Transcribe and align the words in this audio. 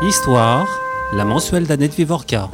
Histoire, 0.00 0.68
la 1.12 1.24
mensuelle 1.24 1.66
d'Annette 1.66 1.96
Vivorca. 1.96 2.52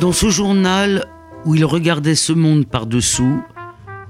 Dans 0.00 0.12
ce 0.12 0.30
journal 0.30 1.04
où 1.44 1.54
il 1.54 1.66
regardait 1.66 2.14
ce 2.14 2.32
monde 2.32 2.66
par-dessous, 2.66 3.42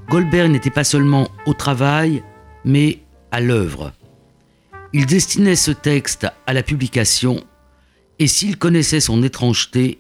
Goldberg 0.09 0.53
n'était 0.53 0.71
pas 0.71 0.85
seulement 0.85 1.29
au 1.47 1.53
travail, 1.53 2.23
mais 2.65 3.01
à 3.33 3.41
l'œuvre. 3.41 3.93
Il 4.93 5.07
destinait 5.07 5.57
ce 5.57 5.73
texte 5.73 6.29
à 6.47 6.53
la 6.53 6.63
publication, 6.63 7.43
et 8.21 8.29
s'il 8.29 8.57
connaissait 8.57 9.01
son 9.01 9.25
étrangeté, 9.25 9.99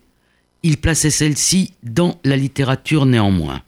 il 0.62 0.76
plaçait 0.76 1.10
celle-ci 1.10 1.74
dans 1.82 2.20
la 2.22 2.36
littérature 2.36 3.04
néanmoins. 3.04 3.62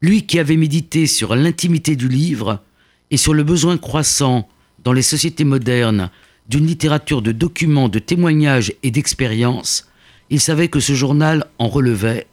Lui 0.00 0.26
qui 0.26 0.38
avait 0.38 0.56
médité 0.56 1.08
sur 1.08 1.34
l'intimité 1.34 1.96
du 1.96 2.08
livre 2.08 2.62
et 3.10 3.16
sur 3.16 3.34
le 3.34 3.42
besoin 3.42 3.78
croissant 3.78 4.48
dans 4.88 4.94
les 4.94 5.02
sociétés 5.02 5.44
modernes 5.44 6.08
d'une 6.48 6.66
littérature 6.66 7.20
de 7.20 7.30
documents, 7.30 7.90
de 7.90 7.98
témoignages 7.98 8.72
et 8.82 8.90
d'expériences, 8.90 9.86
il 10.30 10.40
savait 10.40 10.68
que 10.68 10.80
ce 10.80 10.94
journal 10.94 11.44
en 11.58 11.68
relevait 11.68 12.26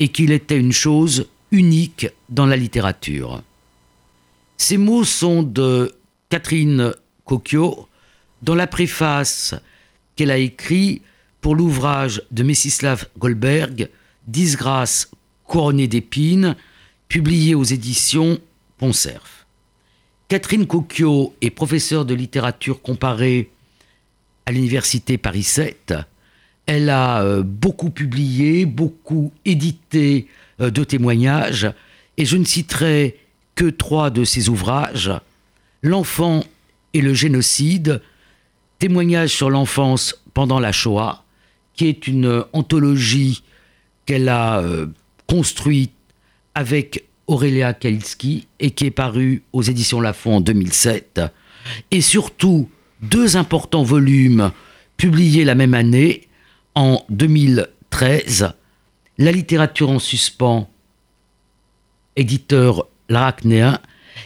et 0.00 0.08
qu'il 0.08 0.32
était 0.32 0.58
une 0.58 0.72
chose 0.72 1.28
unique 1.52 2.08
dans 2.30 2.46
la 2.46 2.56
littérature. 2.56 3.44
Ces 4.56 4.76
mots 4.76 5.04
sont 5.04 5.44
de 5.44 5.94
Catherine 6.30 6.94
Cocchio 7.26 7.86
dans 8.42 8.56
la 8.56 8.66
préface 8.66 9.54
qu'elle 10.16 10.32
a 10.32 10.38
écrite 10.38 11.00
pour 11.40 11.54
l'ouvrage 11.54 12.22
de 12.32 12.42
Messislav 12.42 13.06
Goldberg, 13.16 13.88
Disgrâce 14.26 15.12
couronnée 15.44 15.86
d'épines, 15.86 16.56
publié 17.06 17.54
aux 17.54 17.62
éditions 17.62 18.40
Poncerf. 18.78 19.33
Catherine 20.28 20.66
Cocchio 20.66 21.34
est 21.42 21.50
professeure 21.50 22.06
de 22.06 22.14
littérature 22.14 22.80
comparée 22.80 23.50
à 24.46 24.52
l'université 24.52 25.18
Paris 25.18 25.42
7. 25.42 25.94
Elle 26.66 26.88
a 26.88 27.22
euh, 27.22 27.42
beaucoup 27.42 27.90
publié, 27.90 28.64
beaucoup 28.64 29.32
édité 29.44 30.26
euh, 30.60 30.70
de 30.70 30.82
témoignages, 30.82 31.70
et 32.16 32.24
je 32.24 32.38
ne 32.38 32.44
citerai 32.44 33.18
que 33.54 33.66
trois 33.66 34.08
de 34.08 34.24
ses 34.24 34.48
ouvrages. 34.48 35.12
L'enfant 35.82 36.42
et 36.94 37.02
le 37.02 37.12
génocide, 37.12 38.00
témoignage 38.78 39.30
sur 39.30 39.50
l'enfance 39.50 40.22
pendant 40.32 40.58
la 40.58 40.72
Shoah, 40.72 41.22
qui 41.74 41.86
est 41.86 42.06
une 42.06 42.44
anthologie 42.54 43.42
qu'elle 44.06 44.30
a 44.30 44.60
euh, 44.60 44.86
construite 45.26 45.92
avec 46.54 47.04
Aurélia 47.26 47.72
Kalitsky 47.74 48.46
et 48.60 48.70
qui 48.70 48.86
est 48.86 48.90
parue 48.90 49.42
aux 49.52 49.62
éditions 49.62 50.00
Lafon 50.00 50.36
en 50.36 50.40
2007. 50.40 51.20
Et 51.90 52.00
surtout, 52.00 52.68
deux 53.02 53.36
importants 53.36 53.82
volumes 53.82 54.50
publiés 54.96 55.44
la 55.44 55.54
même 55.54 55.74
année, 55.74 56.28
en 56.74 57.04
2013, 57.10 58.52
La 59.18 59.30
littérature 59.30 59.90
en 59.90 60.00
suspens, 60.00 60.68
éditeur 62.16 62.86
Laracnéen. 63.08 63.78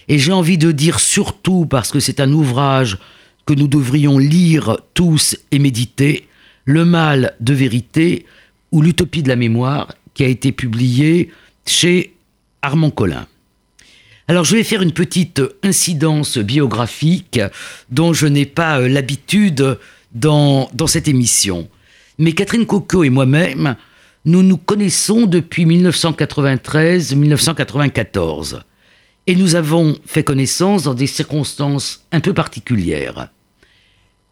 Et 0.09 0.19
j'ai 0.19 0.33
envie 0.33 0.59
de 0.59 0.73
dire 0.73 1.01
surtout, 1.01 1.67
parce 1.67 1.91
que 1.91 2.01
c'est 2.01 2.21
un 2.21 2.33
ouvrage 2.33 2.99
que 3.45 3.55
nous 3.55 3.69
devrions 3.69 4.19
lire 4.19 4.79
tous 4.95 5.37
et 5.51 5.59
méditer, 5.59 6.27
Le 6.65 6.85
mal 6.85 7.35
de 7.41 7.55
vérité 7.55 8.27
ou 8.73 8.83
l'utopie 8.83 9.23
de 9.23 9.29
la 9.29 9.37
mémoire, 9.37 9.95
qui 10.15 10.25
a 10.25 10.29
été 10.29 10.53
publié 10.53 11.31
chez 11.67 12.15
Armand 12.63 12.91
Collin. 12.91 13.27
Alors 14.27 14.45
je 14.45 14.57
vais 14.57 14.65
faire 14.65 14.83
une 14.83 14.93
petite 14.93 15.41
incidence 15.63 16.39
biographique 16.39 17.41
dont 17.91 18.13
je 18.13 18.27
n'ai 18.27 18.47
pas 18.47 18.81
euh, 18.81 18.89
l'habitude 18.89 19.79
dans, 20.13 20.69
dans 20.75 20.87
cette 20.87 21.09
émission. 21.09 21.69
Mais 22.19 22.33
Catherine 22.33 22.67
Coco 22.67 23.05
et 23.05 23.11
moi-même, 23.11 23.77
nous 24.25 24.43
nous 24.43 24.59
connaissons 24.59 25.27
depuis 25.27 25.65
1993-1994. 25.65 28.63
Et 29.27 29.37
nous 29.37 29.55
avons 29.55 29.97
fait 30.05 30.25
connaissance 30.25 30.83
dans 30.83 30.95
des 30.95 31.07
circonstances 31.07 32.05
un 32.13 32.21
peu 32.21 32.35
particulières. 32.35 33.31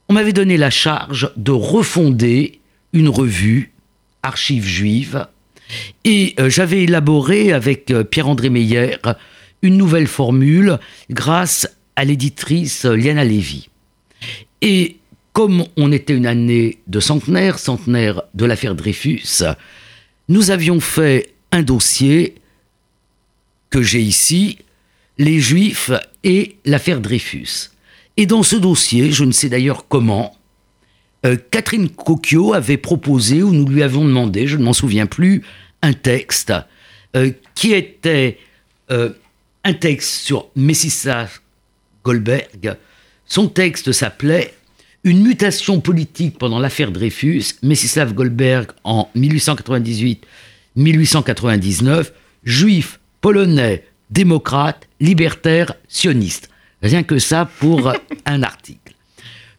On 0.08 0.14
m'avait 0.14 0.32
donné 0.32 0.56
la 0.56 0.70
charge 0.70 1.30
de 1.36 1.52
refonder 1.52 2.60
une 2.92 3.08
revue, 3.08 3.72
Archives 4.22 4.66
juives, 4.66 5.26
et 6.04 6.34
euh, 6.38 6.48
j'avais 6.48 6.84
élaboré 6.84 7.52
avec 7.52 7.90
euh, 7.90 8.04
Pierre-André 8.04 8.50
Meyer 8.50 8.96
une 9.62 9.76
nouvelle 9.76 10.06
formule 10.06 10.78
grâce 11.10 11.68
à 11.96 12.04
l'éditrice 12.04 12.84
Liana 12.84 13.24
Lévy. 13.24 13.68
Et 14.62 14.96
comme 15.32 15.64
on 15.76 15.92
était 15.92 16.14
une 16.14 16.26
année 16.26 16.78
de 16.86 17.00
centenaire, 17.00 17.58
centenaire 17.58 18.22
de 18.34 18.44
l'affaire 18.44 18.74
Dreyfus, 18.74 19.42
nous 20.28 20.50
avions 20.50 20.80
fait 20.80 21.34
un 21.52 21.62
dossier 21.62 22.36
que 23.70 23.82
j'ai 23.82 24.00
ici, 24.00 24.58
les 25.18 25.40
Juifs 25.40 25.90
et 26.24 26.56
l'affaire 26.64 27.00
Dreyfus. 27.00 27.70
Et 28.16 28.26
dans 28.26 28.42
ce 28.42 28.56
dossier, 28.56 29.12
je 29.12 29.24
ne 29.24 29.32
sais 29.32 29.48
d'ailleurs 29.48 29.86
comment, 29.88 30.35
euh, 31.24 31.36
Catherine 31.50 31.88
Cocchio 31.88 32.52
avait 32.52 32.76
proposé, 32.76 33.42
ou 33.42 33.52
nous 33.52 33.66
lui 33.68 33.82
avions 33.82 34.04
demandé, 34.04 34.46
je 34.46 34.56
ne 34.56 34.64
m'en 34.64 34.72
souviens 34.72 35.06
plus, 35.06 35.42
un 35.82 35.92
texte 35.92 36.52
euh, 37.16 37.32
qui 37.54 37.72
était 37.72 38.38
euh, 38.90 39.10
un 39.64 39.72
texte 39.72 40.10
sur 40.24 40.48
Messissa 40.54 41.28
Goldberg. 42.04 42.76
Son 43.26 43.48
texte 43.48 43.92
s'appelait 43.92 44.54
Une 45.02 45.22
mutation 45.22 45.80
politique 45.80 46.38
pendant 46.38 46.58
l'affaire 46.58 46.92
Dreyfus, 46.92 47.44
Messislav 47.62 48.12
Goldberg 48.12 48.72
en 48.84 49.08
1898-1899, 50.76 52.12
juif, 52.44 53.00
polonais, 53.20 53.84
démocrate, 54.10 54.86
libertaire, 55.00 55.74
sioniste. 55.88 56.50
Rien 56.82 57.02
que 57.02 57.18
ça 57.18 57.48
pour 57.58 57.92
un 58.26 58.42
article. 58.42 58.85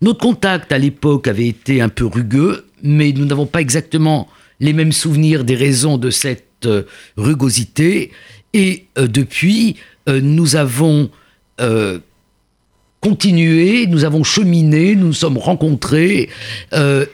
Notre 0.02 0.20
contact 0.20 0.72
à 0.72 0.78
l'époque 0.78 1.28
avait 1.28 1.48
été 1.48 1.82
un 1.82 1.90
peu 1.90 2.06
rugueux, 2.06 2.66
mais 2.84 3.12
nous 3.12 3.26
n'avons 3.26 3.46
pas 3.46 3.62
exactement 3.62 4.28
les 4.60 4.74
mêmes 4.74 4.92
souvenirs 4.92 5.44
des 5.44 5.56
raisons 5.56 5.98
de 5.98 6.10
cette 6.10 6.66
euh, 6.66 6.84
rugosité. 7.16 8.12
Et 8.54 8.86
euh, 8.98 9.08
depuis, 9.08 9.76
euh, 10.10 10.22
nous 10.22 10.56
avons 10.56 11.10
continué, 13.02 13.88
nous 13.88 14.06
avons 14.06 14.24
cheminé, 14.24 14.96
nous 14.96 15.08
nous 15.08 15.14
sommes 15.14 15.40
rencontrés 15.40 16.30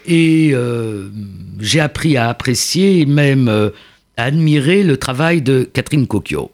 et 0.05 0.53
j'ai 1.59 1.79
appris 1.79 2.17
à 2.17 2.27
apprécier 2.27 2.99
et 2.99 3.05
même 3.05 3.47
à 3.47 4.23
admirer 4.23 4.83
le 4.83 4.97
travail 4.97 5.41
de 5.41 5.63
Catherine 5.63 6.07
Cocchio. 6.07 6.51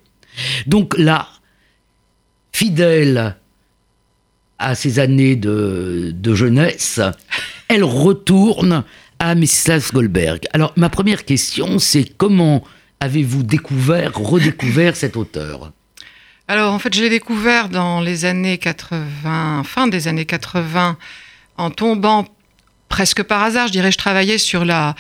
Donc 0.68 0.96
là, 1.00 1.28
fidèle 2.52 3.39
à 4.60 4.76
ses 4.76 5.00
années 5.00 5.36
de, 5.36 6.36
jeunesse, 6.36 7.00
elle 7.68 7.84
retourne 7.84 8.84
à 9.20 9.36
Mrs. 9.36 9.92
Goldberg. 9.94 10.46
Alors, 10.54 10.74
ma 10.76 10.90
première 10.90 11.26
question, 11.26 11.80
c'est 11.80 12.06
comment 12.18 12.64
avez-vous 13.00 13.44
découvert, 13.44 14.14
redécouvert 14.16 14.96
cet 14.96 15.18
auteur? 15.18 15.72
Alors, 16.48 16.74
en 16.74 16.80
fait, 16.80 16.94
je 16.94 17.02
l'ai 17.02 17.10
découvert 17.10 17.70
dans 17.70 18.02
les 18.02 18.26
années 18.26 18.58
80, 18.58 19.64
fin 19.64 19.88
des 19.88 20.08
années 20.08 20.26
80, 20.26 20.98
en 21.58 21.70
tombant 21.70 22.26
presque 22.88 23.24
par 23.24 23.44
hasard, 23.44 23.68
je 23.68 23.72
dirais, 23.72 23.92
je 23.92 23.98
travaillais 23.98 24.38
sur 24.38 24.66
la, 24.66 24.96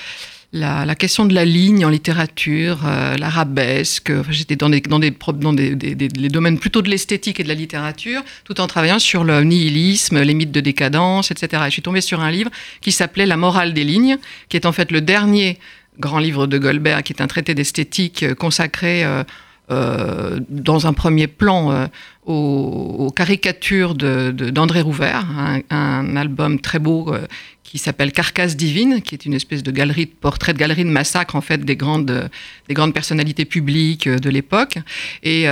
la, 0.52 0.96
question 0.96 1.26
de 1.26 1.34
la 1.34 1.46
ligne 1.46 1.86
en 1.86 1.90
littérature, 1.90 2.80
euh, 2.86 3.16
l'arabesque. 3.18 4.12
J'étais 4.30 4.56
dans, 4.56 4.70
des, 4.70 4.82
dans, 4.82 5.00
des, 5.00 5.12
dans 5.12 5.54
des, 5.54 5.76
les 5.76 6.30
domaines 6.30 6.58
plutôt 6.58 6.82
de 6.82 6.90
l'esthétique 6.90 7.40
et 7.40 7.44
de 7.44 7.48
la 7.48 7.54
littérature, 7.54 8.22
tout 8.46 8.60
en 8.60 8.68
travaillant 8.68 9.00
sur 9.00 9.24
le 9.24 9.44
nihilisme, 9.44 10.22
les 10.22 10.34
mythes 10.34 10.52
de 10.52 10.62
décadence, 10.62 11.32
etc. 11.32 11.64
Et 11.64 11.66
je 11.68 11.74
suis 11.74 11.82
tombée 11.82 12.02
sur 12.02 12.22
un 12.22 12.32
livre 12.32 12.50
qui 12.82 12.92
s'appelait 12.92 13.28
La 13.28 13.38
morale 13.38 13.74
des 13.74 13.84
lignes, 13.84 14.18
qui 14.50 14.58
est 14.58 14.66
en 14.66 14.72
fait 14.72 14.92
le 14.92 15.02
dernier 15.02 15.60
grand 16.00 16.20
livre 16.20 16.48
de 16.48 16.58
Goldberg, 16.58 17.04
qui 17.04 17.14
est 17.14 17.22
un 17.22 17.28
traité 17.28 17.54
d'esthétique 17.54 18.24
euh, 18.24 18.34
consacré 18.34 19.04
euh, 19.04 19.24
euh, 19.72 20.40
dans 20.50 20.88
un 20.88 20.94
premier 20.94 21.28
plan 21.28 21.72
euh, 21.72 21.86
aux, 22.26 23.12
caricatures 23.16 23.94
d'André 23.94 24.80
de, 24.80 24.84
Rouvert, 24.84 25.26
un, 25.70 26.16
album 26.16 26.60
très 26.60 26.80
beau 26.80 27.14
euh, 27.14 27.28
qui 27.64 27.78
s'appelle 27.78 28.12
Carcasse 28.12 28.56
divine, 28.56 29.02
qui 29.04 29.14
est 29.14 29.26
une 29.26 29.36
espèce 29.36 29.62
de 29.62 29.70
galerie 29.70 30.08
de 30.08 30.12
portraits, 30.12 30.56
de 30.56 30.60
galerie 30.60 30.86
de 30.86 30.90
massacre 30.90 31.36
en 31.36 31.42
fait 31.42 31.64
des 31.64 31.76
grandes, 31.76 32.30
des 32.68 32.74
grandes 32.74 32.96
personnalités 32.96 33.46
publiques 33.46 34.10
de 34.10 34.30
l'époque. 34.32 34.80
Et, 35.22 35.46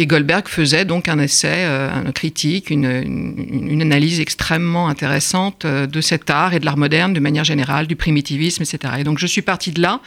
Goldberg 0.00 0.48
faisait 0.48 0.86
donc 0.86 1.08
un 1.08 1.18
essai, 1.18 1.64
un 1.64 2.12
critique, 2.12 2.70
une, 2.70 2.86
une, 2.86 3.82
analyse 3.82 4.20
extrêmement 4.20 4.88
intéressante 4.88 5.66
de 5.66 6.00
cet 6.00 6.30
art 6.30 6.54
et 6.54 6.60
de 6.60 6.64
l'art 6.64 6.78
moderne 6.78 7.12
de 7.12 7.20
manière 7.20 7.44
générale, 7.44 7.86
du 7.86 7.96
primitivisme, 7.96 8.62
etc. 8.62 8.94
Et 8.98 9.04
donc 9.04 9.18
je 9.18 9.26
suis 9.26 9.42
partie 9.42 9.72
de 9.72 9.82
là 9.82 10.00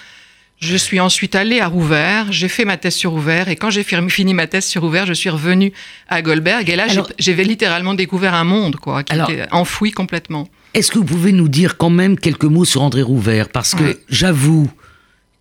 Je 0.63 0.77
suis 0.77 1.01
ensuite 1.01 1.35
allée 1.35 1.59
à 1.59 1.67
Rouvert, 1.67 2.31
j'ai 2.31 2.47
fait 2.47 2.63
ma 2.63 2.77
thèse 2.77 2.95
sur 2.95 3.11
Rouvert, 3.11 3.49
et 3.49 3.57
quand 3.57 3.69
j'ai 3.69 3.83
fini 3.83 4.33
ma 4.33 4.47
thèse 4.47 4.63
sur 4.63 4.81
Rouvert, 4.81 5.05
je 5.05 5.11
suis 5.11 5.29
revenue 5.29 5.73
à 6.07 6.21
Goldberg, 6.21 6.69
et 6.69 6.77
là, 6.77 6.85
j'ai 7.19 7.35
littéralement 7.35 7.93
découvert 7.93 8.33
un 8.33 8.45
monde, 8.45 8.77
quoi, 8.77 9.03
qui 9.03 9.13
était 9.13 9.45
enfoui 9.51 9.91
complètement. 9.91 10.47
Est-ce 10.73 10.89
que 10.89 10.99
vous 10.99 11.05
pouvez 11.05 11.33
nous 11.33 11.49
dire 11.49 11.75
quand 11.75 11.89
même 11.89 12.17
quelques 12.17 12.45
mots 12.45 12.63
sur 12.63 12.81
André 12.81 13.01
Rouvert? 13.01 13.49
Parce 13.49 13.75
que 13.75 13.99
j'avoue 14.07 14.71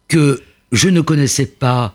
que 0.08 0.42
je 0.72 0.88
ne 0.88 1.00
connaissais 1.00 1.46
pas 1.46 1.94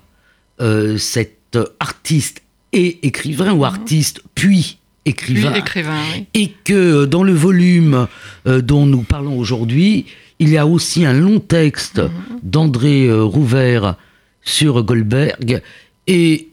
euh, 0.62 0.98
cet 0.98 1.58
artiste 1.82 2.42
et 2.72 3.06
écrivain, 3.06 3.52
ou 3.52 3.58
mhm. 3.58 3.64
artiste, 3.64 4.22
puis 4.36 4.78
écrivain. 5.04 5.54
écrivain 5.54 6.02
Et 6.34 6.54
que 6.64 7.04
dans 7.04 7.24
le 7.24 7.34
volume 7.34 8.08
euh, 8.48 8.62
dont 8.62 8.86
nous 8.86 9.04
parlons 9.04 9.38
aujourd'hui, 9.38 10.06
il 10.40 10.50
y 10.50 10.58
a 10.58 10.68
aussi 10.68 11.06
un 11.06 11.14
long 11.14 11.40
texte 11.40 12.00
mhm. 12.00 12.12
d'André 12.44 13.08
euh, 13.08 13.24
Rouvert 13.24 13.96
sur 14.42 14.84
Goldberg 14.84 15.62
et, 16.08 16.50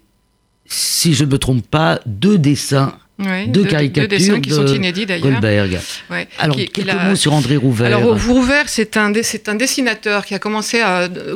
si 0.66 1.14
je 1.14 1.24
ne 1.24 1.30
me 1.30 1.38
trompe 1.38 1.66
pas, 1.66 2.00
deux 2.06 2.38
dessins 2.38 2.94
deux, 3.18 3.64
caricatures 3.64 4.08
deux 4.08 4.16
dessins 4.16 4.40
qui 4.40 4.50
sont 4.50 4.66
inédits 4.66 5.06
d'ailleurs. 5.06 5.40
Goldberg. 5.40 5.78
Alors, 6.38 6.56
quelques 6.56 6.94
mots 6.94 7.14
sur 7.14 7.32
André 7.32 7.56
Rouvert. 7.56 7.86
Alors, 7.86 8.20
Rouvert, 8.20 8.68
c'est 8.68 8.96
un, 8.96 9.12
c'est 9.22 9.48
un 9.48 9.54
dessinateur 9.54 10.24
qui 10.24 10.34
a 10.34 10.40
commencé 10.40 10.82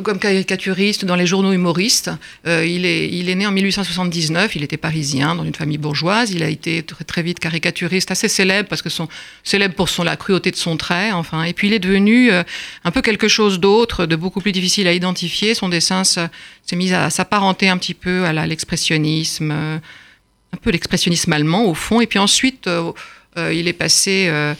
comme 0.03 0.19
caricaturiste 0.19 1.05
dans 1.05 1.15
les 1.15 1.25
journaux 1.25 1.53
humoristes. 1.53 2.11
Euh, 2.47 2.65
il, 2.65 2.85
est, 2.85 3.07
il 3.07 3.29
est 3.29 3.35
né 3.35 3.47
en 3.47 3.51
1879, 3.51 4.55
il 4.55 4.63
était 4.63 4.77
parisien, 4.77 5.35
dans 5.35 5.45
une 5.45 5.55
famille 5.55 5.77
bourgeoise. 5.77 6.31
Il 6.31 6.43
a 6.43 6.49
été 6.49 6.83
très, 6.83 7.05
très 7.05 7.23
vite 7.23 7.39
caricaturiste, 7.39 8.11
assez 8.11 8.27
célèbre, 8.27 8.67
parce 8.67 8.81
que 8.81 8.89
son, 8.89 9.07
célèbre 9.43 9.75
pour 9.75 9.87
son, 9.87 10.03
la 10.03 10.17
cruauté 10.17 10.51
de 10.51 10.57
son 10.57 10.75
trait, 10.75 11.11
enfin. 11.11 11.43
Et 11.43 11.53
puis, 11.53 11.67
il 11.67 11.73
est 11.73 11.79
devenu 11.79 12.31
euh, 12.31 12.43
un 12.83 12.91
peu 12.91 13.01
quelque 13.01 13.29
chose 13.29 13.59
d'autre, 13.59 14.05
de 14.05 14.17
beaucoup 14.17 14.41
plus 14.41 14.51
difficile 14.51 14.87
à 14.87 14.93
identifier. 14.93 15.53
Son 15.53 15.69
dessin 15.69 16.03
s'est 16.03 16.29
mis 16.73 16.93
à 16.93 17.09
s'apparenter 17.09 17.69
un 17.69 17.77
petit 17.77 17.93
peu 17.93 18.25
à 18.25 18.45
l'expressionnisme. 18.45 19.51
Euh, 19.51 19.77
un 20.53 20.57
peu 20.57 20.71
l'expressionnisme 20.71 21.31
allemand 21.33 21.65
au 21.65 21.73
fond. 21.73 22.01
Et 22.01 22.07
puis 22.07 22.19
ensuite, 22.19 22.67
euh, 22.67 22.91
euh, 23.37 23.53
il 23.53 23.67
est 23.67 23.73
passé 23.73 24.27
euh, 24.29 24.53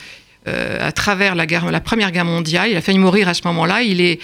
à 0.79 0.91
travers 0.91 1.35
la, 1.35 1.45
guerre, 1.45 1.69
la 1.69 1.79
Première 1.79 2.11
Guerre 2.11 2.25
mondiale. 2.25 2.69
Il 2.71 2.77
a 2.77 2.81
failli 2.81 2.97
mourir 2.97 3.27
à 3.27 3.33
ce 3.33 3.41
moment-là. 3.45 3.81
Il 3.83 4.01
est, 4.01 4.19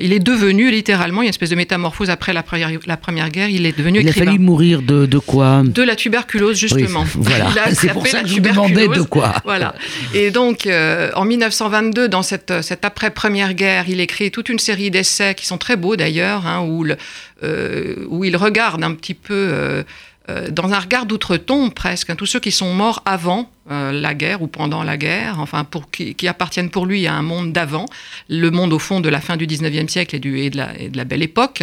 il 0.00 0.12
est 0.12 0.20
devenu 0.20 0.70
littéralement, 0.70 1.22
il 1.22 1.24
y 1.24 1.26
a 1.26 1.28
une 1.28 1.30
espèce 1.30 1.50
de 1.50 1.56
métamorphose 1.56 2.08
après 2.08 2.32
la 2.32 2.42
Première, 2.42 2.70
la 2.86 2.96
première 2.96 3.28
Guerre. 3.30 3.48
Il 3.48 3.66
est 3.66 3.76
devenu 3.76 4.00
il 4.00 4.08
écrivain. 4.08 4.24
Il 4.24 4.28
a 4.28 4.32
failli 4.32 4.38
mourir 4.38 4.80
de, 4.80 5.06
de 5.06 5.18
quoi? 5.18 5.62
De 5.64 5.82
la 5.82 5.96
tuberculose, 5.96 6.56
justement. 6.56 7.04
voilà. 7.16 7.50
C'est 7.74 7.92
pour 7.92 8.06
ça 8.06 8.22
que 8.22 8.28
je 8.28 8.40
demandais 8.40 8.88
de 8.88 9.02
quoi. 9.02 9.34
Voilà. 9.44 9.74
Et 10.14 10.30
donc, 10.30 10.66
en 10.66 11.24
1922, 11.24 12.08
dans 12.08 12.22
cette, 12.22 12.62
cette 12.62 12.84
après-première 12.84 13.54
guerre, 13.54 13.86
il 13.88 14.00
écrit 14.00 14.30
toute 14.30 14.48
une 14.48 14.58
série 14.58 14.90
d'essais 14.90 15.34
qui 15.34 15.46
sont 15.46 15.58
très 15.58 15.76
beaux 15.76 15.96
d'ailleurs, 15.96 16.46
hein, 16.46 16.60
où, 16.60 16.86
où 18.08 18.24
il 18.24 18.36
regarde 18.36 18.82
un 18.82 18.94
petit 18.94 19.14
peu 19.14 19.84
euh, 20.30 20.48
dans 20.50 20.72
un 20.72 20.78
regard 20.78 21.04
d'outre-tombe 21.04 21.74
presque, 21.74 22.08
hein, 22.08 22.16
tous 22.16 22.24
ceux 22.24 22.40
qui 22.40 22.50
sont 22.50 22.72
morts 22.72 23.02
avant 23.04 23.50
euh, 23.70 23.92
la 23.92 24.14
guerre 24.14 24.40
ou 24.40 24.46
pendant 24.46 24.82
la 24.82 24.96
guerre, 24.96 25.38
enfin 25.38 25.64
pour 25.64 25.90
qui, 25.90 26.16
appartiennent 26.26 26.70
pour 26.70 26.86
lui 26.86 27.06
à 27.06 27.12
un 27.12 27.20
monde 27.20 27.52
d'avant, 27.52 27.84
le 28.30 28.50
monde 28.50 28.72
au 28.72 28.78
fond 28.78 29.00
de 29.00 29.10
la 29.10 29.20
fin 29.20 29.36
du 29.36 29.46
19e 29.46 29.86
siècle 29.88 30.16
et, 30.16 30.18
du, 30.18 30.38
et, 30.38 30.48
de, 30.48 30.56
la, 30.56 30.78
et 30.78 30.88
de, 30.88 30.96
la, 30.96 31.04
belle 31.04 31.22
époque. 31.22 31.62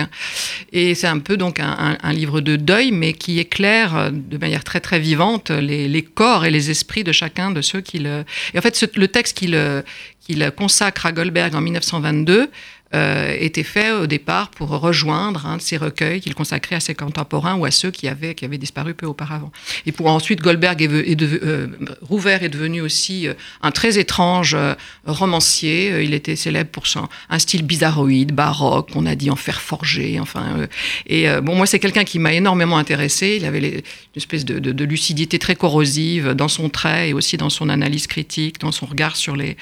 Et 0.74 0.94
c'est 0.94 1.08
un 1.08 1.18
peu 1.18 1.38
donc 1.38 1.60
un, 1.60 2.13
livre 2.13 2.40
de 2.40 2.56
deuil, 2.56 2.92
mais 2.92 3.13
qui 3.13 3.40
éclaire 3.40 3.96
euh, 3.96 4.10
de 4.12 4.38
manière 4.38 4.63
très 4.63 4.80
très 4.80 5.00
vivante 5.00 5.50
les, 5.50 6.04
corps 6.04 6.46
et 6.46 6.52
les 6.52 6.69
esprits 6.69 7.04
de 7.04 7.12
chacun 7.12 7.50
de 7.50 7.62
ceux 7.62 7.81
qui 7.81 7.98
le... 7.98 8.25
Et 8.54 8.60
en 8.60 8.62
fait, 8.62 8.96
le 8.96 9.08
texte 9.08 9.38
qu'il 9.38 9.84
qu'il 10.19 10.52
consacre 10.52 11.08
à 11.08 11.12
Goldberg 11.12 11.56
en 11.56 11.62
1922 11.62 12.52
euh, 12.94 13.36
était 13.40 13.64
fait 13.64 13.92
au 13.92 14.06
départ 14.06 14.50
pour 14.50 14.70
rejoindre 14.70 15.46
un 15.46 15.58
de 15.58 15.62
ces 15.62 15.78
recueils 15.78 16.20
qu'il 16.20 16.36
consacrait 16.36 16.76
à 16.76 16.80
ses 16.80 16.94
contemporains 16.94 17.56
ou 17.56 17.66
à 17.66 17.72
ceux 17.72 17.90
qui 17.90 18.08
avaient, 18.08 18.36
qui 18.36 18.44
avaient 18.44 18.58
disparu 18.58 18.94
peu 18.94 19.06
auparavant. 19.06 19.52
Et 19.86 19.92
pour 19.92 20.08
ensuite, 20.08 20.42
Goldberg 20.42 20.82
est, 20.82 21.12
est 21.12 21.22
euh, 21.22 21.68
Rouvert 22.02 22.44
est 22.44 22.50
devenu 22.50 22.82
aussi 22.82 23.28
euh, 23.28 23.34
un 23.62 23.72
très 23.72 23.98
étrange 23.98 24.58
romancier. 25.06 26.04
Il 26.04 26.14
était 26.14 26.36
célèbre 26.36 26.70
pour 26.70 26.88
son, 26.88 27.08
un 27.30 27.40
style 27.40 27.64
bizarroïde, 27.64 28.34
baroque, 28.34 28.90
on 28.96 29.06
a 29.06 29.16
dit 29.16 29.30
en 29.30 29.36
fer 29.36 29.62
forgé. 29.62 30.20
Enfin, 30.20 30.68
et 31.08 31.28
bon, 31.42 31.56
moi, 31.56 31.66
c'est 31.66 31.80
quelqu'un 31.80 32.04
qui 32.04 32.20
m'a 32.20 32.34
énormément 32.34 32.78
intéressé. 32.78 33.38
Il 33.40 33.46
avait 33.46 33.60
une 33.60 33.82
espèce 34.16 34.46
de, 34.46 34.60
de 34.60 34.84
lucidité 34.86 35.40
très 35.40 35.56
corrosive 35.56 36.34
dans 36.34 36.48
son 36.48 36.70
trait 36.70 37.10
et 37.10 37.14
aussi 37.14 37.38
dans 37.38 37.50
son 37.50 37.70
analyse 37.70 38.08
critique, 38.08 38.60
dans 38.60 38.72
son 38.72 38.86
regard 38.86 39.16
sur 39.16 39.36
les 39.36 39.56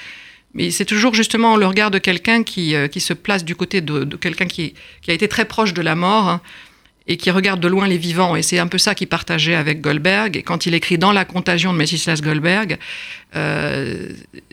mais 0.54 0.70
c'est 0.70 0.84
toujours 0.84 1.14
justement 1.14 1.56
le 1.56 1.66
regard 1.66 1.90
de 1.90 1.98
quelqu'un 1.98 2.42
qui, 2.42 2.74
euh, 2.74 2.88
qui 2.88 3.00
se 3.00 3.12
place 3.12 3.44
du 3.44 3.54
côté 3.54 3.80
de, 3.80 4.04
quelqu'un 4.16 4.46
qui, 4.46 4.74
qui, 5.00 5.10
a 5.10 5.14
été 5.14 5.28
très 5.28 5.44
proche 5.44 5.72
de 5.74 5.82
la 5.82 5.94
mort 5.94 6.28
hein, 6.28 6.40
et 7.06 7.16
qui 7.16 7.30
regarde 7.30 7.60
de 7.60 7.68
loin 7.68 7.86
les 7.86 7.98
vivants. 7.98 8.34
Et 8.34 8.42
c'est 8.42 8.58
un 8.58 8.66
peu 8.66 8.78
ça 8.78 8.94
qu'il 8.94 9.06
partageait 9.06 9.54
avec 9.54 9.80
Goldberg. 9.80 10.36
Et 10.36 10.42
quand 10.42 10.66
il 10.66 10.74
écrit 10.74 10.98
Dans 10.98 11.12
la 11.12 11.24
contagion 11.24 11.72
de 11.72 11.78
Messislas 11.78 12.20
Goldberg, 12.20 12.78
euh, 13.36 14.08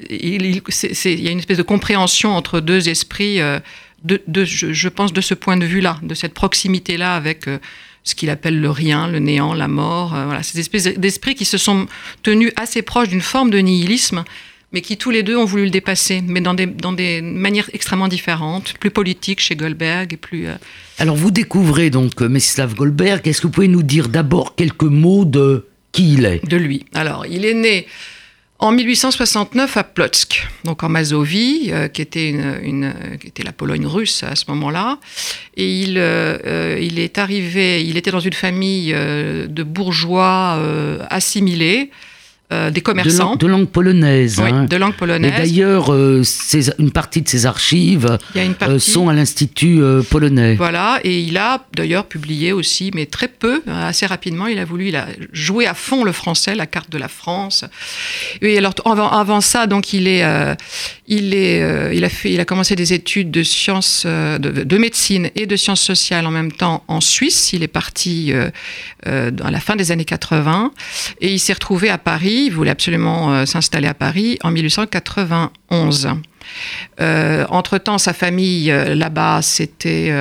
il, 0.09 0.45
il, 0.45 1.21
y 1.21 1.27
a 1.27 1.31
une 1.31 1.39
espèce 1.39 1.57
de 1.57 1.63
compréhension 1.63 2.35
entre 2.35 2.59
deux 2.59 2.89
esprits, 2.89 3.41
euh, 3.41 3.59
de, 4.03 4.21
de, 4.27 4.45
je, 4.45 4.89
pense, 4.89 5.13
de 5.13 5.21
ce 5.21 5.33
point 5.33 5.57
de 5.57 5.65
vue-là, 5.65 5.97
de 6.03 6.13
cette 6.13 6.35
proximité-là 6.35 7.15
avec 7.15 7.45
ce 8.03 8.15
qu'il 8.15 8.29
appelle 8.29 8.61
le 8.61 8.69
rien, 8.69 9.07
le 9.07 9.17
néant, 9.17 9.55
la 9.55 9.67
mort. 9.67 10.09
voilà, 10.09 10.43
ces 10.43 10.59
espèces 10.59 10.83
d'esprits 10.83 11.33
qui 11.33 11.45
se 11.45 11.57
sont 11.57 11.87
tenus 12.21 12.53
assez 12.55 12.83
proches 12.83 13.09
d'une 13.09 13.21
forme 13.21 13.49
de 13.49 13.57
nihilisme 13.57 14.23
mais 14.73 14.81
qui 14.81 14.97
tous 14.97 15.11
les 15.11 15.23
deux 15.23 15.37
ont 15.37 15.45
voulu 15.45 15.65
le 15.65 15.69
dépasser, 15.69 16.21
mais 16.25 16.41
dans 16.41 16.53
des, 16.53 16.65
dans 16.65 16.91
des 16.91 17.21
manières 17.21 17.69
extrêmement 17.73 18.07
différentes, 18.07 18.73
plus 18.79 18.91
politiques 18.91 19.39
chez 19.39 19.55
Goldberg 19.55 20.13
et 20.13 20.17
plus... 20.17 20.47
Euh, 20.47 20.55
Alors 20.97 21.15
vous 21.15 21.31
découvrez 21.31 21.89
donc 21.89 22.21
euh, 22.21 22.27
Mestislav 22.27 22.75
Goldberg, 22.75 23.25
est-ce 23.27 23.41
que 23.41 23.47
vous 23.47 23.53
pouvez 23.53 23.69
nous 23.69 23.83
dire 23.83 24.09
d'abord 24.09 24.55
quelques 24.55 24.83
mots 24.83 25.23
de 25.23 25.67
qui 25.93 26.13
il 26.13 26.25
est? 26.25 26.45
De 26.45 26.57
lui. 26.57 26.85
Alors, 26.93 27.25
il 27.25 27.45
est 27.45 27.53
né 27.53 27.87
en 28.59 28.71
1869 28.71 29.77
à 29.77 29.83
Plotzk, 29.85 30.45
donc 30.65 30.83
en 30.83 30.89
Mazovie, 30.89 31.69
euh, 31.71 31.87
qui, 31.87 32.01
était 32.01 32.29
une, 32.29 32.93
qui 33.21 33.27
était 33.27 33.43
la 33.43 33.53
Pologne 33.53 33.85
russe 33.85 34.23
à 34.23 34.35
ce 34.35 34.45
moment-là. 34.49 34.99
Et 35.55 35.79
il, 35.79 35.91
il 36.81 36.99
est 36.99 37.17
arrivé, 37.19 37.85
il 37.85 37.95
était 37.95 38.11
dans 38.11 38.19
une 38.19 38.33
famille 38.33 38.91
de 38.91 39.63
bourgeois 39.63 40.59
assimilés. 41.09 41.89
Euh, 42.53 42.69
des 42.71 42.79
commerçants. 42.79 43.35
De, 43.35 43.45
langue, 43.45 43.67
polonaise. 43.67 44.39
Oui, 44.41 44.49
hein. 44.49 44.63
de 44.63 44.77
langue 44.77 44.93
polonaise. 44.93 45.33
Et 45.33 45.37
d'ailleurs, 45.37 45.91
euh, 45.91 46.23
une 46.79 46.91
partie 46.91 47.21
de 47.21 47.27
ses 47.27 47.45
archives 47.45 48.17
euh, 48.37 48.79
sont 48.79 49.09
à 49.09 49.13
l'Institut 49.13 49.81
polonais. 50.09 50.55
Voilà, 50.55 51.01
et 51.03 51.19
il 51.19 51.37
a 51.37 51.65
d'ailleurs 51.75 52.05
publié 52.05 52.53
aussi, 52.53 52.89
mais 52.95 53.05
très 53.05 53.27
peu, 53.27 53.61
assez 53.67 54.05
rapidement, 54.05 54.47
il 54.47 54.59
a 54.59 54.65
voulu 54.65 54.87
il 54.87 54.95
a 54.95 55.07
joué 55.33 55.67
à 55.67 55.73
fond 55.73 56.05
le 56.05 56.13
français, 56.13 56.55
la 56.55 56.67
carte 56.67 56.89
de 56.89 56.97
la 56.97 57.09
France. 57.09 57.65
Et 58.41 58.57
alors, 58.57 58.75
avant, 58.85 59.41
ça, 59.41 59.67
donc, 59.67 59.91
il, 59.91 60.07
est, 60.07 60.23
il, 61.05 61.33
est, 61.33 61.93
il, 61.93 62.05
a 62.05 62.09
fait, 62.09 62.31
il 62.31 62.39
a 62.39 62.45
commencé 62.45 62.77
des 62.77 62.93
études 62.93 63.29
de 63.29 63.43
sciences, 63.43 64.05
de, 64.05 64.37
de, 64.37 64.77
médecine 64.77 65.31
et 65.35 65.47
de 65.47 65.55
sciences 65.57 65.81
sociales 65.81 66.25
en 66.25 66.31
même 66.31 66.53
temps 66.53 66.85
en 66.87 67.01
Suisse. 67.01 67.51
Il 67.51 67.61
est 67.61 67.67
parti 67.67 68.31
à 69.05 69.51
la 69.51 69.59
fin 69.59 69.75
des 69.75 69.91
années 69.91 70.05
80 70.05 70.71
et 71.19 71.33
il 71.33 71.39
s'est 71.39 71.53
retrouvé 71.53 71.89
à 71.89 71.97
Paris 71.97 72.36
il 72.45 72.51
voulait 72.51 72.71
absolument 72.71 73.33
euh, 73.33 73.45
s'installer 73.45 73.87
à 73.87 73.93
Paris 73.93 74.37
en 74.43 74.51
1891. 74.51 76.09
Euh, 76.99 77.45
entre-temps, 77.49 77.97
sa 77.97 78.13
famille 78.13 78.71
euh, 78.71 78.95
là-bas 78.95 79.41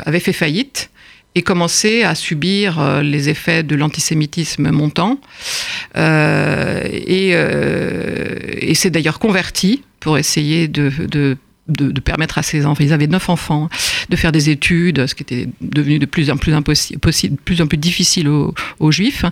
avait 0.06 0.20
fait 0.20 0.32
faillite 0.32 0.90
et 1.34 1.42
commençait 1.42 2.02
à 2.02 2.14
subir 2.14 3.02
les 3.02 3.28
effets 3.28 3.62
de 3.62 3.76
l'antisémitisme 3.76 4.70
montant. 4.70 5.20
et, 5.94 7.34
s'est 8.74 8.90
d'ailleurs 8.90 9.18
converti 9.18 9.82
pour 10.00 10.16
essayer 10.16 10.66
de 10.66 10.90
de, 11.06 11.36
permettre 12.04 12.38
à 12.38 12.42
ses 12.42 12.66
enfants, 12.66 12.82
ils 12.82 12.92
avaient 12.92 13.06
neuf 13.06 13.28
enfants, 13.28 13.68
de 14.08 14.16
faire 14.16 14.32
des 14.32 14.50
études, 14.50 15.06
ce 15.06 15.14
qui 15.14 15.22
était 15.22 15.48
devenu 15.60 15.98
de 15.98 16.06
plus 16.06 16.30
en 16.30 16.36
plus 16.36 16.54
impossible, 16.54 17.00
plus 17.44 17.60
en 17.60 17.66
plus 17.66 17.78
difficile 17.78 18.28
aux, 18.28 18.54
Juifs. 18.90 19.24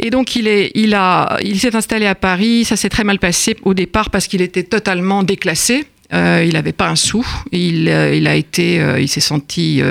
Et 0.00 0.10
donc 0.10 0.34
il 0.34 0.48
est, 0.48 0.72
il 0.74 0.94
a, 0.94 1.38
il 1.42 1.58
s'est 1.60 1.76
installé 1.76 2.06
à 2.06 2.14
Paris. 2.14 2.64
Ça 2.64 2.76
s'est 2.76 2.88
très 2.88 3.04
mal 3.04 3.18
passé 3.18 3.56
au 3.62 3.74
départ 3.74 4.10
parce 4.10 4.26
qu'il 4.26 4.42
était 4.42 4.64
totalement 4.64 5.22
déclassé. 5.22 5.86
Euh, 6.12 6.44
il 6.46 6.52
n'avait 6.52 6.72
pas 6.72 6.88
un 6.88 6.96
sou. 6.96 7.26
Il, 7.52 7.88
euh, 7.88 8.14
il 8.14 8.26
a 8.26 8.34
été, 8.34 8.80
euh, 8.80 9.00
il 9.00 9.08
s'est 9.08 9.20
senti 9.20 9.82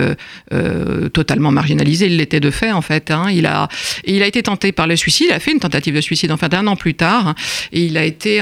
totalement 1.13 1.51
marginalisé. 1.51 2.05
Il 2.07 2.17
l'était 2.17 2.39
de 2.39 2.51
fait 2.51 2.71
en 2.71 2.81
fait. 2.81 3.11
Hein. 3.11 3.27
Il 3.31 3.45
a, 3.45 3.67
il 4.05 4.21
a 4.23 4.27
été 4.27 4.43
tenté 4.43 4.71
par 4.71 4.87
le 4.87 4.95
suicide. 4.95 5.27
Il 5.29 5.33
a 5.33 5.39
fait 5.39 5.51
une 5.51 5.59
tentative 5.59 5.95
de 5.95 6.01
suicide 6.01 6.31
en 6.31 6.37
fait 6.37 6.53
un 6.53 6.67
an 6.67 6.75
plus 6.75 6.93
tard. 6.93 7.35
Et 7.71 7.83
il 7.85 7.97
a 7.97 8.03
été 8.03 8.41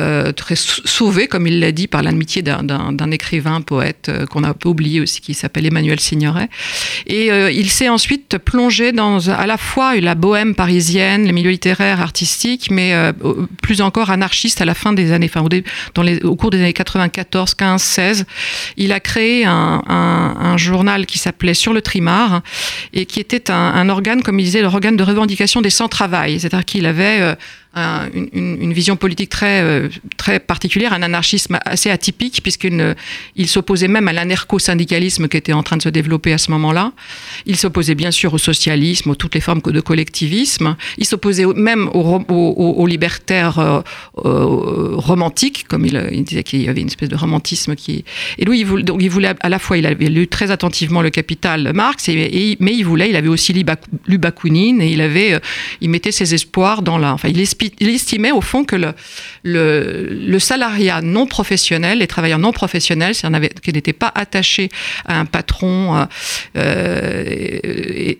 euh, 0.00 0.32
très 0.32 0.54
sauvé, 0.56 1.26
comme 1.26 1.46
il 1.46 1.60
l'a 1.60 1.70
dit, 1.70 1.86
par 1.86 2.02
l'amitié 2.02 2.40
d'un 2.40 3.10
écrivain, 3.10 3.60
poète, 3.60 4.08
euh, 4.08 4.24
qu'on 4.24 4.42
a 4.42 4.48
un 4.48 4.54
peu 4.54 4.70
oublié 4.70 5.02
aussi, 5.02 5.20
qui 5.20 5.34
s'appelle 5.34 5.66
Emmanuel 5.66 6.00
Signoret. 6.00 6.48
Et 7.06 7.30
euh, 7.30 7.50
il 7.50 7.68
s'est 7.68 7.90
ensuite 7.90 8.38
plongé 8.38 8.92
dans 8.92 9.28
à 9.28 9.46
la 9.46 9.58
fois 9.58 9.94
la 10.00 10.14
bohème 10.14 10.54
parisienne, 10.54 11.26
les 11.26 11.32
milieux 11.32 11.50
littéraires, 11.50 12.00
artistiques, 12.00 12.70
mais 12.70 12.94
plus 13.60 13.82
encore 13.82 14.08
anarchiste 14.08 14.62
à 14.62 14.64
la 14.64 14.74
fin 14.74 14.94
des 14.94 15.12
années, 15.12 15.30
enfin, 15.32 15.46
au, 16.24 16.36
cours 16.36 16.50
des 16.50 16.58
années 16.58 16.72
94, 16.72 17.52
15, 17.52 17.82
16. 17.82 18.24
Il 18.78 18.92
a 18.92 19.00
créé 19.00 19.44
un, 19.44 19.82
un, 19.86 20.36
un 20.40 20.56
journal 20.56 21.04
qui 21.04 21.18
s'appelait 21.18 21.52
Sur 21.52 21.74
le 21.74 21.82
Trimar 21.82 22.40
et 22.94 23.04
qui 23.04 23.20
était 23.20 23.50
un, 23.50 23.54
un 23.74 23.90
organe, 23.90 24.22
comme 24.22 24.40
il 24.40 24.44
disait, 24.44 24.62
l'organe 24.62 24.96
de 24.96 25.04
revendication 25.04 25.60
des 25.60 25.68
sans-travail. 25.68 26.40
C'est-à-dire 26.40 26.64
qu'il 26.64 26.86
avait 26.86 27.36
une, 27.74 28.28
une, 28.34 28.72
vision 28.72 28.96
politique 28.96 29.30
très, 29.30 29.62
euh, 29.62 29.88
très 30.18 30.40
particulière, 30.40 30.92
un 30.92 31.02
anarchisme 31.02 31.58
assez 31.64 31.88
atypique, 31.88 32.40
puisqu'il 32.42 32.94
il 33.36 33.48
s'opposait 33.48 33.88
même 33.88 34.08
à 34.08 34.12
l'anarcho-syndicalisme 34.12 35.26
qui 35.28 35.38
était 35.38 35.54
en 35.54 35.62
train 35.62 35.78
de 35.78 35.82
se 35.82 35.88
développer 35.88 36.34
à 36.34 36.38
ce 36.38 36.50
moment-là. 36.50 36.92
Il 37.46 37.56
s'opposait 37.56 37.94
bien 37.94 38.10
sûr 38.10 38.34
au 38.34 38.38
socialisme, 38.38 39.10
aux 39.10 39.14
toutes 39.14 39.34
les 39.34 39.40
formes 39.40 39.62
de 39.62 39.80
collectivisme. 39.80 40.76
Il 40.98 41.06
s'opposait 41.06 41.46
même 41.46 41.88
aux, 41.94 42.22
aux, 42.28 42.86
libertaires 42.86 43.58
euh, 43.58 43.80
euh, 44.24 44.96
romantiques, 44.96 45.66
comme 45.66 45.86
il, 45.86 46.08
il 46.12 46.24
disait 46.24 46.42
qu'il 46.42 46.62
y 46.62 46.68
avait 46.68 46.82
une 46.82 46.88
espèce 46.88 47.08
de 47.08 47.16
romantisme 47.16 47.74
qui. 47.74 48.04
Et 48.38 48.44
lui, 48.44 48.60
il 48.60 48.66
voulait, 48.66 48.82
donc 48.82 49.02
il 49.02 49.08
voulait 49.08 49.32
à 49.40 49.48
la 49.48 49.58
fois, 49.58 49.78
il 49.78 49.86
avait 49.86 50.08
lu 50.08 50.28
très 50.28 50.50
attentivement 50.50 51.00
le 51.00 51.10
Capital 51.10 51.72
Marx, 51.74 52.10
et, 52.10 52.56
mais 52.60 52.74
il 52.74 52.84
voulait, 52.84 53.08
il 53.08 53.16
avait 53.16 53.28
aussi 53.28 53.54
lu 53.54 54.18
Bakounine, 54.18 54.82
et 54.82 54.90
il 54.90 55.00
avait, 55.00 55.40
il 55.80 55.88
mettait 55.88 56.12
ses 56.12 56.34
espoirs 56.34 56.82
dans 56.82 56.98
la, 56.98 57.14
enfin, 57.14 57.28
il 57.28 57.40
il 57.80 57.88
estimait 57.88 58.32
au 58.32 58.40
fond 58.40 58.64
que 58.64 58.76
le, 58.76 58.94
le, 59.44 60.38
salariat 60.38 61.00
non 61.00 61.26
professionnel, 61.26 61.98
les 61.98 62.06
travailleurs 62.06 62.38
non 62.38 62.52
professionnels, 62.52 63.14
qui 63.62 63.72
n'étaient 63.72 63.92
pas 63.92 64.12
attachés 64.14 64.68
à 65.06 65.18
un 65.18 65.24
patron, 65.24 65.96
euh, 65.96 66.06
euh 66.56 67.24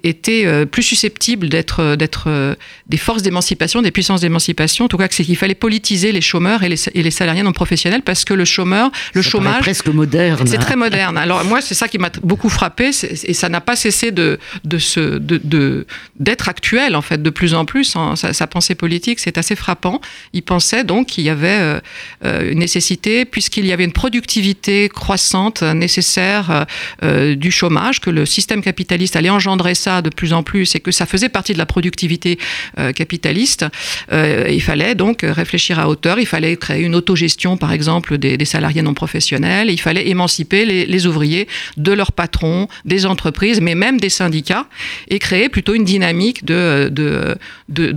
étaient 0.05 0.47
euh, 0.47 0.65
plus 0.65 0.83
susceptibles 0.83 1.49
d'être 1.49 1.97
d'être 1.97 2.57
des 2.87 2.97
forces 2.97 3.23
d'émancipation, 3.23 3.83
des 3.83 3.91
puissances 3.91 4.21
d'émancipation. 4.21 4.85
En 4.87 4.89
tout 4.89 4.97
cas, 4.97 5.09
c'est 5.11 5.25
qu'il 5.25 5.37
fallait 5.37 5.55
politiser 5.55 6.13
les 6.13 6.21
chômeurs 6.21 6.63
et 6.63 6.69
les, 6.69 6.89
et 6.95 7.03
les, 7.03 7.11
salariés 7.11 7.43
non 7.43 7.53
professionnels 7.53 8.03
parce 8.03 8.25
que 8.25 8.35
le 8.35 8.45
chômeur, 8.45 8.91
le 9.15 9.23
chômage, 9.23 9.61
presque 9.61 9.89
moderne. 9.89 10.47
C'est 10.47 10.59
très 10.59 10.77
moderne. 10.77 11.17
Alors 11.19 11.45
moi, 11.45 11.61
c'est 11.61 11.75
ça 11.75 11.89
qui 11.89 11.99
m'a 11.99 12.11
beaucoup 12.23 12.49
frappé, 12.49 12.91
et 13.25 13.35
ça 13.35 13.49
n'a 13.49 13.61
pas 13.61 13.77
cessé 13.77 14.11
de 14.11 14.39
de 14.65 14.79
se 14.79 15.19
de 15.19 15.87
d'être 16.19 16.49
actuel 16.49 16.97
en 16.97 17.03
fait 17.03 17.23
de 17.23 17.31
plus 17.31 17.55
en 17.55 17.65
plus. 17.65 17.97
Hein. 17.97 18.17
Sa, 18.17 18.33
sa 18.33 18.47
pensée 18.47 18.75
politique, 18.75 19.19
c'est 19.21 19.32
assez 19.39 19.57
frappant. 19.57 20.01
Il 20.33 20.43
pensait 20.43 20.85
donc 20.85 21.09
qu'il 21.09 21.25
y 21.25 21.31
avait 21.31 21.49
euh, 21.49 21.81
euh, 22.25 22.53
une 22.53 22.59
nécessité, 22.59 23.25
puisqu'il 23.25 23.67
y 23.67 23.73
avait 23.73 23.85
une 23.85 23.93
productivité 23.93 24.89
croissante 24.89 25.63
nécessaire 25.63 26.67
euh, 27.03 27.35
du 27.35 27.51
chômage, 27.51 28.01
que 28.01 28.11
le 28.11 28.27
système 28.27 28.63
capitaliste 28.63 29.17
allait 29.17 29.31
engendrer 29.31 29.75
ça 29.75 30.03
de 30.03 30.11
plus 30.11 30.33
en 30.33 30.43
plus 30.43 30.75
et 30.75 30.81
que 30.81 30.91
ça 30.91 31.07
faisait 31.07 31.29
partie 31.29 31.53
de 31.53 31.59
la 31.59 31.67
productivité 31.67 32.39
capitaliste. 32.95 33.67
il 34.13 34.63
fallait 34.63 34.95
donc 34.95 35.21
réfléchir 35.23 35.79
à 35.79 35.89
hauteur, 35.89 36.19
il 36.19 36.27
fallait 36.27 36.57
créer 36.57 36.83
une 36.83 36.95
autogestion, 36.95 37.57
par 37.57 37.73
exemple, 37.73 38.19
des, 38.19 38.45
salariés 38.45 38.83
non 38.83 38.95
professionnels, 38.95 39.71
il 39.71 39.81
fallait 39.81 40.09
émanciper 40.09 40.65
les, 40.65 41.07
ouvriers 41.07 41.49
de 41.77 41.93
leurs 41.93 42.13
patrons, 42.13 42.69
des 42.85 43.07
entreprises, 43.07 43.61
mais 43.61 43.75
même 43.75 43.99
des 43.99 44.09
syndicats, 44.09 44.67
et 45.09 45.19
créer 45.19 45.49
plutôt 45.49 45.75
une 45.75 45.85
dynamique 45.85 46.45
de 46.45 47.37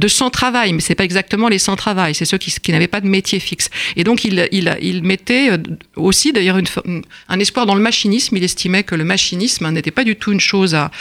sans-travail. 0.08 0.74
Mais 0.74 0.82
c'est 0.82 0.96
pas 0.96 1.04
exactement 1.04 1.25
les 1.50 1.60
sans-travail, 1.60 2.16
c'est 2.16 2.26
ceux 2.26 2.38
qui, 2.38 2.72
n'avaient 2.72 2.88
pas 2.88 3.02
de 3.02 3.08
métier 3.08 3.40
fixe. 3.40 3.70
Et 3.96 4.04
donc 4.04 4.24
il, 4.24 5.04
mettait 5.04 5.52
euh, 5.52 5.58
aussi 5.96 6.34
d'ailleurs 6.34 6.58
un 7.30 7.40
espoir 7.40 7.66
dans 7.66 7.76
le 7.76 7.82
machinisme. 7.82 8.36
Il 8.38 8.44
estimait 8.44 8.84
que 8.84 8.96
le 8.96 9.04
machinisme 9.04 9.70
n'était 9.70 9.92
pas 9.92 10.04
du 10.04 10.16
tout 10.16 10.32
une 10.32 10.40
chose 10.40 10.76
à, 10.76 10.92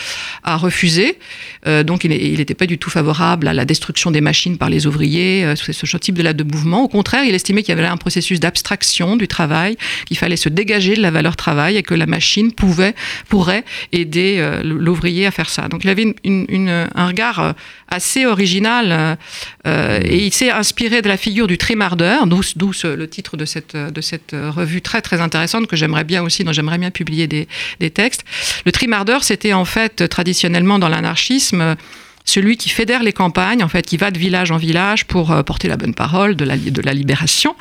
refuser. 0.57 1.19
Euh, 1.67 1.83
donc 1.83 2.05
il 2.05 2.39
n'était 2.39 2.55
pas 2.55 2.67
du 2.67 2.79
tout 2.79 2.91
favorable 2.91 3.49
à 3.49 3.55
la 3.55 3.65
destruction 3.65 4.11
des 4.11 4.21
machines 4.21 4.59
par 4.59 4.71
les 4.71 4.87
ouvriers, 4.87 5.45
euh, 5.45 5.55
ce 5.57 5.97
type 5.97 6.17
de, 6.17 6.33
de 6.33 6.45
mouvement. 6.45 6.85
Au 6.85 6.89
contraire, 6.89 7.25
il 7.25 7.35
estimait 7.35 7.63
qu'il 7.63 7.71
y 7.71 7.73
avait 7.73 7.83
là 7.83 7.93
un 7.93 7.97
processus 7.97 8.41
d'abstraction 8.41 9.17
du 9.17 9.29
travail, 9.29 9.77
qu'il 10.07 10.17
fallait 10.17 10.37
se 10.37 10.49
dégager 10.49 10.95
de 10.95 11.03
la 11.03 11.11
valeur 11.11 11.37
travail 11.37 11.77
et 11.77 11.83
que 11.83 11.95
la 11.95 12.07
machine 12.07 12.53
pouvait, 12.53 12.95
pourrait 13.29 13.65
aider 13.93 14.61
l'ouvrier 14.63 15.27
à 15.27 15.31
faire 15.31 15.51
ça. 15.51 15.69
Donc 15.69 15.85
il 15.85 15.91
avait 15.91 16.15
un 16.25 17.07
regard 17.07 17.55
assez 17.95 18.27
original 18.27 19.19
et 19.65 20.27
il 20.27 20.33
s'est 20.33 20.51
inspiré 20.51 21.01
de 21.03 21.09
la 21.09 21.17
figure 21.17 21.47
du 21.47 21.59
trémardeur, 21.59 22.27
d'où 22.27 22.43
le 22.85 23.07
titre 23.07 23.37
de 23.37 23.45
cette, 23.45 23.77
de 23.77 24.01
cette 24.01 24.33
revue 24.33 24.83
très 24.83 25.01
très 25.01 25.21
intéressante 25.21 25.67
que 25.67 25.77
j'aimerais 25.77 26.05
bien 26.05 26.23
aussi, 26.23 26.45
dont 26.45 26.53
j'aimerais 26.53 26.79
bien 26.79 26.91
publier 26.91 27.27
des, 27.27 27.49
des 27.81 27.91
textes. 27.91 28.25
Le 28.67 28.73
trimardeur, 28.73 29.25
c'était 29.25 29.53
en 29.53 29.65
fait 29.65 30.09
traditionnellement 30.09 30.79
dans 30.79 30.89
l'anarchisme 30.89 31.77
celui 32.25 32.57
qui 32.57 32.71
fédère 32.71 33.03
les 33.03 33.13
campagnes, 33.13 33.63
en 33.63 33.69
fait, 33.69 33.85
qui 33.85 33.99
va 33.99 34.11
de 34.11 34.19
village 34.19 34.51
en 34.51 34.57
village 34.57 35.05
pour 35.05 35.31
euh, 35.31 35.43
porter 35.43 35.69
la 35.69 35.77
bonne 35.77 35.95
parole 35.95 36.37
de 36.37 36.45
la, 36.45 36.57
de 36.57 36.83
la 36.83 36.95
libération. 36.95 37.55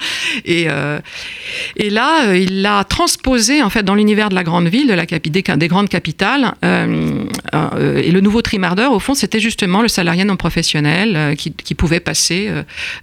Et, 0.46 0.66
euh, 0.70 1.00
là, 1.78 2.28
euh, 2.28 2.38
il 2.38 2.62
l'a 2.62 2.84
transposé 2.86 3.62
en 3.62 3.70
fait 3.70 3.84
dans 3.84 3.94
l'univers 3.94 4.30
de 4.30 4.36
la 4.36 4.44
grande 4.44 4.68
ville, 4.68 4.88
de 4.88 4.94
la 4.94 5.06
des, 5.06 5.42
des 5.42 5.68
grandes 5.68 5.90
capitales. 5.90 6.54
et 6.64 8.12
le 8.12 8.22
nouveau 8.22 8.42
trimardeur, 8.42 8.94
au 8.94 9.00
fond, 9.00 9.14
c'était 9.14 9.42
justement 9.42 9.82
le 9.82 9.88
salarié 9.90 10.24
non 10.24 10.38
professionnel 10.38 11.36
qui, 11.36 11.76
pouvait 11.76 12.00
passer 12.00 12.50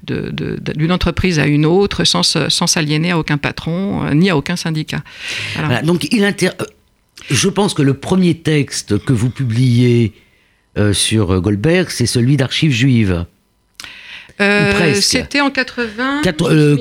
d'une 0.02 0.92
entreprise 0.92 1.38
à 1.38 1.46
une 1.46 1.66
autre 1.66 2.04
sans, 2.04 2.22
sans 2.22 2.66
s'aliéner 2.66 3.10
à 3.10 3.18
aucun 3.18 3.36
patron 3.36 4.12
ni 4.14 4.30
à 4.30 4.36
aucun 4.36 4.56
syndicat. 4.56 5.02
donc, 5.82 6.08
il 6.10 6.24
inter... 6.24 6.50
je 7.30 7.48
pense 7.48 7.74
que 7.74 7.82
le 7.82 7.94
premier 7.94 8.34
texte 8.34 9.04
que 9.04 9.12
vous 9.12 9.30
publiez 9.30 10.14
sur 10.92 11.40
Goldberg, 11.40 11.88
c'est 11.90 12.06
celui 12.06 12.36
d'archives 12.36 12.72
juives. 12.72 13.24
Euh, 14.40 14.94
c'était 14.94 15.40
en 15.40 15.50
80. 15.50 16.22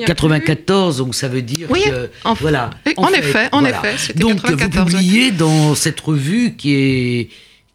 94, 0.06 0.98
donc 0.98 1.14
ça 1.14 1.28
veut 1.28 1.42
dire 1.42 1.68
oui, 1.70 1.82
que. 1.84 2.10
En, 2.24 2.34
voilà. 2.34 2.70
En, 2.96 3.08
effet, 3.12 3.48
en 3.52 3.64
effet. 3.64 4.14
Donc 4.14 4.42
94. 4.42 4.90
vous 4.90 4.96
publiez 4.96 5.30
dans 5.30 5.74
cette 5.74 6.00
revue 6.00 6.54
qui 6.56 6.74
est, 6.74 7.28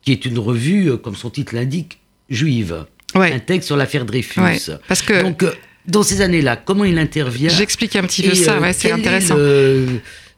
qui 0.03 0.12
est 0.12 0.25
une 0.25 0.39
revue, 0.39 0.89
euh, 0.89 0.98
comme 0.98 1.15
son 1.15 1.29
titre 1.29 1.53
l'indique, 1.53 2.00
juive. 2.29 2.86
Un 3.13 3.39
texte 3.39 3.67
sur 3.67 3.77
l'affaire 3.77 4.05
Dreyfus. 4.05 4.72
parce 4.88 5.01
que. 5.01 5.22
Donc, 5.22 5.45
dans 5.88 6.01
ces 6.01 6.22
années-là, 6.22 6.55
comment 6.55 6.84
il 6.84 6.98
intervient 6.98 7.50
J'explique 7.50 7.95
un 7.95 8.03
petit 8.03 8.24
peu 8.24 8.34
ça, 8.34 8.60
ouais, 8.60 8.74
c'est 8.74 8.91
intéressant. 8.91 9.38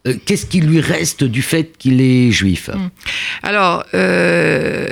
Euh, 0.06 0.14
qu'est-ce 0.24 0.46
qui 0.46 0.60
lui 0.60 0.80
reste 0.80 1.24
du 1.24 1.42
fait 1.42 1.76
qu'il 1.76 2.00
est 2.00 2.30
juif? 2.30 2.70
Hmm. 2.72 2.88
Alors, 3.42 3.84
euh, 3.94 4.86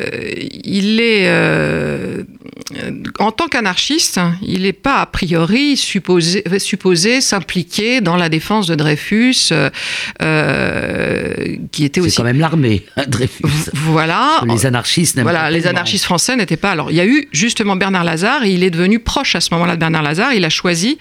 il 0.65 1.01
est, 1.01 1.29
euh, 1.29 2.25
en 3.19 3.33
tant 3.33 3.49
qu'anarchiste, 3.49 4.21
il 4.43 4.63
n'est 4.63 4.73
pas 4.73 5.01
a 5.01 5.07
priori 5.07 5.77
supposé, 5.77 6.45
supposé 6.59 7.21
s'impliquer 7.21 8.01
dans 8.01 8.17
la 8.17 8.29
défense 8.29 8.67
de 8.67 8.75
Dreyfus, 8.75 9.53
qui 11.73 11.85
était 11.85 12.01
aussi. 12.01 12.11
C'est 12.11 12.17
quand 12.17 12.25
même 12.25 12.41
l'armée, 12.41 12.85
hein, 12.97 13.05
Dreyfus. 13.07 13.47
Voilà. 13.73 14.41
Les 14.47 14.67
anarchistes 14.67 15.21
Voilà, 15.21 15.51
les 15.51 15.67
anarchistes 15.67 16.05
français 16.05 16.37
n'étaient 16.37 16.57
pas. 16.57 16.71
Alors, 16.71 16.91
il 16.91 16.97
y 16.97 17.01
a 17.01 17.07
eu 17.07 17.29
justement 17.33 17.77
Bernard 17.77 18.05
Lazare, 18.05 18.45
et 18.45 18.51
il 18.51 18.63
est 18.63 18.71
devenu 18.71 18.99
proche 18.99 19.35
à 19.35 19.41
ce 19.41 19.53
moment-là 19.55 19.75
de 19.75 19.81
Bernard 19.81 20.03
Lazare. 20.03 20.35
Il 20.35 20.45
a 20.45 20.51
choisi 20.51 20.99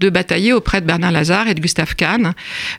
de 0.00 0.10
batailler 0.10 0.52
auprès 0.52 0.80
de 0.80 0.86
Bernard 0.86 1.12
Lazare 1.12 1.48
et 1.48 1.54
de 1.54 1.60
Gustave 1.60 1.94
Kahn. 1.94 2.34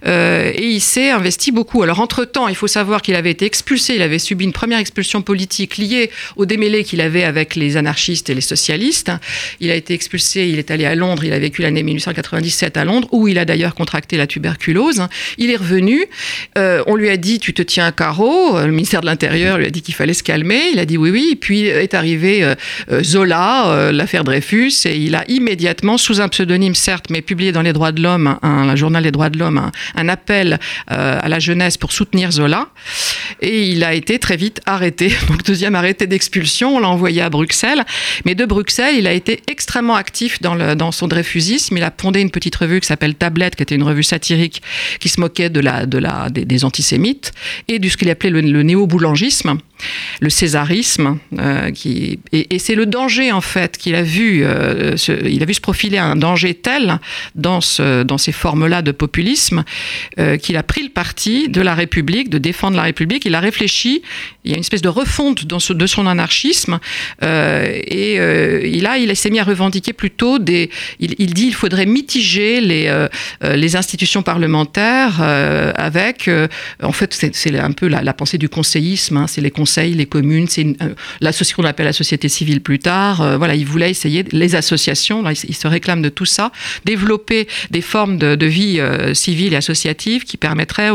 et 0.05 0.67
il 0.67 0.81
s'est 0.81 1.11
investi 1.11 1.51
beaucoup. 1.51 1.83
Alors, 1.83 1.99
entre-temps, 1.99 2.47
il 2.47 2.55
faut 2.55 2.67
savoir 2.67 3.01
qu'il 3.01 3.15
avait 3.15 3.31
été 3.31 3.45
expulsé, 3.45 3.95
il 3.95 4.01
avait 4.01 4.19
subi 4.19 4.45
une 4.45 4.53
première 4.53 4.79
expulsion 4.79 5.21
politique 5.21 5.77
liée 5.77 6.11
au 6.35 6.45
démêlé 6.45 6.83
qu'il 6.83 7.01
avait 7.01 7.23
avec 7.23 7.55
les 7.55 7.77
anarchistes 7.77 8.08
et 8.09 8.33
les 8.33 8.41
socialistes. 8.41 9.11
Il 9.59 9.71
a 9.71 9.75
été 9.75 9.93
expulsé, 9.93 10.47
il 10.47 10.59
est 10.59 10.71
allé 10.71 10.85
à 10.85 10.95
Londres, 10.95 11.23
il 11.23 11.33
a 11.33 11.39
vécu 11.39 11.61
l'année 11.61 11.83
1897 11.83 12.77
à 12.77 12.85
Londres, 12.85 13.07
où 13.11 13.27
il 13.27 13.37
a 13.37 13.45
d'ailleurs 13.45 13.75
contracté 13.75 14.17
la 14.17 14.27
tuberculose. 14.27 15.07
Il 15.37 15.51
est 15.51 15.55
revenu, 15.55 16.05
euh, 16.57 16.83
on 16.87 16.95
lui 16.95 17.09
a 17.09 17.17
dit 17.17 17.39
tu 17.39 17.53
te 17.53 17.61
tiens 17.61 17.87
un 17.87 17.91
carreau, 17.91 18.59
le 18.59 18.71
ministère 18.71 19.01
de 19.01 19.05
l'Intérieur 19.05 19.57
lui 19.57 19.65
a 19.65 19.69
dit 19.69 19.81
qu'il 19.81 19.95
fallait 19.95 20.13
se 20.13 20.23
calmer, 20.23 20.69
il 20.73 20.79
a 20.79 20.85
dit 20.85 20.97
oui 20.97 21.11
oui, 21.11 21.29
et 21.33 21.35
puis 21.35 21.67
est 21.67 21.93
arrivé 21.93 22.43
euh, 22.43 22.55
euh, 22.91 23.03
Zola, 23.03 23.91
l'affaire 23.91 24.23
Dreyfus, 24.23 24.73
et 24.85 24.97
il 24.97 25.15
a 25.15 25.23
immédiatement, 25.29 25.97
sous 25.97 26.21
un 26.21 26.29
pseudonyme 26.29 26.75
certes, 26.75 27.09
mais 27.09 27.21
publié 27.21 27.51
dans 27.51 27.61
les 27.61 27.73
droits 27.73 27.91
de 27.91 28.01
l'homme, 28.01 28.37
un, 28.41 28.75
journal 28.75 29.03
des 29.03 29.11
droits 29.11 29.29
de 29.29 29.37
l'homme, 29.37 29.57
un, 29.57 29.71
un 29.95 30.09
appel 30.09 30.59
euh, 30.91 31.19
à 31.21 31.29
la 31.29 31.39
jeunesse 31.39 31.77
pour 31.77 31.91
soutenir 31.91 32.31
Zola. 32.31 32.69
Et 33.41 33.69
il 33.69 33.83
a 33.83 33.93
été 33.93 34.19
très 34.19 34.37
vite 34.37 34.61
arrêté. 34.65 35.11
Donc 35.27 35.43
deuxième 35.43 35.75
arrêté 35.75 36.07
d'expulsion, 36.07 36.75
on 36.75 36.79
l'a 36.79 36.89
envoyé 36.89 37.21
à 37.21 37.29
Bruxelles. 37.29 37.83
Mais 38.25 38.35
de 38.35 38.45
Bruxelles, 38.45 38.95
il 38.97 39.07
a 39.07 39.13
été 39.13 39.41
extrêmement 39.47 39.95
actif 39.95 40.41
dans, 40.41 40.55
le, 40.55 40.75
dans 40.75 40.91
son 40.91 41.07
dreyfusisme. 41.07 41.77
Il 41.77 41.83
a 41.83 41.91
pondé 41.91 42.21
une 42.21 42.31
petite 42.31 42.55
revue 42.55 42.79
qui 42.79 42.87
s'appelle 42.87 43.15
Tablette, 43.15 43.55
qui 43.55 43.63
était 43.63 43.75
une 43.75 43.83
revue 43.83 44.03
satirique 44.03 44.61
qui 44.99 45.09
se 45.09 45.19
moquait 45.19 45.49
de 45.49 45.59
la, 45.59 45.85
de 45.85 45.97
la, 45.97 46.29
des, 46.29 46.65
antisémites 46.65 47.31
et 47.67 47.79
de 47.79 47.89
ce 47.89 47.97
qu'il 47.97 48.09
appelait 48.09 48.29
le, 48.29 48.63
néo-boulangisme. 48.63 49.57
Le 50.19 50.29
césarisme, 50.29 51.17
qui, 51.73 52.19
et, 52.31 52.59
c'est 52.59 52.75
le 52.75 52.85
danger 52.85 53.31
en 53.31 53.41
fait 53.41 53.77
qu'il 53.77 53.95
a 53.95 54.03
vu, 54.03 54.43
il 54.43 55.43
a 55.43 55.45
vu 55.45 55.53
se 55.53 55.61
profiler 55.61 55.97
un 55.97 56.15
danger 56.15 56.53
tel 56.53 56.99
dans, 57.35 57.61
ce, 57.61 58.03
dans 58.03 58.17
ces 58.17 58.31
formes-là 58.31 58.81
de 58.81 58.91
populisme 58.91 59.63
qu'il 60.41 60.57
a 60.57 60.63
pris 60.63 60.83
le 60.83 60.89
parti 60.89 61.49
de 61.49 61.61
la 61.61 61.75
République, 61.75 62.29
de 62.29 62.37
défendre 62.37 62.77
la 62.77 62.83
République. 62.83 63.25
Il 63.25 63.35
a 63.35 63.39
réfléchi, 63.39 64.01
il 64.43 64.51
y 64.51 64.53
a 64.53 64.57
une 64.57 64.61
espèce 64.61 64.81
de 64.81 64.89
refonte 64.89 65.45
de 65.45 65.87
son 65.87 66.07
anarchisme, 66.07 66.79
et, 67.21 68.79
là 68.81 68.97
il 68.97 69.15
s'est 69.15 69.29
mis 69.29 69.39
à 69.39 69.43
revendiquer 69.43 69.93
plutôt 69.93 70.39
des, 70.39 70.69
il, 70.99 71.15
il 71.19 71.33
dit 71.33 71.47
il 71.47 71.55
faudrait 71.55 71.85
mitiger 71.85 72.61
les, 72.61 73.75
institutions 73.75 74.23
parlementaires 74.23 75.21
avec, 75.75 76.27
euh, 76.27 76.47
en 76.83 76.91
fait, 76.91 77.13
c'est 77.33 77.59
un 77.59 77.71
peu 77.71 77.87
la, 77.87 78.13
pensée 78.13 78.37
du 78.37 78.49
conseillisme, 78.49 79.17
hein. 79.17 79.27
c'est 79.27 79.41
les 79.41 79.51
conseils, 79.51 79.68
les 79.77 80.05
communes, 80.05 80.47
c'est 80.47 80.65
euh, 80.81 80.93
la 81.21 81.31
ce 81.31 81.53
qu'on 81.53 81.63
appelle 81.63 81.85
la 81.85 81.93
société 81.93 82.27
civile 82.29 82.61
plus 82.61 82.79
tard. 82.79 83.21
Euh, 83.21 83.37
voilà, 83.37 83.55
il 83.55 83.65
voulait 83.65 83.89
essayer 83.89 84.25
les 84.31 84.55
associations, 84.55 85.21
là, 85.21 85.31
il, 85.31 85.55
se 85.55 85.67
réclame 85.67 86.01
de 86.01 86.09
tout 86.09 86.25
ça, 86.25 86.51
développer 86.85 87.47
des 87.71 87.81
formes 87.81 88.17
de, 88.17 88.45
vie 88.45 88.79
civile 89.13 89.53
et 89.53 89.55
associative 89.57 90.23
qui 90.23 90.37
permettraient 90.37 90.89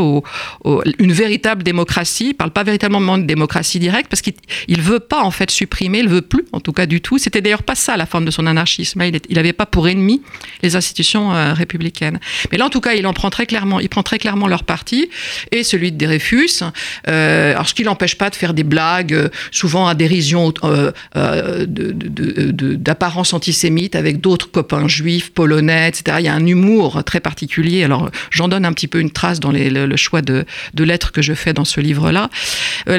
une 0.98 1.12
véritable 1.12 1.62
démocratie. 1.62 2.28
Il 2.30 2.34
parle 2.34 2.50
pas 2.50 2.64
véritablement 2.64 3.18
de 3.18 3.24
démocratie 3.24 3.78
directe 3.78 4.08
parce 4.08 4.22
qu'il 4.22 4.80
veut 4.80 5.00
pas 5.00 5.22
en 5.22 5.30
fait 5.30 5.50
supprimer, 5.50 6.00
il 6.00 6.08
veut 6.08 6.22
plus, 6.22 6.44
en 6.52 6.60
tout 6.60 6.72
cas 6.72 6.86
du 6.86 7.00
tout. 7.00 7.18
C'était 7.18 7.40
d'ailleurs 7.40 7.62
pas 7.62 7.74
ça 7.74 7.96
la 7.96 8.06
forme 8.06 8.24
de 8.24 8.30
son 8.30 8.46
anarchisme. 8.46 9.02
Il 9.02 9.36
n'avait 9.36 9.52
pas 9.52 9.66
pour 9.66 9.88
ennemi 9.88 10.22
les 10.62 10.76
institutions 10.76 11.30
républicaines. 11.54 12.18
Mais 12.50 12.58
là, 12.58 12.66
en 12.66 12.70
tout 12.70 12.80
cas, 12.80 12.94
il 12.94 13.06
en 13.06 13.12
prend 13.12 13.30
très 13.30 13.46
clairement, 13.46 13.80
il 13.80 13.88
prend 13.88 14.02
très 14.02 14.18
clairement 14.18 14.48
leur 14.48 14.64
parti 14.64 15.08
et 15.52 15.62
celui 15.62 15.92
de 15.92 16.04
Dreyfus. 16.04 16.60
Euh, 17.08 17.52
alors, 17.52 17.68
ce 17.68 17.74
qui 17.74 17.84
l'empêche 17.84 18.16
pas 18.16 18.30
de 18.30 18.34
faire 18.34 18.54
des 18.54 18.63
blagues, 18.64 19.14
euh, 19.14 19.28
souvent 19.50 19.86
à 19.86 19.94
dérision 19.94 20.52
euh, 20.64 20.92
euh 21.16 21.66
d'apparence 21.66 23.32
antisémite 23.32 23.94
avec 23.94 24.20
d'autres 24.20 24.50
copains 24.50 24.88
juifs, 24.88 25.30
polonais, 25.30 25.88
etc. 25.88 26.18
Il 26.20 26.26
y 26.26 26.28
a 26.28 26.34
un 26.34 26.46
humour 26.46 27.02
très 27.04 27.20
particulier. 27.20 27.84
Alors, 27.84 28.10
j'en 28.30 28.48
donne 28.48 28.64
un 28.64 28.72
petit 28.72 28.88
peu 28.88 29.00
une 29.00 29.10
trace 29.10 29.40
dans 29.40 29.52
le, 29.52 29.96
choix 29.96 30.22
de, 30.22 30.44
lettres 30.78 31.12
que 31.12 31.22
je 31.22 31.34
fais 31.34 31.52
dans 31.52 31.64
ce 31.64 31.80
livre-là. 31.80 32.30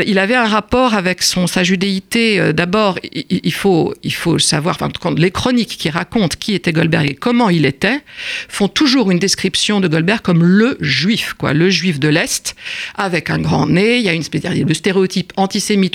Il 0.05 0.19
avait 0.19 0.35
un 0.35 0.47
rapport 0.47 0.93
avec 0.93 1.21
son, 1.21 1.47
sa 1.47 1.63
judéité. 1.63 2.53
D'abord, 2.53 2.97
il, 3.13 3.53
faut, 3.53 3.93
il 4.03 4.13
faut 4.13 4.39
savoir, 4.39 4.77
enfin, 4.79 4.89
les 5.17 5.31
chroniques 5.31 5.77
qui 5.77 5.89
racontent 5.89 6.35
qui 6.39 6.53
était 6.53 6.73
Goldberg 6.73 7.09
et 7.09 7.15
comment 7.15 7.49
il 7.49 7.65
était, 7.65 8.01
font 8.49 8.67
toujours 8.67 9.11
une 9.11 9.19
description 9.19 9.79
de 9.79 9.87
Goldberg 9.87 10.21
comme 10.21 10.43
le 10.43 10.77
juif, 10.81 11.33
quoi, 11.37 11.53
le 11.53 11.69
juif 11.69 11.99
de 11.99 12.07
l'Est, 12.07 12.55
avec 12.95 13.29
un 13.29 13.39
grand 13.39 13.67
nez. 13.67 13.97
Il 13.97 14.03
y 14.03 14.09
a 14.09 14.13
une 14.13 14.23
le 14.43 14.73
stéréotype 14.73 15.33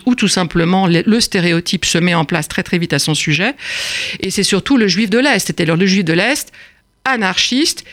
ou 0.06 0.14
tout 0.14 0.28
simplement 0.28 0.86
le, 0.86 1.20
stéréotype 1.20 1.84
se 1.84 1.98
met 1.98 2.14
en 2.14 2.24
place 2.24 2.48
très 2.48 2.62
très 2.62 2.78
vite 2.78 2.92
à 2.92 2.98
son 2.98 3.14
sujet. 3.14 3.54
Et 4.20 4.30
c'est 4.30 4.42
surtout 4.42 4.76
le 4.76 4.88
juif 4.88 5.10
de 5.10 5.18
l'Est. 5.18 5.46
C'était 5.46 5.64
le 5.64 5.86
juif 5.86 6.04
de 6.04 6.12
l'Est 6.12 6.52
anarchiste 7.04 7.84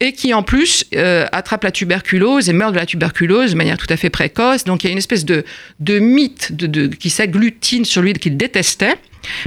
et 0.00 0.12
qui 0.12 0.32
en 0.32 0.42
plus 0.42 0.84
euh, 0.94 1.26
attrape 1.30 1.64
la 1.64 1.70
tuberculose 1.70 2.48
et 2.48 2.52
meurt 2.52 2.72
de 2.72 2.78
la 2.78 2.86
tuberculose 2.86 3.52
de 3.52 3.56
manière 3.56 3.76
tout 3.76 3.86
à 3.90 3.96
fait 3.96 4.10
précoce. 4.10 4.64
Donc 4.64 4.82
il 4.82 4.86
y 4.86 4.90
a 4.90 4.92
une 4.92 4.98
espèce 4.98 5.24
de, 5.24 5.44
de 5.78 5.98
mythe 5.98 6.52
de, 6.52 6.86
qui 6.86 7.10
s'agglutine 7.10 7.84
sur 7.84 8.02
lui 8.02 8.14
qu'il 8.14 8.36
détestait. 8.36 8.94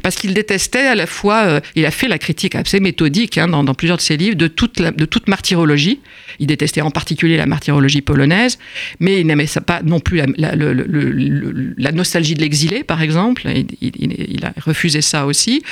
Parce 0.02 0.16
qu'il 0.16 0.34
détestait 0.34 0.88
à 0.88 0.96
la 0.96 1.08
fois, 1.08 1.44
euh, 1.44 1.60
il 1.76 1.86
a 1.86 1.92
fait 1.92 2.08
la 2.08 2.18
critique 2.18 2.56
assez 2.56 2.80
méthodique 2.80 3.38
hein, 3.38 3.48
dans, 3.48 3.74
plusieurs 3.74 3.98
de 3.98 4.02
ses 4.02 4.18
livres 4.18 4.36
de 4.36 4.48
toute, 4.48 4.82
de 4.82 5.06
toute 5.06 5.28
martyrologie. 5.28 6.00
Il 6.40 6.48
détestait 6.48 6.82
en 6.82 6.92
particulier 6.92 7.38
la 7.38 7.46
martyrologie 7.46 8.02
polonaise, 8.02 8.58
mais 9.00 9.20
il 9.20 9.28
n'aimait 9.28 9.48
pas 9.66 9.82
non 9.84 10.00
plus 10.00 10.22
la, 10.38 11.92
nostalgie 11.92 12.34
de 12.34 12.42
l'exilé, 12.42 12.84
par 12.84 13.02
exemple. 13.02 13.48
Il, 13.82 14.46
a 14.46 14.54
refusé 14.62 15.02
ça 15.02 15.26
aussi. 15.26 15.64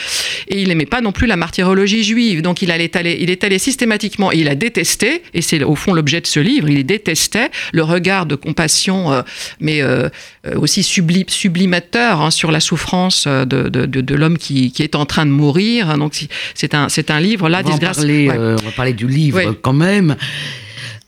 Et 0.47 0.61
il 0.61 0.67
n'aimait 0.67 0.85
pas 0.85 1.01
non 1.01 1.11
plus 1.11 1.27
la 1.27 1.35
martyrologie 1.35 2.03
juive. 2.03 2.41
Donc 2.41 2.61
il, 2.61 2.71
allait 2.71 2.91
il 3.19 3.29
est 3.29 3.43
allé 3.43 3.59
systématiquement, 3.59 4.31
et 4.31 4.37
il 4.37 4.47
a 4.47 4.55
détesté, 4.55 5.23
et 5.33 5.41
c'est 5.41 5.63
au 5.63 5.75
fond 5.75 5.93
l'objet 5.93 6.21
de 6.21 6.27
ce 6.27 6.39
livre, 6.39 6.69
il 6.69 6.85
détestait 6.85 7.49
le 7.73 7.83
regard 7.83 8.25
de 8.25 8.35
compassion, 8.35 9.11
euh, 9.11 9.21
mais 9.59 9.81
euh, 9.81 10.09
aussi 10.55 10.83
sublimateur 10.83 12.21
hein, 12.21 12.31
sur 12.31 12.51
la 12.51 12.59
souffrance 12.59 13.27
de, 13.27 13.90
l'homme 13.99 14.37
qui, 14.37 14.73
est 14.79 14.95
en 14.95 15.05
train 15.05 15.25
de 15.25 15.31
mourir. 15.31 15.97
Donc 15.97 16.27
c'est 16.53 16.73
un, 16.73 16.89
c'est 16.89 17.11
un 17.11 17.19
livre 17.19 17.49
là, 17.49 17.61
on 17.63 17.67
va, 17.67 17.71
disgrâce. 17.71 17.97
Parler, 17.97 18.29
euh, 18.29 18.57
on 18.61 18.65
va 18.65 18.71
parler 18.71 18.93
du 18.93 19.07
livre 19.07 19.53
quand 19.61 19.73
même. 19.73 20.15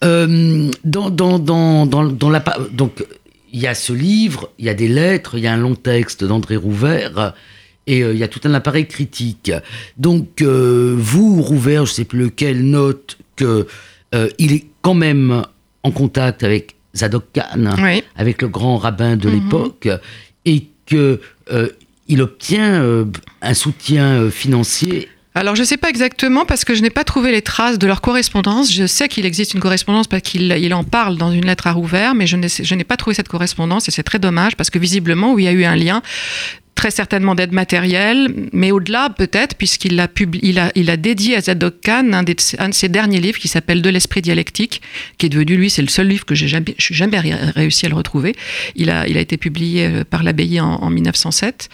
Euh, 0.03 0.69
dans, 0.83 1.09
dans, 1.09 1.39
dans, 1.39 1.85
dans, 1.85 2.29
la 2.29 2.43
donc 2.71 3.05
il 3.53 3.59
y 3.59 3.67
a 3.67 3.75
ce 3.75 3.93
livre, 3.93 4.49
il 4.59 4.65
y 4.65 4.69
a 4.69 4.73
des 4.73 4.89
lettres, 4.89 5.37
il 5.37 5.43
y 5.43 5.47
a 5.47 5.53
un 5.53 5.57
long 5.57 5.75
texte 5.75 6.23
d'André 6.23 6.57
Rouvert 6.57 7.33
et 7.87 8.03
euh, 8.03 8.13
il 8.13 8.19
y 8.19 8.23
a 8.23 8.27
tout 8.27 8.41
un 8.43 8.53
appareil 8.53 8.87
critique. 8.87 9.51
Donc 9.97 10.41
vous, 10.41 11.41
Rouvert, 11.41 11.85
je 11.85 11.93
sais 11.93 12.05
plus 12.05 12.19
lequel, 12.19 12.63
note 12.63 13.17
que 13.35 13.67
il 14.37 14.53
est 14.53 14.65
quand 14.81 14.93
même 14.93 15.43
en 15.81 15.91
contact 15.91 16.43
avec 16.43 16.75
Zadok 16.95 17.25
Khan, 17.33 17.75
avec 18.15 18.41
le 18.41 18.47
grand 18.47 18.77
rabbin 18.77 19.15
de 19.15 19.29
mhm. 19.29 19.35
l'époque, 19.35 19.89
et 20.45 20.67
que 20.85 21.19
il 22.13 22.21
obtient 22.21 22.75
euh, 22.75 23.05
un 23.41 23.55
soutien 23.55 24.05
euh, 24.05 24.29
financier 24.29 25.09
alors 25.35 25.55
je 25.55 25.61
ne 25.61 25.65
sais 25.65 25.77
pas 25.77 25.89
exactement 25.89 26.45
parce 26.45 26.63
que 26.63 26.75
je 26.75 26.83
n'ai 26.83 26.91
pas 26.91 27.03
trouvé 27.03 27.31
les 27.31 27.41
traces 27.41 27.79
de 27.79 27.87
leur 27.87 28.01
correspondance. 28.01 28.71
Je 28.71 28.85
sais 28.85 29.07
qu'il 29.07 29.25
existe 29.25 29.55
une 29.55 29.61
correspondance 29.61 30.05
parce 30.05 30.21
qu'il 30.21 30.51
il 30.51 30.73
en 30.75 30.83
parle 30.83 31.17
dans 31.17 31.31
une 31.31 31.47
lettre 31.47 31.65
à 31.65 31.71
Rouvert, 31.71 32.13
mais 32.13 32.27
je 32.27 32.75
n'ai 32.75 32.83
pas 32.83 32.97
trouvé 32.97 33.15
cette 33.15 33.29
correspondance 33.29 33.87
et 33.87 33.91
c'est 33.91 34.03
très 34.03 34.19
dommage 34.19 34.55
parce 34.55 34.69
que 34.69 34.77
visiblement, 34.77 35.33
où 35.33 35.39
il 35.39 35.45
y 35.45 35.47
a 35.47 35.51
eu 35.51 35.63
un 35.63 35.75
lien, 35.75 36.03
très 36.83 36.91
certainement 36.91 37.33
d'aide 37.33 37.53
matérielle, 37.53 38.49
mais 38.51 38.71
au-delà 38.71 39.09
peut-être, 39.09 39.55
puisqu'il 39.55 39.97
a, 40.01 40.09
il 40.41 40.59
a, 40.59 40.69
il 40.75 40.89
a 40.89 40.97
dédié 40.97 41.37
à 41.37 41.39
Zadok 41.39 41.75
Khan 41.81 42.11
un, 42.11 42.23
de 42.23 42.35
ses 42.73 42.89
derniers 42.89 43.21
livres 43.21 43.39
qui 43.39 43.47
s'appelle 43.47 43.81
De 43.81 43.89
l'esprit 43.89 44.21
dialectique, 44.21 44.81
qui 45.17 45.27
est 45.27 45.29
devenu, 45.29 45.55
lui, 45.55 45.69
c'est 45.69 45.81
le 45.81 45.87
seul 45.87 46.09
livre 46.09 46.25
que 46.25 46.35
j'ai 46.35 46.49
jamais, 46.49 46.75
je 46.77 46.93
jamais 46.93 47.21
réussi 47.21 47.85
à 47.85 47.89
le 47.89 47.95
retrouver. 47.95 48.35
Il 48.75 48.89
a, 48.89 49.07
il 49.07 49.15
a 49.15 49.21
été 49.21 49.37
publié 49.37 49.85
euh, 49.85 50.03
par 50.03 50.23
l'abbaye 50.23 50.59
en, 50.59 50.89
1907. 50.89 51.69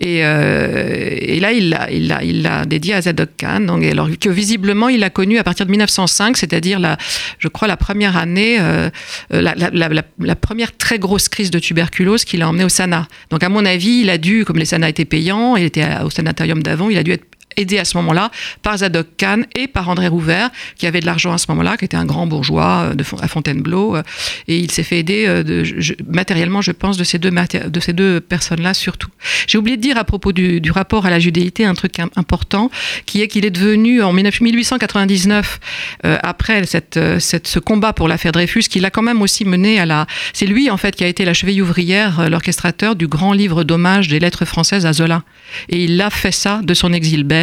Et, 0.00 0.22
euh, 0.22 1.16
et 1.18 1.40
là, 1.40 1.52
il 1.52 1.70
l'a 1.70 1.90
il 1.90 2.12
a, 2.12 2.22
il 2.22 2.46
a 2.46 2.66
dédié 2.66 2.92
à 2.92 3.00
Zadok 3.00 3.30
Khan, 3.38 3.60
donc, 3.60 3.82
alors 3.82 4.10
que 4.20 4.28
visiblement, 4.28 4.90
il 4.90 5.02
a 5.02 5.08
connu 5.08 5.38
à 5.38 5.44
partir 5.44 5.64
de 5.64 5.70
1905, 5.70 6.36
c'est-à-dire, 6.36 6.78
la, 6.78 6.98
je 7.38 7.48
crois, 7.48 7.68
la 7.68 7.78
première 7.78 8.18
année, 8.18 8.58
euh, 8.60 8.90
la, 9.30 9.54
la, 9.54 9.88
la, 10.18 10.36
première 10.36 10.76
très 10.76 10.98
grosse 10.98 11.30
crise 11.30 11.50
de 11.50 11.58
tuberculose 11.58 12.26
qu'il 12.26 12.42
a 12.42 12.48
emmené 12.50 12.64
au 12.64 12.68
Sana. 12.68 13.08
Donc, 13.30 13.42
à 13.42 13.48
mon 13.48 13.64
avis, 13.64 14.00
il 14.02 14.10
a 14.10 14.18
dû 14.18 14.41
comme 14.44 14.58
les 14.58 14.64
SANA 14.64 14.88
étaient 14.88 15.04
payants, 15.04 15.56
il 15.56 15.64
était 15.64 15.84
au 16.04 16.10
sanatorium 16.10 16.62
d'avant, 16.62 16.90
il 16.90 16.98
a 16.98 17.02
dû 17.02 17.12
être 17.12 17.24
aidé 17.56 17.78
à 17.78 17.84
ce 17.84 17.96
moment-là 17.98 18.30
par 18.62 18.78
Zadok 18.78 19.06
Khan 19.16 19.42
et 19.54 19.66
par 19.66 19.88
André 19.88 20.08
Rouvert, 20.08 20.50
qui 20.76 20.86
avait 20.86 21.00
de 21.00 21.06
l'argent 21.06 21.32
à 21.32 21.38
ce 21.38 21.46
moment-là, 21.50 21.76
qui 21.76 21.84
était 21.84 21.96
un 21.96 22.04
grand 22.04 22.26
bourgeois 22.26 22.90
euh, 22.90 22.94
de, 22.94 23.04
à 23.20 23.28
Fontainebleau. 23.28 23.96
Euh, 23.96 24.02
et 24.48 24.58
il 24.58 24.70
s'est 24.70 24.82
fait 24.82 24.98
aider 24.98 25.24
euh, 25.26 25.64
matériellement, 26.08 26.62
je 26.62 26.72
pense, 26.72 26.96
de 26.96 27.04
ces 27.04 27.18
deux, 27.18 28.20
personnes-là 28.20 28.74
surtout. 28.74 29.10
J'ai 29.46 29.58
oublié 29.58 29.76
de 29.76 29.82
dire 29.82 29.96
à 29.96 30.04
propos 30.04 30.32
du, 30.32 30.70
rapport 30.70 31.06
à 31.06 31.10
la 31.10 31.18
judéité 31.18 31.64
un 31.64 31.74
truc 31.74 31.98
important, 32.16 32.70
qui 33.04 33.20
est 33.20 33.28
qu'il 33.28 33.44
est 33.44 33.50
devenu 33.50 34.02
en 34.02 34.12
1899, 34.12 35.60
après 36.02 36.64
ce 36.64 37.58
combat 37.58 37.92
pour 37.92 38.08
l'affaire 38.08 38.32
Dreyfus, 38.32 38.62
qu'il 38.62 38.84
a 38.86 38.90
quand 38.90 39.02
même 39.02 39.20
aussi 39.20 39.44
mené 39.44 39.78
à 39.78 39.86
la... 39.86 40.06
C'est 40.32 40.46
lui, 40.46 40.70
en 40.70 40.78
fait, 40.78 40.96
qui 40.96 41.04
a 41.04 41.08
été 41.08 41.24
la 41.24 41.34
cheville 41.34 41.60
ouvrière, 41.60 42.30
l'orchestrateur 42.30 42.96
du 42.96 43.06
grand 43.06 43.34
livre 43.34 43.64
d'hommage 43.64 44.08
des 44.08 44.18
lettres 44.18 44.46
françaises 44.46 44.86
à 44.86 44.92
Zola. 44.92 45.22
Et 45.68 45.84
il 45.84 46.00
a 46.00 46.10
fait 46.10 46.32
ça 46.32 46.60
de 46.62 46.74
son 46.74 46.92
exil 46.92 47.24
belge 47.24 47.41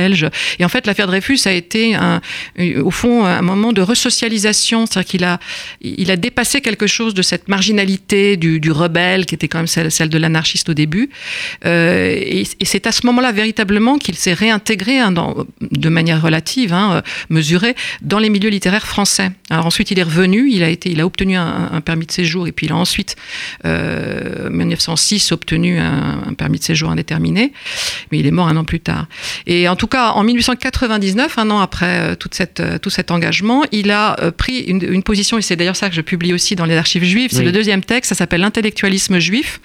et 0.59 0.65
en 0.65 0.69
fait, 0.69 0.87
l'affaire 0.87 1.07
Dreyfus 1.07 1.39
a 1.45 1.51
été, 1.51 1.95
un, 1.95 2.21
au 2.81 2.91
fond, 2.91 3.25
un 3.25 3.41
moment 3.41 3.73
de 3.73 3.81
resocialisation. 3.81 4.85
C'est-à-dire 4.85 5.09
qu'il 5.09 5.23
a, 5.23 5.39
il 5.81 6.11
a 6.11 6.15
dépassé 6.15 6.61
quelque 6.61 6.87
chose 6.87 7.13
de 7.13 7.21
cette 7.21 7.47
marginalité 7.47 8.37
du, 8.37 8.71
rebelle, 8.71 9.25
qui 9.25 9.35
était 9.35 9.47
quand 9.47 9.59
même 9.59 9.67
celle, 9.67 10.09
de 10.09 10.17
l'anarchiste 10.17 10.69
au 10.69 10.73
début. 10.73 11.09
Euh, 11.65 12.15
et, 12.19 12.43
c'est 12.63 12.87
à 12.87 12.91
ce 12.91 13.05
moment-là, 13.07 13.31
véritablement, 13.31 13.97
qu'il 13.97 14.15
s'est 14.15 14.33
réintégré 14.33 14.99
hein, 14.99 15.13
de 15.61 15.89
manière 15.89 16.21
relative, 16.21 16.73
hein, 16.73 17.01
mesurée, 17.29 17.75
dans 18.01 18.19
les 18.19 18.29
milieux 18.29 18.49
littéraires 18.49 18.87
français. 18.87 19.31
Alors 19.49 19.65
ensuite, 19.65 19.91
il 19.91 19.99
est 19.99 20.03
revenu, 20.03 20.49
il 20.49 20.63
a, 20.63 20.69
été, 20.69 20.91
il 20.91 21.01
a 21.01 21.05
obtenu 21.05 21.35
un, 21.35 21.81
permis 21.81 22.05
de 22.05 22.11
séjour, 22.11 22.47
et 22.47 22.51
puis 22.51 22.67
il 22.67 22.71
a 22.71 22.75
ensuite, 22.75 23.15
euh, 23.65 24.47
en 24.47 24.51
1906, 24.51 25.31
obtenu 25.31 25.79
un, 25.79 26.23
un 26.27 26.33
permis 26.33 26.59
de 26.59 26.63
séjour 26.63 26.89
indéterminé. 26.89 27.51
Mais 28.11 28.19
il 28.19 28.27
est 28.27 28.31
mort 28.31 28.47
un 28.47 28.57
an 28.57 28.63
plus 28.63 28.79
tard. 28.79 29.07
Et 29.47 29.67
en 29.67 29.75
tout 29.75 29.87
cas, 29.89 30.11
en 30.11 30.23
1899, 30.23 31.37
un 31.37 31.49
an 31.49 31.59
après 31.59 31.99
euh, 31.99 32.15
toute 32.15 32.33
cette, 32.33 32.61
euh, 32.61 32.77
tout 32.77 32.89
cet 32.89 33.11
engagement, 33.11 33.63
il 33.71 33.91
a 33.91 34.17
euh, 34.21 34.31
pris 34.31 34.59
une, 34.59 35.03
position, 35.03 35.37
et 35.37 35.41
c'est 35.41 35.55
d'ailleurs 35.55 35.75
ça 35.75 35.89
que 35.89 35.95
je 35.95 36.01
publie 36.01 36.33
aussi 36.33 36.55
dans 36.55 36.65
les 36.65 36.77
archives 36.77 37.03
juives, 37.03 37.31
c'est 37.33 37.43
le 37.43 37.51
deuxième 37.51 37.83
texte, 37.83 38.09
ça 38.09 38.15
s'appelle 38.15 38.41
L'intellectualisme 38.41 39.19
juif. 39.19 39.59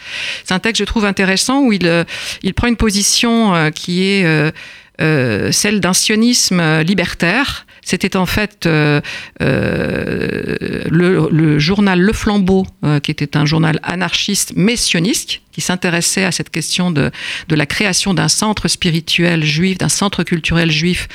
C'est 0.44 0.52
un 0.54 0.58
texte, 0.58 0.80
je 0.80 0.84
trouve, 0.84 1.04
intéressant, 1.04 1.60
où 1.60 1.72
il, 1.72 2.04
il 2.42 2.54
prend 2.54 2.66
une 2.66 2.76
position 2.76 3.70
qui 3.72 4.02
est 4.02 4.52
celle 4.98 5.80
d'un 5.80 5.92
sionisme 5.92 6.80
libertaire 6.80 7.66
c'était 7.84 8.16
en 8.16 8.26
fait 8.26 8.66
euh, 8.66 9.00
euh, 9.42 10.84
le, 10.90 11.58
journal 11.58 12.00
Le 12.00 12.12
Flambeau, 12.12 12.66
euh, 12.84 12.98
qui 12.98 13.10
était 13.10 13.36
un 13.36 13.44
journal 13.44 13.78
anarchiste 13.82 14.54
mais 14.56 14.76
sioniste, 14.76 15.40
qui 15.52 15.60
s'intéressait 15.60 16.24
à 16.24 16.32
cette 16.32 16.50
question 16.50 16.90
de, 16.90 17.12
de 17.48 17.54
la 17.54 17.66
création 17.66 18.14
d'un 18.14 18.28
centre 18.28 18.66
spirituel 18.66 19.44
juif, 19.44 19.78
d'un 19.78 19.88
centre 19.88 20.24
culturel 20.24 20.68
juif 20.68 21.06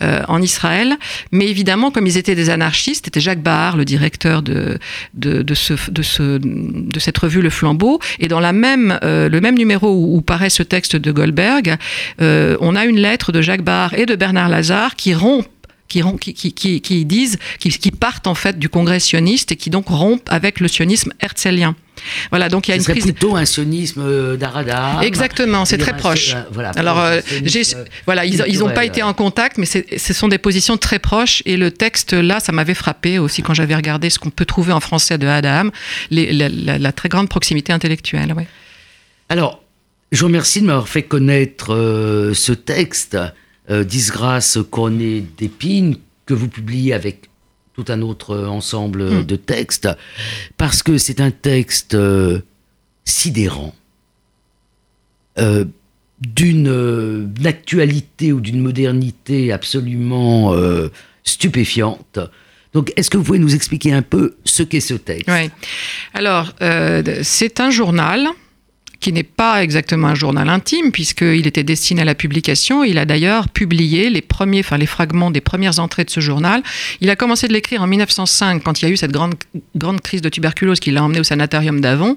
en 0.00 0.42
Israël. 0.42 0.96
Mais 1.30 1.46
évidemment, 1.46 1.92
comme 1.92 2.08
ils 2.08 2.18
étaient 2.18 2.34
des 2.34 2.50
anarchistes, 2.50 3.04
c'était 3.04 3.20
Jacques 3.20 3.42
Bahar, 3.42 3.76
le 3.76 3.84
directeur 3.84 4.42
de, 4.42 4.80
de, 5.14 5.42
de, 5.42 5.54
ce, 5.54 5.74
de, 5.92 6.02
ce, 6.02 6.38
de 6.38 6.98
cette 6.98 7.18
revue 7.18 7.40
Le 7.40 7.50
Flambeau. 7.50 8.00
Et 8.18 8.26
dans 8.26 8.40
la 8.40 8.52
même, 8.52 8.98
le 9.04 9.38
même 9.40 9.56
numéro 9.56 9.88
où, 9.88 10.16
où, 10.16 10.22
paraît 10.22 10.50
ce 10.50 10.64
texte 10.64 10.96
de 10.96 11.12
Goldberg, 11.12 11.76
on 12.18 12.74
a 12.74 12.84
une 12.86 12.98
lettre 12.98 13.30
de 13.30 13.42
Jacques 13.42 13.62
Bahar 13.62 13.94
et 13.94 14.06
de 14.06 14.16
Bernard 14.16 14.48
Lazare 14.48 14.96
qui 14.96 15.14
rompent 15.14 15.48
qui, 15.88 17.04
disent, 17.04 17.38
qui, 17.58 17.90
partent 17.90 18.26
en 18.26 18.34
fait 18.34 18.58
du 18.58 18.68
congrès 18.68 19.00
sioniste 19.00 19.52
et 19.52 19.56
qui 19.56 19.70
donc 19.70 19.88
rompent 19.88 20.28
avec 20.30 20.60
le 20.60 20.68
sionisme 20.68 21.12
herzlien. 21.20 21.76
Voilà, 22.30 22.48
donc 22.48 22.66
il 22.66 22.72
y 22.72 22.74
a 22.74 22.76
une 22.76 22.84
prise. 22.84 23.04
plutôt 23.04 23.36
un 23.36 23.44
sionisme 23.44 24.02
euh, 24.04 24.36
d'Arada. 24.36 25.00
Exactement, 25.02 25.64
c'est 25.64 25.78
très 25.78 25.96
proche. 25.96 26.34
Euh, 26.34 26.42
voilà, 26.50 26.70
Alors, 26.76 26.98
euh, 26.98 27.20
voilà, 28.04 28.24
ils 28.24 28.58
n'ont 28.58 28.70
pas 28.70 28.84
été 28.84 29.02
en 29.02 29.14
contact, 29.14 29.58
mais 29.58 29.66
ce 29.66 30.12
sont 30.12 30.28
des 30.28 30.38
positions 30.38 30.76
très 30.76 30.98
proches. 30.98 31.42
Et 31.46 31.56
le 31.56 31.70
texte 31.70 32.12
là, 32.12 32.40
ça 32.40 32.52
m'avait 32.52 32.74
frappé 32.74 33.18
aussi 33.18 33.42
quand 33.42 33.54
j'avais 33.54 33.76
regardé 33.76 34.10
ce 34.10 34.18
qu'on 34.18 34.30
peut 34.30 34.44
trouver 34.44 34.72
en 34.72 34.80
français 34.80 35.18
de 35.18 35.26
Adam, 35.26 35.70
la, 36.10 36.92
très 36.92 37.08
grande 37.08 37.28
proximité 37.28 37.72
intellectuelle. 37.72 38.34
Alors, 39.28 39.62
je 40.12 40.20
vous 40.20 40.26
remercie 40.26 40.60
de 40.60 40.66
m'avoir 40.66 40.88
fait 40.88 41.02
connaître 41.02 41.68
ce 42.34 42.52
texte. 42.52 43.16
Euh, 43.70 43.82
Disgrâce 43.82 44.58
couronnée 44.70 45.24
d'épines, 45.38 45.96
que 46.26 46.34
vous 46.34 46.48
publiez 46.48 46.92
avec 46.92 47.30
tout 47.72 47.86
un 47.88 48.02
autre 48.02 48.36
ensemble 48.36 49.04
hmm. 49.04 49.24
de 49.24 49.36
textes, 49.36 49.88
parce 50.58 50.82
que 50.82 50.98
c'est 50.98 51.18
un 51.18 51.30
texte 51.30 51.94
euh, 51.94 52.40
sidérant, 53.06 53.74
euh, 55.38 55.64
d'une 56.20 57.32
actualité 57.44 58.32
ou 58.32 58.40
d'une 58.40 58.60
modernité 58.60 59.50
absolument 59.50 60.54
stupéfiante. 61.24 62.20
Donc, 62.72 62.92
est-ce 62.96 63.10
que 63.10 63.16
vous 63.16 63.24
pouvez 63.24 63.38
nous 63.38 63.54
expliquer 63.54 63.92
un 63.92 64.00
peu 64.00 64.36
ce 64.44 64.62
qu'est 64.62 64.80
ce 64.80 64.94
texte? 64.94 65.28
Oui. 65.28 65.50
Alors, 66.14 66.54
c'est 67.22 67.60
un 67.60 67.70
journal 67.70 68.28
qui 69.04 69.12
n'est 69.12 69.22
pas 69.22 69.62
exactement 69.62 70.08
un 70.08 70.14
journal 70.14 70.48
intime, 70.48 70.90
puisqu'il 70.90 71.46
était 71.46 71.62
destiné 71.62 72.00
à 72.00 72.04
la 72.06 72.14
publication. 72.14 72.84
Il 72.84 72.96
a 72.96 73.04
d'ailleurs 73.04 73.50
publié 73.50 74.08
les 74.08 74.22
premiers, 74.22 74.60
enfin 74.60 74.78
les 74.78 74.86
fragments 74.86 75.30
des 75.30 75.42
premières 75.42 75.78
entrées 75.78 76.04
de 76.04 76.10
ce 76.10 76.20
journal. 76.20 76.62
Il 77.02 77.10
a 77.10 77.16
commencé 77.16 77.46
de 77.46 77.52
l'écrire 77.52 77.82
en 77.82 77.86
1905, 77.86 78.62
quand 78.62 78.80
il 78.80 78.86
y 78.86 78.88
a 78.88 78.90
eu 78.90 78.96
cette 78.96 79.12
grande, 79.12 79.34
grande 79.76 80.00
crise 80.00 80.22
de 80.22 80.30
tuberculose 80.30 80.80
qui 80.80 80.90
l'a 80.90 81.04
emmené 81.04 81.20
au 81.20 81.22
sanatorium 81.22 81.82
d'Avon. 81.82 82.16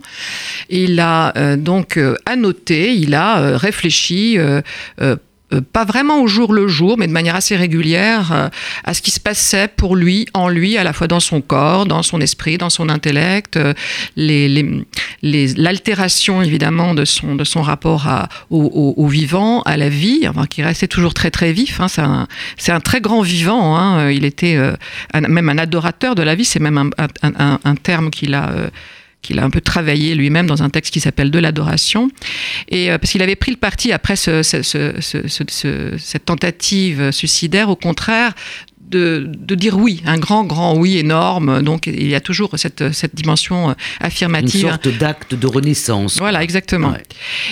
Il 0.69 0.97
a 1.02 1.34
euh, 1.36 1.58
donc 1.58 1.97
euh, 1.97 2.15
annoté, 2.26 2.95
il 2.95 3.15
a 3.15 3.39
euh, 3.39 3.58
réfléchi 3.58 4.38
euh, 5.53 5.62
pas 5.62 5.86
vraiment 5.86 6.21
au 6.21 6.27
jour 6.27 6.53
le 6.53 6.67
jour, 6.67 6.97
mais 6.97 7.07
de 7.07 7.13
manière 7.13 7.36
assez 7.36 7.55
régulière, 7.55 8.33
euh, 8.33 8.49
à 8.83 8.93
ce 8.93 9.01
qui 9.01 9.12
se 9.12 9.19
passait 9.21 9.69
pour 9.69 9.95
lui, 9.95 10.27
en 10.33 10.49
lui, 10.49 10.77
à 10.77 10.83
la 10.83 10.91
fois 10.91 11.07
dans 11.07 11.21
son 11.21 11.39
corps, 11.39 11.86
dans 11.86 12.03
son 12.03 12.19
esprit, 12.19 12.57
dans 12.57 12.69
son 12.69 12.89
intellect, 12.89 13.55
euh, 13.55 13.73
l'altération 15.21 16.41
les, 16.41 16.47
évidemment 16.47 16.93
de 16.93 17.05
son, 17.05 17.36
de 17.36 17.45
son 17.45 17.62
rapport 17.62 18.10
à, 18.10 18.27
au, 18.49 19.07
vivant, 19.07 19.62
à 19.62 19.77
la 19.77 19.88
vie, 19.88 20.27
enfin, 20.27 20.47
qui 20.47 20.63
restait 20.63 20.89
toujours 20.89 21.13
très 21.13 21.31
très 21.31 21.53
vif. 21.53 21.79
Hein, 21.79 21.88
c'est 22.57 22.71
un, 22.73 22.79
très 22.81 22.99
grand 22.99 23.21
vivant. 23.21 23.77
Hein, 23.77 24.12
il 24.12 24.25
était 24.25 24.57
même 25.13 25.49
un 25.49 25.57
adorateur 25.57 26.15
de 26.15 26.23
la 26.23 26.36
vie. 26.36 26.45
C'est 26.45 26.60
même 26.60 26.77
un, 26.77 26.89
un, 27.23 27.60
un 27.63 27.75
terme 27.75 28.10
qu'il 28.10 28.33
a 28.33 28.51
qu'il 29.27 29.39
a 29.39 29.43
un 29.43 29.49
peu 29.49 29.61
travaillé 29.61 30.15
lui-même 30.15 30.47
dans 30.47 30.63
un 30.63 30.69
texte 30.69 30.93
qui 30.93 30.99
s'appelle 30.99 31.31
De 31.31 31.39
l'adoration. 31.39 32.09
Euh, 32.73 32.97
parce 32.97 33.11
qu'il 33.11 33.21
avait 33.21 33.35
pris 33.35 33.51
le 33.51 33.57
parti 33.57 33.91
après 33.91 34.15
ce, 34.15 34.41
cette 34.41 36.25
tentative 36.25 37.11
suicidaire, 37.11 37.69
au 37.69 37.75
contraire, 37.75 38.33
de, 38.89 39.56
dire 39.56 39.78
oui, 39.78 40.02
un 40.06 40.17
grand, 40.17 40.43
grand 40.43 40.76
oui 40.76 40.97
énorme. 40.97 41.62
Donc 41.62 41.88
il 41.88 42.08
y 42.08 42.15
a 42.15 42.21
toujours 42.21 42.52
cette, 42.56 42.93
cette 42.93 43.15
dimension 43.15 43.69
euh, 43.69 43.73
affirmative. 44.00 44.62
Une 44.62 44.69
sorte 44.69 44.88
d'acte 44.97 45.36
de 45.36 45.47
renaissance. 45.47 46.17
Voilà, 46.17 46.43
exactement. 46.43 46.93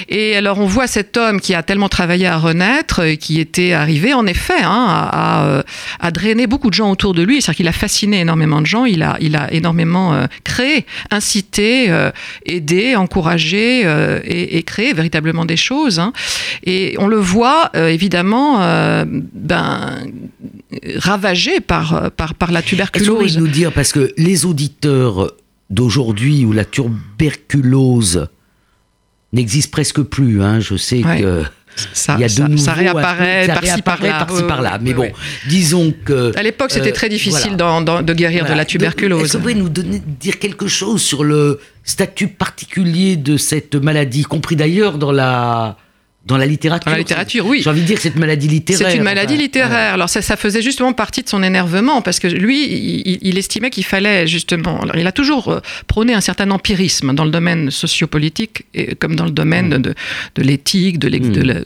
Et 0.07 0.35
alors 0.35 0.59
on 0.59 0.65
voit 0.65 0.87
cet 0.87 1.17
homme 1.17 1.41
qui 1.41 1.53
a 1.53 1.63
tellement 1.63 1.89
travaillé 1.89 2.27
à 2.27 2.37
renaître, 2.37 3.01
et 3.01 3.17
qui 3.17 3.39
était 3.39 3.73
arrivé 3.73 4.13
en 4.13 4.25
effet 4.27 4.61
hein, 4.61 4.85
à, 4.87 5.63
à, 5.99 6.11
drainer 6.11 6.47
beaucoup 6.47 6.69
de 6.69 6.75
gens 6.75 6.91
autour 6.91 7.13
de 7.13 7.21
lui. 7.21 7.41
C'est-à-dire 7.41 7.57
qu'il 7.57 7.67
a 7.67 7.73
fasciné 7.73 8.21
énormément 8.21 8.61
de 8.61 8.65
gens, 8.65 8.85
il 8.85 9.03
a, 9.03 9.17
il 9.19 9.35
a 9.35 9.51
énormément 9.53 10.13
euh, 10.13 10.25
créé, 10.43 10.85
incité, 11.11 11.87
euh, 11.89 12.11
aidé, 12.45 12.95
encouragé 12.95 13.81
et, 14.25 14.63
créé 14.63 14.93
véritablement 14.93 15.45
des 15.45 15.57
choses. 15.57 15.99
Hein. 15.99 16.13
Et 16.63 16.95
on 16.97 17.07
le 17.07 17.17
voit 17.17 17.71
évidemment 17.75 18.59
ben, 19.05 19.99
ravagé 20.95 21.24
par, 21.65 22.11
par, 22.11 22.35
par 22.35 22.51
la 22.51 22.61
tuberculose. 22.61 23.25
Est-ce 23.25 23.35
que 23.35 23.39
nous 23.39 23.47
dire, 23.47 23.71
parce 23.71 23.91
que 23.91 24.13
les 24.17 24.45
auditeurs 24.45 25.31
d'aujourd'hui 25.69 26.45
où 26.45 26.51
la 26.51 26.65
tuberculose 26.65 28.27
n'existe 29.33 29.71
presque 29.71 30.01
plus, 30.01 30.41
hein, 30.41 30.59
je 30.59 30.75
sais 30.75 31.01
que... 31.01 31.43
Ça, 31.93 32.15
il 32.17 32.21
y 32.21 32.23
a 32.23 32.47
de 32.47 32.55
ça, 32.55 32.71
réapparaît 32.71 33.47
par-ci 33.47 33.81
par-là. 33.81 34.25
Par 34.47 34.79
mais 34.81 34.93
bon, 34.93 35.11
disons 35.49 35.93
que. 36.05 36.31
À 36.37 36.41
l'époque, 36.41 36.71
c'était 36.71 36.93
très 36.93 37.09
difficile 37.09 37.57
de 37.57 38.13
guérir 38.13 38.45
de 38.45 38.53
la 38.53 38.63
tuberculose. 38.63 39.23
Est-ce 39.23 39.33
que 39.33 39.37
vous 39.37 39.41
pouvez 39.41 39.55
nous 39.55 39.67
donner, 39.67 39.99
dire 39.99 40.39
quelque 40.39 40.67
chose 40.67 41.01
sur 41.01 41.25
le 41.25 41.59
statut 41.83 42.29
particulier 42.29 43.17
de 43.17 43.35
cette 43.35 43.75
maladie, 43.75 44.23
compris 44.23 44.55
d'ailleurs 44.55 44.97
dans 44.97 45.11
la 45.11 45.77
dans 46.25 46.37
la 46.37 46.47
littérature. 46.47 46.85
Dans 46.85 46.91
la 46.91 46.97
littérature, 46.97 47.45
oui. 47.45 47.61
J'ai 47.63 47.69
envie 47.69 47.81
de 47.81 47.85
dire 47.85 47.97
que 47.97 48.01
cette 48.01 48.15
maladie 48.15 48.47
littéraire. 48.47 48.89
C'est 48.89 48.97
une 48.97 49.03
maladie 49.03 49.37
littéraire. 49.37 49.93
Alors 49.93 50.09
ça, 50.09 50.23
ça 50.23 50.35
faisait 50.35 50.63
justement 50.63 50.91
partie 50.91 51.21
de 51.21 51.29
son 51.29 51.43
énervement 51.43 52.01
parce 52.01 52.19
que 52.19 52.27
lui, 52.27 53.19
il, 53.21 53.37
estimait 53.37 53.69
qu'il 53.69 53.85
fallait 53.85 54.25
justement. 54.25 54.81
Alors, 54.81 54.95
il 54.95 55.05
a 55.05 55.11
toujours 55.11 55.49
euh, 55.49 55.59
prôné 55.85 56.15
un 56.15 56.21
certain 56.21 56.49
empirisme 56.49 57.13
dans 57.13 57.25
le 57.25 57.31
domaine 57.31 57.69
sociopolitique 57.69 58.63
et 58.73 58.95
comme 58.95 59.15
dans 59.15 59.25
le 59.25 59.31
domaine 59.31 59.77
mm. 59.77 59.81
de, 59.81 59.93
de 60.35 60.41
l'éthique, 60.41 60.97
de, 60.97 61.09
mm. 61.09 61.63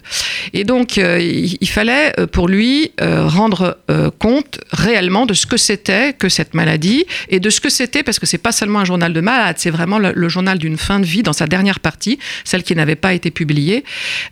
et 0.53 0.63
donc 0.65 0.97
euh, 0.97 1.19
il, 1.21 1.69
fallait 1.69 2.13
euh, 2.19 2.27
pour 2.27 2.47
lui 2.47 2.91
rendre 2.99 3.77
compte 4.17 4.59
réellement 4.71 5.25
de 5.25 5.33
ce 5.33 5.45
que 5.45 5.57
c'était 5.57 6.13
que 6.13 6.27
cette 6.27 6.53
maladie 6.53 7.05
et 7.29 7.39
de 7.39 7.49
ce 7.49 7.61
que 7.61 7.69
c'était 7.69 8.03
parce 8.03 8.19
que 8.19 8.25
c'est 8.25 8.37
pas 8.37 8.51
seulement 8.51 8.79
un 8.79 8.85
journal 8.85 9.13
de 9.13 9.21
malade, 9.21 9.55
c'est 9.57 9.69
vraiment 9.69 9.99
le, 9.99 10.29
journal 10.29 10.57
d'une 10.57 10.77
fin 10.77 10.99
de 10.99 11.05
vie 11.05 11.23
dans 11.23 11.33
sa 11.33 11.47
dernière 11.47 11.79
partie, 11.79 12.19
celle 12.43 12.63
qui 12.63 12.75
n'avait 12.75 12.95
pas 12.95 13.13
été 13.13 13.31
publiée. 13.31 13.83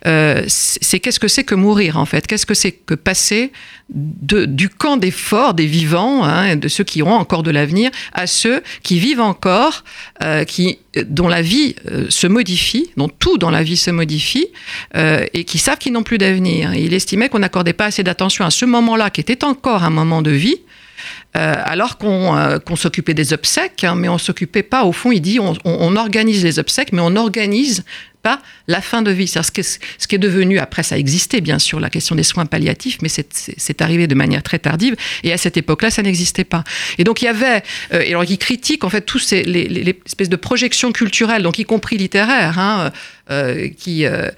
Euh, 0.06 0.17
c'est 0.46 1.00
qu'est-ce 1.00 1.20
que 1.20 1.28
c'est 1.28 1.44
que 1.44 1.54
mourir 1.54 1.98
en 1.98 2.06
fait? 2.06 2.26
Qu'est-ce 2.26 2.46
que 2.46 2.54
c'est 2.54 2.72
que 2.72 2.94
passer 2.94 3.52
du 3.90 4.68
camp 4.68 4.96
des 4.96 5.10
forts, 5.10 5.54
des 5.54 5.66
vivants, 5.66 6.24
hein, 6.24 6.56
de 6.56 6.68
ceux 6.68 6.84
qui 6.84 7.02
auront 7.02 7.14
encore 7.14 7.42
de 7.42 7.50
l'avenir, 7.50 7.90
à 8.12 8.26
ceux 8.26 8.62
qui 8.82 8.98
vivent 8.98 9.20
encore, 9.20 9.84
euh, 10.22 10.44
qui, 10.44 10.78
dont 11.06 11.28
la 11.28 11.40
vie 11.40 11.74
euh, 11.90 12.06
se 12.10 12.26
modifie, 12.26 12.90
dont 12.96 13.08
tout 13.08 13.38
dans 13.38 13.50
la 13.50 13.62
vie 13.62 13.76
se 13.76 13.90
modifie, 13.90 14.48
et 14.94 15.44
qui 15.44 15.58
savent 15.58 15.78
qu'ils 15.78 15.92
n'ont 15.92 16.02
plus 16.02 16.18
d'avenir. 16.18 16.74
Il 16.74 16.92
estimait 16.92 17.28
qu'on 17.28 17.38
n'accordait 17.38 17.72
pas 17.72 17.86
assez 17.86 18.02
d'attention 18.02 18.44
à 18.44 18.50
ce 18.50 18.64
moment-là, 18.64 19.10
qui 19.10 19.20
était 19.20 19.44
encore 19.44 19.84
un 19.84 19.90
moment 19.90 20.22
de 20.22 20.30
vie, 20.30 20.58
alors 21.34 21.98
qu'on 21.98 22.76
s'occupait 22.76 23.14
des 23.14 23.32
obsèques, 23.32 23.84
hein, 23.84 23.94
mais 23.94 24.08
on 24.08 24.18
s'occupait 24.18 24.62
pas, 24.62 24.84
au 24.84 24.92
fond, 24.92 25.12
il 25.12 25.20
dit, 25.20 25.38
on, 25.40 25.96
organise 25.96 26.44
les 26.44 26.58
obsèques, 26.58 26.92
mais 26.92 27.02
on 27.02 27.16
organise 27.16 27.84
la 28.66 28.80
fin 28.80 29.02
de 29.02 29.10
vie. 29.10 29.28
Ce 29.28 29.40
qui, 29.50 29.60
est, 29.60 29.80
ce 29.98 30.06
qui 30.06 30.14
est 30.14 30.24
devenu, 30.28 30.58
après 30.58 30.82
ça 30.82 30.98
existait 30.98 31.40
bien 31.40 31.58
sûr, 31.58 31.80
la 31.80 31.90
question 31.90 32.14
des 32.14 32.22
soins 32.22 32.46
palliatifs, 32.46 32.98
mais 33.02 33.08
c'est 33.08 33.82
arrivé 33.82 34.06
de 34.06 34.14
manière 34.14 34.42
très 34.42 34.58
tardive, 34.58 34.96
et 35.24 35.32
à 35.32 35.38
cette 35.38 35.56
époque-là, 35.56 35.90
ça 35.90 36.02
n'existait 36.02 36.44
pas. 36.44 36.64
Et 36.98 37.04
donc 37.04 37.22
il 37.22 37.26
y 37.26 37.28
avait, 37.28 37.62
euh, 37.92 38.00
et 38.00 38.10
alors 38.10 38.24
il 38.24 38.38
critique 38.38 38.84
en 38.84 38.90
fait 38.90 39.02
tous 39.02 39.18
ces, 39.18 39.40
espèces 40.06 40.28
de 40.28 40.36
projections 40.36 40.92
culturelles, 40.92 41.42
donc 41.42 41.58
y 41.58 41.64
compris 41.64 41.96
littéraires, 41.96 42.58
hein, 42.58 42.92
euh, 43.30 43.68
qui... 43.68 44.04
Euh, 44.06 44.28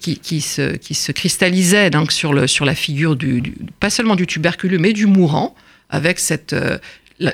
qui, 0.00 0.18
qui, 0.18 0.40
se, 0.40 0.74
qui 0.76 0.96
cristallisait 1.12 1.90
donc 1.90 2.10
sur, 2.10 2.32
le, 2.32 2.48
sur 2.48 2.64
la 2.64 2.74
figure 2.74 3.14
du, 3.14 3.54
pas 3.78 3.90
seulement 3.90 4.16
du 4.16 4.26
tuberculeux, 4.26 4.78
mais 4.78 4.92
du 4.92 5.06
mourant, 5.06 5.54
avec 5.90 6.18
cette, 6.18 6.56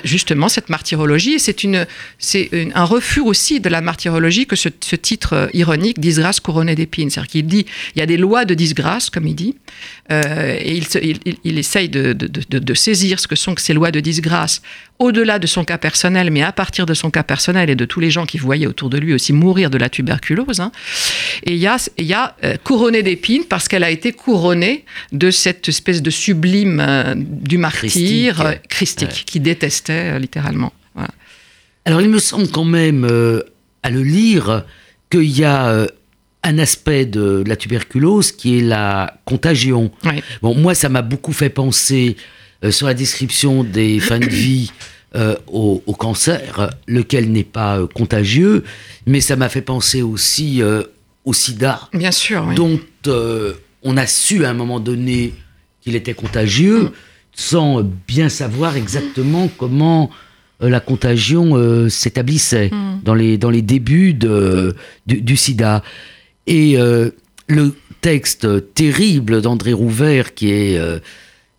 justement 0.03 0.49
cette 0.49 0.69
martyrologie. 0.69 1.39
C'est 1.39 1.63
une, 1.63 1.85
c'est 2.17 2.49
un 2.73 2.83
refus 2.83 3.21
aussi 3.21 3.59
de 3.59 3.69
la 3.69 3.81
martyrologie 3.81 4.45
que 4.47 4.55
ce, 4.55 4.69
titre 4.69 5.33
euh, 5.33 5.47
ironique, 5.53 5.99
disgrâce 5.99 6.39
couronnée 6.39 6.75
d'épines. 6.75 7.09
C'est-à-dire 7.09 7.31
qu'il 7.31 7.45
dit, 7.47 7.65
il 7.95 7.99
y 7.99 8.01
a 8.01 8.05
des 8.05 8.17
lois 8.17 8.45
de 8.45 8.53
disgrâce, 8.53 9.09
comme 9.09 9.27
il 9.27 9.35
dit, 9.35 9.55
euh, 10.11 10.57
et 10.59 10.81
il, 11.43 11.57
essaye 11.57 11.89
de, 11.89 12.73
saisir 12.73 13.19
ce 13.19 13.27
que 13.27 13.35
sont 13.35 13.55
ces 13.57 13.73
lois 13.73 13.91
de 13.91 13.99
disgrâce 13.99 14.61
au-delà 14.99 15.39
de 15.39 15.47
son 15.47 15.65
cas 15.65 15.77
personnel, 15.77 16.31
mais 16.31 16.41
à 16.41 16.51
partir 16.51 16.85
de 16.85 16.93
son 16.93 17.11
cas 17.11 17.23
personnel 17.23 17.69
et 17.69 17.75
de 17.75 17.85
tous 17.85 17.99
les 17.99 18.11
gens 18.11 18.25
qui 18.25 18.37
voyaient 18.37 18.67
autour 18.67 18.89
de 18.89 18.97
lui 18.97 19.13
aussi 19.13 19.33
mourir 19.33 19.69
de 19.69 19.77
la 19.77 19.89
tuberculose. 19.89 20.59
Hein. 20.59 20.71
Et 21.43 21.53
il 21.53 21.59
y 21.59 21.67
a, 21.67 21.77
y 21.97 22.13
a 22.13 22.35
euh, 22.43 22.55
couronné 22.63 23.03
d'épines 23.03 23.43
parce 23.43 23.67
qu'elle 23.67 23.83
a 23.83 23.89
été 23.89 24.13
couronnée 24.13 24.85
de 25.11 25.31
cette 25.31 25.67
espèce 25.67 26.01
de 26.01 26.09
sublime 26.09 26.79
euh, 26.79 27.13
du 27.15 27.57
martyr 27.57 28.41
euh, 28.41 28.53
christique, 28.69 29.23
qui 29.25 29.39
détestait 29.39 30.17
littéralement. 30.19 30.71
Alors 31.83 32.01
il 32.01 32.09
me 32.09 32.19
semble 32.19 32.47
quand 32.47 32.63
même, 32.63 33.05
à 33.83 33.89
le 33.91 34.01
lire, 34.01 34.65
qu'il 35.11 35.29
y 35.29 35.43
a 35.43 35.85
un 36.41 36.57
aspect 36.57 37.05
de 37.05 37.43
la 37.45 37.55
tuberculose 37.55 38.31
qui 38.31 38.57
est 38.57 38.61
la 38.61 39.19
contagion. 39.25 39.91
Bon, 40.41 40.55
moi, 40.55 40.73
ça 40.73 40.89
m'a 40.89 41.03
beaucoup 41.03 41.33
fait 41.33 41.49
penser 41.49 42.15
euh, 42.65 42.71
sur 42.71 42.87
la 42.87 42.93
description 42.93 43.63
des 43.63 43.99
fins 44.01 44.19
de 44.19 44.29
vie 44.29 44.71
euh, 45.15 45.35
au, 45.47 45.79
cancer, 45.97 46.71
lequel 46.87 47.31
n'est 47.31 47.43
pas 47.43 47.79
euh, 47.79 47.87
contagieux, 47.87 48.63
mais 49.05 49.21
ça 49.21 49.35
m'a 49.35 49.49
fait 49.49 49.61
penser 49.61 50.01
aussi 50.01 50.61
au 51.23 51.33
sida. 51.33 51.89
Bien 51.93 52.11
sûr. 52.11 52.45
Dont 52.55 52.79
on 53.83 53.97
a 53.97 54.07
su 54.07 54.45
à 54.45 54.49
un 54.49 54.53
moment 54.53 54.79
donné 54.79 55.33
qu'il 55.81 55.95
était 55.95 56.13
contagieux, 56.13 56.91
sans 57.33 57.83
bien 58.07 58.29
savoir 58.29 58.75
exactement 58.75 59.49
comment 59.57 60.09
la 60.59 60.79
contagion 60.79 61.89
s'établissait 61.89 62.69
mm. 62.71 63.01
dans, 63.03 63.13
les, 63.13 63.37
dans 63.37 63.51
les 63.51 63.61
débuts 63.61 64.13
de, 64.13 64.75
du, 65.05 65.37
sida. 65.37 65.83
Et 66.47 66.77
le 67.47 67.75
texte 68.01 68.73
terrible 68.73 69.41
d'André 69.41 69.73
Rouvert, 69.73 70.33
qui 70.33 70.49
est 70.49 70.79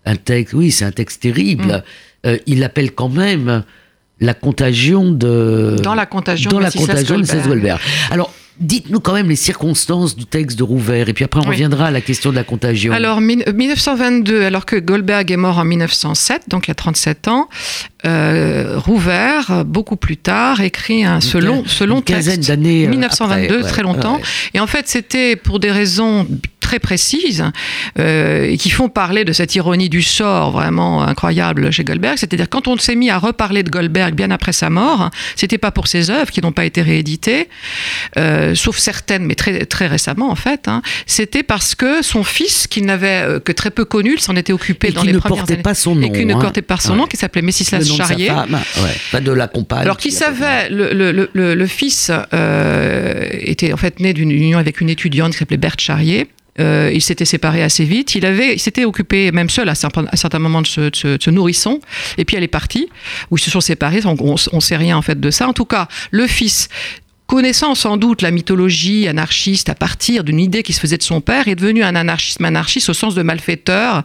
un 0.06 0.16
texte, 0.16 0.54
oui, 0.54 0.70
c'est 0.70 0.84
un 0.84 0.92
texte 0.92 1.22
terrible. 1.22 1.66
Mm. 1.66 1.82
Euh, 2.26 2.38
il 2.46 2.64
appelle 2.64 2.92
quand 2.92 3.08
même 3.08 3.64
la 4.20 4.34
contagion 4.34 5.10
de. 5.10 5.76
Dans 5.82 5.94
la 5.94 6.06
contagion 6.06 6.50
dans 6.50 6.58
de 6.58 6.62
la 6.62 6.70
contagion 6.70 7.18
de 7.18 7.68
Alors, 8.10 8.32
Dites-nous 8.58 9.00
quand 9.00 9.12
même 9.12 9.28
les 9.28 9.36
circonstances 9.36 10.16
du 10.16 10.24
texte 10.24 10.58
de 10.58 10.62
Rouvert, 10.62 11.10
et 11.10 11.12
puis 11.12 11.26
après 11.26 11.40
on 11.44 11.48
reviendra 11.48 11.88
à 11.88 11.90
la 11.90 12.00
question 12.00 12.30
de 12.30 12.36
la 12.36 12.44
contagion. 12.44 12.94
Alors, 12.94 13.20
1922, 13.20 14.34
euh, 14.34 14.46
alors 14.46 14.64
que 14.64 14.76
Goldberg 14.76 15.30
est 15.30 15.36
mort 15.36 15.58
en 15.58 15.64
1907, 15.66 16.44
donc 16.48 16.66
il 16.66 16.70
y 16.70 16.72
a 16.72 16.74
37 16.74 17.28
ans, 17.28 17.50
euh, 18.06 18.78
Rouvert, 18.78 19.66
beaucoup 19.66 19.96
plus 19.96 20.16
tard, 20.16 20.62
écrit 20.62 21.04
un, 21.04 21.20
ce 21.20 21.36
long, 21.36 21.64
ce 21.66 21.84
long 21.84 22.00
texte. 22.00 22.46
d'années. 22.46 22.86
1922, 22.86 23.60
très 23.60 23.82
longtemps. 23.82 24.20
Et 24.54 24.60
en 24.60 24.66
fait, 24.66 24.88
c'était 24.88 25.36
pour 25.36 25.60
des 25.60 25.70
raisons 25.70 26.26
très 26.66 26.80
précises 26.80 27.44
euh, 28.00 28.50
et 28.50 28.58
qui 28.58 28.70
font 28.70 28.88
parler 28.88 29.24
de 29.24 29.32
cette 29.32 29.54
ironie 29.54 29.88
du 29.88 30.02
sort 30.02 30.50
vraiment 30.50 31.04
incroyable 31.04 31.70
chez 31.70 31.84
Goldberg. 31.84 32.18
C'est-à-dire 32.18 32.48
quand 32.48 32.66
on 32.66 32.76
s'est 32.76 32.96
mis 32.96 33.08
à 33.08 33.18
reparler 33.18 33.62
de 33.62 33.70
Goldberg 33.70 34.14
bien 34.14 34.32
après 34.32 34.52
sa 34.52 34.68
mort, 34.68 35.10
c'était 35.36 35.58
pas 35.58 35.70
pour 35.70 35.86
ses 35.86 36.10
œuvres 36.10 36.32
qui 36.32 36.40
n'ont 36.40 36.50
pas 36.50 36.64
été 36.64 36.82
rééditées, 36.82 37.48
euh, 38.18 38.56
sauf 38.56 38.78
certaines, 38.78 39.24
mais 39.24 39.36
très 39.36 39.64
très 39.64 39.86
récemment 39.86 40.28
en 40.28 40.34
fait. 40.34 40.66
Hein. 40.66 40.82
c'était 41.06 41.44
parce 41.44 41.76
que 41.76 42.02
son 42.02 42.24
fils, 42.24 42.66
qu'il 42.66 42.84
n'avait 42.84 43.22
euh, 43.22 43.38
que 43.38 43.52
très 43.52 43.70
peu 43.70 43.84
connu, 43.84 44.14
il 44.14 44.20
s'en 44.20 44.34
était 44.34 44.52
occupé 44.52 44.90
dans 44.90 45.04
les 45.04 45.12
premières 45.12 45.48
années, 45.48 45.62
pas 45.62 45.74
son 45.74 45.94
nom, 45.94 46.02
et 46.02 46.10
qui 46.10 46.26
ne 46.26 46.34
hein. 46.34 46.40
portait 46.40 46.62
pas 46.62 46.78
son 46.78 46.96
nom, 46.96 47.06
qui 47.06 47.16
s'appelait 47.16 47.42
Messislas 47.42 47.86
Charrier. 47.96 48.32
pas 49.12 49.20
de 49.20 49.30
la 49.30 49.46
compagne. 49.46 49.82
Alors 49.82 49.98
qui 49.98 50.10
savait, 50.10 50.68
le, 50.68 50.92
le, 50.92 51.12
le, 51.32 51.54
le, 51.54 51.66
fils 51.68 52.10
était 53.52 53.72
en 53.72 53.76
fait 53.76 54.00
né 54.00 54.12
d'une 54.12 54.32
union 54.32 54.58
avec 54.58 54.80
une 54.80 54.90
étudiante 54.90 55.32
qui 55.32 55.38
s'appelait 55.38 55.58
Berthe 55.58 55.80
Charrier. 55.80 56.26
Euh, 56.60 56.90
il 56.92 57.02
s'était 57.02 57.24
séparé 57.24 57.62
assez 57.62 57.84
vite. 57.84 58.14
Il 58.14 58.26
avait, 58.26 58.58
s'était 58.58 58.84
occupé 58.84 59.32
même 59.32 59.50
seul 59.50 59.68
à, 59.68 59.72
un 59.72 60.16
certain 60.16 60.38
moment 60.38 60.62
de 60.62 60.66
ce, 60.66 61.30
nourrisson. 61.30 61.80
Et 62.18 62.24
puis 62.24 62.36
elle 62.36 62.42
est 62.42 62.48
partie, 62.48 62.88
où 63.30 63.36
ils 63.36 63.40
se 63.40 63.50
sont 63.50 63.60
séparés. 63.60 64.00
On, 64.04 64.16
on, 64.52 64.60
sait 64.60 64.76
rien 64.76 64.96
en 64.96 65.02
fait 65.02 65.20
de 65.20 65.30
ça. 65.30 65.48
En 65.48 65.52
tout 65.52 65.64
cas, 65.64 65.88
le 66.10 66.26
fils 66.26 66.68
connaissant 67.26 67.74
sans 67.74 67.96
doute 67.96 68.22
la 68.22 68.30
mythologie 68.30 69.08
anarchiste 69.08 69.68
à 69.68 69.74
partir 69.74 70.24
d'une 70.24 70.38
idée 70.38 70.62
qui 70.62 70.72
se 70.72 70.80
faisait 70.80 70.96
de 70.96 71.02
son 71.02 71.20
père, 71.20 71.48
est 71.48 71.54
devenu 71.54 71.82
un 71.82 71.94
anarchisme 71.96 72.44
anarchiste 72.44 72.88
au 72.88 72.94
sens 72.94 73.14
de 73.14 73.22
malfaiteur, 73.22 74.02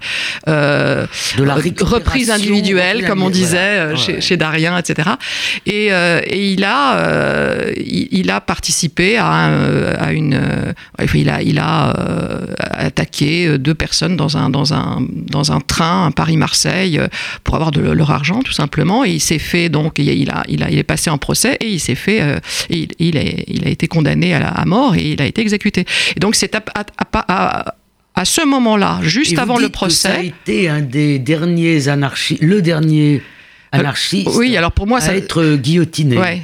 euh, 0.47 1.05
de 1.38 1.43
la 1.43 1.55
reprise 1.55 2.31
individuelle, 2.31 3.05
comme 3.05 3.21
on 3.21 3.29
disait 3.29 3.57
euh, 3.57 3.95
chez, 3.95 4.21
chez, 4.21 4.38
Darien, 4.38 4.77
etc. 4.77 5.10
Et, 5.65 5.91
euh, 5.91 6.21
et 6.25 6.51
il 6.51 6.63
a, 6.63 6.97
euh, 6.97 7.71
il, 7.77 8.29
a 8.31 8.41
participé 8.41 9.17
à, 9.17 9.51
à 9.99 10.12
une, 10.12 10.41
il 11.13 11.29
a, 11.29 11.41
il 11.41 11.60
a 11.60 11.93
attaqué 12.71 13.57
deux 13.57 13.75
personnes 13.75 14.17
dans 14.17 14.38
un, 14.38 14.49
dans 14.49 14.73
un, 14.73 15.05
dans 15.10 15.51
un 15.51 15.60
train, 15.60 16.07
un 16.07 16.12
Paris-Marseille, 16.12 16.99
pour 17.43 17.55
avoir 17.55 17.71
de 17.71 17.81
leur 17.81 18.12
argent, 18.12 18.41
tout 18.41 18.51
simplement. 18.51 19.05
Et 19.05 19.12
il 19.12 19.19
s'est 19.19 19.39
fait 19.39 19.69
donc, 19.69 19.99
il 19.99 20.29
a, 20.31 20.43
il 20.47 20.63
a, 20.63 20.69
il 20.69 20.77
est 20.77 20.84
passé 20.84 21.10
en 21.10 21.17
procès 21.17 21.57
et 21.60 21.67
il 21.67 21.79
s'est 21.79 21.95
fait, 21.95 22.21
et 22.69 22.88
il, 22.99 23.11
il 23.15 23.65
a, 23.65 23.69
été 23.69 23.88
condamné 23.88 24.34
à, 24.34 24.65
mort 24.65 24.95
et 24.95 25.12
il 25.12 25.21
a 25.21 25.26
été 25.26 25.41
exécuté. 25.41 25.86
Et 26.15 26.19
donc 26.19 26.36
c'est 26.36 26.56
à, 26.56 27.74
à, 28.15 28.26
ce 28.26 28.45
moment-là, 28.45 29.00
juste 29.04 29.38
avant 29.38 29.58
le 29.58 29.69
procès. 29.69 30.10
Que 30.10 30.13
ça 30.15 30.19
a 30.19 30.24
été 30.24 30.69
un 30.69 30.82
des 30.82 31.19
derniers 31.19 31.88
anarchistes, 31.88 32.41
le 32.41 32.62
dernier 32.62 33.21
euh, 33.74 33.80
anarchiste. 33.80 34.30
oui, 34.36 34.58
alors 34.58 34.71
pour 34.71 34.88
moi, 34.88 35.00
à 35.00 35.02
ça 35.02 35.15
être 35.15 35.56
guillotiné. 35.56 36.17
Ouais 36.17 36.41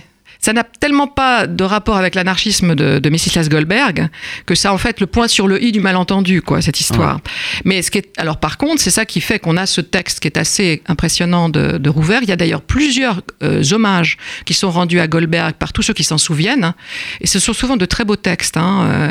ça 0.47 0.53
n'a 0.53 0.63
tellement 0.63 1.07
pas 1.07 1.45
de 1.45 1.65
rapport 1.65 1.97
avec 1.97 2.15
l'anarchisme 2.15 2.73
de, 2.73 2.99
de 2.99 3.09
Messislas 3.09 3.49
Goldberg 3.49 4.07
que 4.45 4.55
ça 4.55 4.71
en 4.71 4.77
fait 4.77 5.01
le 5.01 5.05
point 5.05 5.27
sur 5.27 5.45
le 5.45 5.61
i 5.61 5.73
du 5.73 5.81
malentendu 5.81 6.41
quoi 6.41 6.61
cette 6.61 6.79
histoire. 6.79 7.19
Mais 7.65 7.81
ce 7.81 7.91
qui 7.91 7.97
est 7.97 8.17
alors 8.17 8.37
par 8.37 8.57
contre 8.57 8.81
c'est 8.81 8.89
ça 8.89 9.03
qui 9.03 9.19
fait 9.19 9.39
qu'on 9.39 9.57
a 9.57 9.65
ce 9.65 9.81
texte 9.81 10.21
qui 10.21 10.29
est 10.29 10.37
assez 10.37 10.83
impressionnant 10.87 11.49
de, 11.49 11.77
de 11.77 11.89
Rouvert. 11.89 12.21
Il 12.23 12.29
y 12.29 12.31
a 12.31 12.37
d'ailleurs 12.37 12.61
plusieurs 12.61 13.23
euh, 13.43 13.61
hommages 13.73 14.17
qui 14.45 14.53
sont 14.53 14.71
rendus 14.71 15.01
à 15.01 15.09
Goldberg 15.09 15.55
par 15.55 15.73
tous 15.73 15.81
ceux 15.81 15.93
qui 15.93 16.05
s'en 16.05 16.17
souviennent 16.17 16.73
et 17.19 17.27
ce 17.27 17.39
sont 17.39 17.51
souvent 17.51 17.75
de 17.75 17.85
très 17.85 18.05
beaux 18.05 18.15
textes. 18.15 18.55
Hein. 18.55 18.87
Euh, 18.87 19.09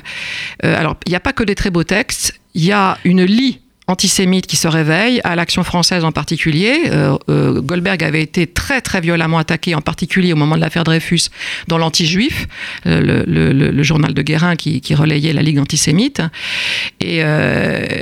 euh, 0.64 0.80
alors 0.80 0.96
il 1.04 1.10
n'y 1.10 1.16
a 1.16 1.20
pas 1.20 1.34
que 1.34 1.44
des 1.44 1.54
très 1.54 1.68
beaux 1.68 1.84
textes. 1.84 2.40
Il 2.54 2.64
y 2.64 2.72
a 2.72 2.96
une 3.04 3.24
lie 3.24 3.60
antisémite 3.88 4.46
qui 4.46 4.56
se 4.56 4.66
réveille, 4.66 5.20
à 5.22 5.36
l'action 5.36 5.62
française 5.62 6.04
en 6.04 6.10
particulier. 6.10 6.84
Euh, 6.86 7.16
euh, 7.28 7.60
Goldberg 7.60 8.02
avait 8.02 8.22
été 8.22 8.46
très 8.46 8.80
très 8.80 9.00
violemment 9.00 9.38
attaqué, 9.38 9.74
en 9.76 9.80
particulier 9.80 10.32
au 10.32 10.36
moment 10.36 10.56
de 10.56 10.60
l'affaire 10.60 10.82
Dreyfus, 10.82 11.28
dans 11.68 11.78
l'anti-juif, 11.78 12.46
euh, 12.86 13.22
le, 13.26 13.82
journal 13.82 14.14
de 14.14 14.22
Guérin 14.22 14.56
qui, 14.56 14.82
relayait 14.94 15.32
la 15.32 15.42
Ligue 15.42 15.58
antisémite, 15.58 16.22
et 17.00 17.22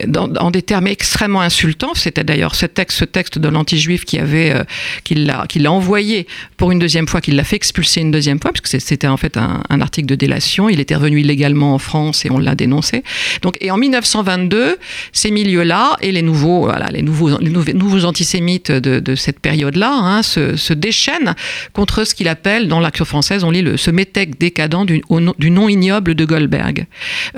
dans, 0.07 0.33
en 0.37 0.51
des 0.51 0.63
termes 0.63 0.87
extrêmement 0.87 1.41
insultants. 1.41 1.95
C'était 1.95 2.25
d'ailleurs 2.25 2.55
ce 2.55 2.67
texte, 2.67 2.99
ce 2.99 3.05
texte 3.05 3.39
de 3.39 3.49
l'anti-juif 3.49 4.05
qui 4.05 4.19
avait, 4.19 4.55
qui 5.03 5.15
l'a, 5.15 5.45
qui 5.49 5.59
l'a 5.59 5.73
envoyé 5.73 6.27
pour 6.57 6.71
une 6.71 6.79
deuxième 6.79 7.09
fois, 7.09 7.21
qui 7.21 7.33
l'a 7.33 7.45
fait 7.45 7.57
expulser 7.57 8.01
une 8.01 8.11
deuxième 8.11 8.41
fois, 8.41 8.53
parce 8.53 8.61
que 8.61 8.79
c'était 8.79 9.09
en 9.09 9.17
fait 9.17 9.37
un, 9.37 9.63
un, 9.69 9.81
article 9.81 10.07
de 10.07 10.15
délation. 10.15 10.69
Il 10.69 10.81
était 10.81 10.95
revenu 10.95 11.21
illégalement 11.21 11.75
en 11.75 11.79
France 11.79 12.25
et 12.25 12.31
on 12.31 12.39
l'a 12.39 12.55
dénoncé. 12.55 13.03
Donc, 13.43 13.59
et 13.61 13.71
en 13.71 13.77
1922, 13.77 14.79
ces 15.13 15.31
milieux-là 15.31 15.74
et 16.01 16.13
les 16.13 16.23
nouveaux, 16.23 16.63
voilà, 16.63 16.87
les 16.87 17.03
nouveaux, 17.03 17.39
les 17.39 17.51
nouveaux, 17.51 18.05
antisémites 18.05 18.71
de, 18.71 19.15
cette 19.15 19.41
période-là 19.41 19.91
hein, 19.93 20.23
se, 20.23 20.73
déchaînent 20.73 21.35
contre 21.73 22.05
ce 22.05 22.15
qu'il 22.15 22.29
appelle, 22.29 22.69
dans 22.69 22.81
l'action 22.81 23.05
française, 23.05 23.45
on 23.45 23.51
lit 23.51 23.63
le, 23.63 23.77
ce 23.77 23.91
métèque 23.91 24.39
décadent 24.39 24.85
du, 24.85 25.03
du 25.39 25.51
nom 25.51 25.69
ignoble 25.69 26.15
de 26.15 26.25
Goldberg. 26.25 26.87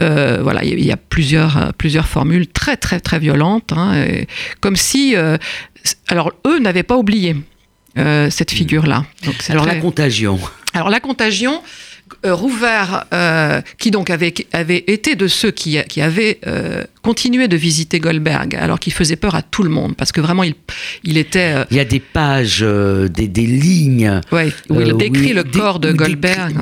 Euh, 0.00 0.38
voilà, 0.42 0.64
il 0.64 0.84
y 0.84 0.92
a 0.92 0.96
plusieurs, 0.96 1.72
plusieurs 1.78 2.06
formules 2.06 2.46
très, 2.46 2.76
très, 2.76 3.00
très 3.00 3.18
violentes, 3.18 3.72
hein, 3.72 4.06
comme 4.60 4.76
si, 4.76 5.14
euh, 5.16 5.36
alors 6.08 6.32
eux 6.46 6.58
n'avaient 6.58 6.82
pas 6.82 6.96
oublié. 6.96 7.36
Euh, 7.98 8.28
cette 8.28 8.50
figure-là. 8.50 9.06
Alors 9.48 9.64
la 9.64 9.76
contagion. 9.76 10.38
Alors 10.74 10.90
la 10.90 11.00
contagion, 11.00 11.54
euh, 11.54 11.95
Rouvert, 12.24 13.04
euh, 13.12 13.60
qui 13.78 13.90
donc 13.90 14.10
avait, 14.10 14.32
avait 14.52 14.84
été 14.86 15.16
de 15.16 15.26
ceux 15.26 15.50
qui, 15.50 15.78
qui 15.88 16.00
avaient 16.00 16.38
euh, 16.46 16.84
continué 17.02 17.48
de 17.48 17.56
visiter 17.56 17.98
Goldberg, 17.98 18.54
alors 18.54 18.78
qu'il 18.78 18.92
faisait 18.92 19.16
peur 19.16 19.34
à 19.34 19.42
tout 19.42 19.62
le 19.62 19.70
monde, 19.70 19.96
parce 19.96 20.12
que 20.12 20.20
vraiment, 20.20 20.42
il, 20.42 20.54
il 21.04 21.18
était... 21.18 21.54
il 21.70 21.76
y 21.76 21.80
a 21.80 21.84
des 21.84 22.00
pages, 22.00 22.60
des, 22.60 23.28
des, 23.28 23.46
lignes... 23.46 24.20
Ouais, 24.32 24.52
où 24.70 24.80
il 24.80 24.96
décrit 24.96 25.32
le 25.32 25.44
corps 25.44 25.80
de 25.80 25.92
Goldberg. 25.92 26.56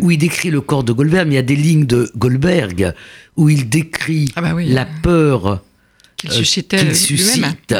Où 0.00 0.10
il 0.10 0.18
décrit 0.18 0.50
le 0.50 0.60
corps 0.60 0.84
de 0.84 0.92
Goldberg, 0.92 1.26
mais 1.26 1.34
il 1.34 1.36
y 1.36 1.40
a 1.40 1.42
des 1.42 1.56
lignes 1.56 1.86
de 1.86 2.10
Goldberg 2.16 2.94
où 3.36 3.50
il 3.50 3.68
décrit 3.68 4.32
ah 4.34 4.40
bah 4.40 4.54
la 4.58 4.86
peur 4.86 5.62
qu'il 6.16 6.30
suscitait 6.30 6.94
suscite 6.94 7.74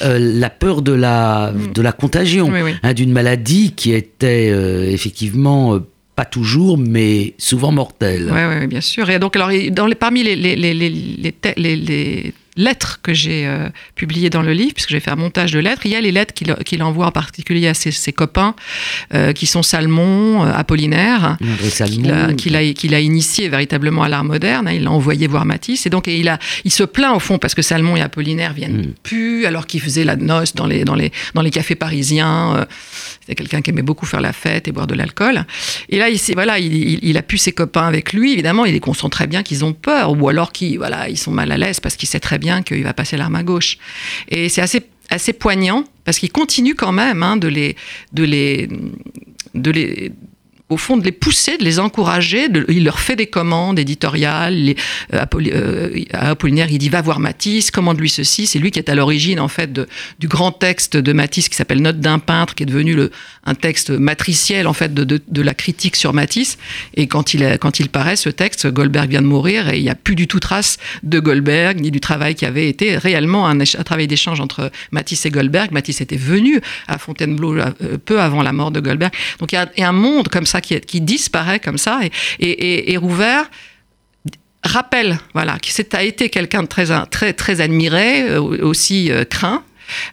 la 0.00 0.50
peur 0.50 0.80
de 0.80 0.92
la, 0.92 1.52
mm. 1.52 1.72
de 1.74 1.82
la 1.82 1.92
contagion, 1.92 2.50
hein, 2.82 2.94
d'une 2.94 3.12
maladie 3.12 3.72
qui 3.72 3.92
était 3.92 4.48
effectivement 4.90 5.78
pas 6.14 6.24
toujours, 6.24 6.78
mais 6.78 7.34
souvent 7.38 7.72
mortel. 7.72 8.30
Oui, 8.32 8.40
ouais, 8.40 8.66
bien 8.66 8.80
sûr. 8.80 9.08
Et 9.10 9.18
donc, 9.18 9.36
alors, 9.36 9.50
dans 9.70 9.86
les, 9.86 9.94
parmi 9.94 10.22
les, 10.22 10.36
les, 10.36 10.56
les, 10.56 10.74
les 11.56 12.34
lettres 12.56 13.00
que 13.02 13.14
j'ai 13.14 13.46
euh, 13.46 13.68
publiées 13.94 14.30
dans 14.30 14.42
le 14.42 14.52
livre, 14.52 14.74
puisque 14.74 14.90
j'ai 14.90 15.00
fait 15.00 15.10
un 15.10 15.16
montage 15.16 15.52
de 15.52 15.58
lettres. 15.58 15.82
Il 15.84 15.92
y 15.92 15.96
a 15.96 16.00
les 16.00 16.12
lettres 16.12 16.34
qu'il 16.34 16.82
envoie 16.82 17.06
en 17.06 17.10
particulier 17.10 17.68
à 17.68 17.74
ses, 17.74 18.12
copains, 18.12 18.54
euh, 19.14 19.32
qui 19.32 19.46
sont 19.46 19.62
Salmon, 19.62 20.44
euh, 20.44 20.52
Apollinaire, 20.54 21.36
qu'il 22.36 22.94
a, 22.94 23.00
initié 23.00 23.48
véritablement 23.48 24.02
à 24.02 24.08
l'art 24.08 24.24
moderne. 24.24 24.68
Hein. 24.68 24.72
il 24.72 24.84
l'a 24.84 24.90
envoyé 24.90 25.26
voir 25.26 25.44
Matisse. 25.44 25.86
Et 25.86 25.90
donc, 25.90 26.06
il, 26.06 26.28
a, 26.28 26.38
il 26.64 26.72
se 26.72 26.84
plaint 26.84 27.16
au 27.16 27.20
fond 27.20 27.38
parce 27.38 27.54
que 27.54 27.62
Salmon 27.62 27.96
et 27.96 28.02
Apollinaire 28.02 28.52
viennent 28.52 28.88
mm. 28.88 28.94
plus, 29.02 29.46
alors 29.46 29.66
qu'il 29.66 29.80
faisait 29.80 30.04
la 30.04 30.16
noce 30.16 30.54
dans 30.54 30.66
les, 30.66 30.84
dans 30.84 30.94
les, 30.94 31.12
dans 31.34 31.42
les 31.42 31.50
cafés 31.50 31.74
parisiens. 31.74 32.66
C'était 33.22 33.36
quelqu'un 33.36 33.62
qui 33.62 33.70
aimait 33.70 33.82
beaucoup 33.82 34.04
faire 34.04 34.20
la 34.20 34.32
fête 34.32 34.66
et 34.66 34.72
boire 34.72 34.88
de 34.88 34.94
l'alcool. 34.94 35.46
Et 35.88 35.98
là, 35.98 36.08
il, 36.08 36.18
voilà, 36.34 36.58
il, 36.58 37.16
a 37.16 37.22
pu 37.22 37.38
ses 37.38 37.52
copains 37.52 37.86
avec 37.86 38.12
lui. 38.12 38.32
Évidemment, 38.32 38.64
il 38.64 38.74
est 38.74 38.80
conscient 38.80 39.08
très 39.08 39.28
bien 39.28 39.44
qu'ils 39.44 39.64
ont 39.64 39.72
peur, 39.72 40.20
ou 40.20 40.28
alors 40.28 40.50
qu'ils 40.50 40.76
voilà, 40.78 41.08
ils 41.08 41.16
sont 41.16 41.30
mal 41.30 41.52
à 41.52 41.56
l'aise 41.56 41.78
parce 41.78 41.94
qu'il 41.94 42.08
sait 42.08 42.18
très 42.18 42.38
bien 42.38 42.62
qu'il 42.62 42.82
va 42.82 42.92
passer 42.94 43.16
l'arme 43.16 43.36
à 43.36 43.44
gauche. 43.44 43.78
Et 44.28 44.48
c'est 44.48 44.60
assez, 44.60 44.82
assez 45.08 45.32
poignant 45.32 45.84
parce 46.04 46.18
qu'il 46.18 46.32
continue 46.32 46.74
quand 46.74 46.90
même 46.90 47.22
hein, 47.22 47.38
les, 47.40 47.76
de 48.12 48.24
les, 48.24 48.68
de 49.54 49.70
les 49.70 50.12
au 50.72 50.76
fond, 50.76 50.96
de 50.96 51.04
les 51.04 51.12
pousser, 51.12 51.58
de 51.58 51.64
les 51.64 51.78
encourager. 51.78 52.48
il 52.68 52.84
leur 52.84 52.98
fait 52.98 53.16
des 53.16 53.26
commandes 53.26 53.78
éditoriales. 53.78 54.54
Les, 54.54 54.76
euh, 55.14 55.24
euh, 55.34 56.04
à 56.12 56.30
Apollinaire, 56.30 56.68
il 56.70 56.78
dit 56.78 56.88
va 56.88 57.02
voir 57.02 57.20
Matisse, 57.20 57.70
commande-lui 57.70 58.08
ceci. 58.08 58.46
C'est 58.46 58.58
lui 58.58 58.70
qui 58.70 58.78
est 58.78 58.88
à 58.88 58.94
l'origine, 58.94 59.40
en 59.40 59.48
fait, 59.48 59.80
du 60.18 60.28
grand 60.28 60.52
texte 60.52 60.96
de 60.96 61.12
Matisse 61.12 61.48
qui 61.48 61.56
s'appelle 61.56 61.82
Note 61.82 62.00
d'un 62.00 62.18
peintre, 62.18 62.54
qui 62.54 62.62
est 62.62 62.66
devenu 62.66 62.96
un 63.44 63.54
texte 63.54 63.90
matriciel, 63.90 64.66
en 64.66 64.72
fait, 64.72 64.92
de, 64.94 65.42
la 65.42 65.54
critique 65.54 65.96
sur 65.96 66.12
Matisse. 66.12 66.58
Et 66.94 67.06
quand 67.06 67.34
il, 67.34 67.58
quand 67.60 67.80
il 67.80 67.88
paraît, 67.88 68.16
ce 68.16 68.28
texte, 68.28 68.68
Goldberg 68.68 69.10
vient 69.10 69.22
de 69.22 69.26
mourir 69.26 69.68
et 69.68 69.78
il 69.78 69.82
n'y 69.82 69.90
a 69.90 69.94
plus 69.94 70.14
du 70.14 70.26
tout 70.26 70.40
trace 70.40 70.78
de 71.02 71.18
Goldberg, 71.18 71.80
ni 71.80 71.90
du 71.90 72.00
travail 72.00 72.34
qui 72.34 72.46
avait 72.46 72.68
été 72.68 72.96
réellement 72.96 73.46
un, 73.46 73.58
travail 73.58 74.06
d'échange 74.06 74.40
entre 74.40 74.70
Matisse 74.92 75.26
et 75.26 75.30
Goldberg. 75.30 75.72
Matisse 75.72 76.00
était 76.00 76.16
venu 76.16 76.60
à 76.86 76.98
Fontainebleau 76.98 77.56
euh, 77.56 77.98
peu 78.04 78.20
avant 78.20 78.42
la 78.42 78.52
mort 78.52 78.70
de 78.70 78.80
Goldberg. 78.80 79.12
Donc 79.38 79.52
il 79.52 79.56
y 79.56 79.82
a 79.82 79.88
un 79.88 79.92
monde 79.92 80.28
comme 80.28 80.46
ça 80.46 80.60
qui, 80.62 81.00
disparaît 81.00 81.60
comme 81.60 81.78
ça. 81.78 82.00
Et, 82.40 82.96
Rouvert 82.96 83.50
rappelle 84.64 85.18
voilà, 85.34 85.58
que 85.58 85.68
c'est 85.68 85.94
a 85.94 86.02
été 86.02 86.28
quelqu'un 86.28 86.62
de 86.62 86.68
très 87.32 87.60
admiré, 87.60 88.22
euh, 88.22 88.40
aussi 88.40 89.10
euh, 89.10 89.24
craint. 89.24 89.64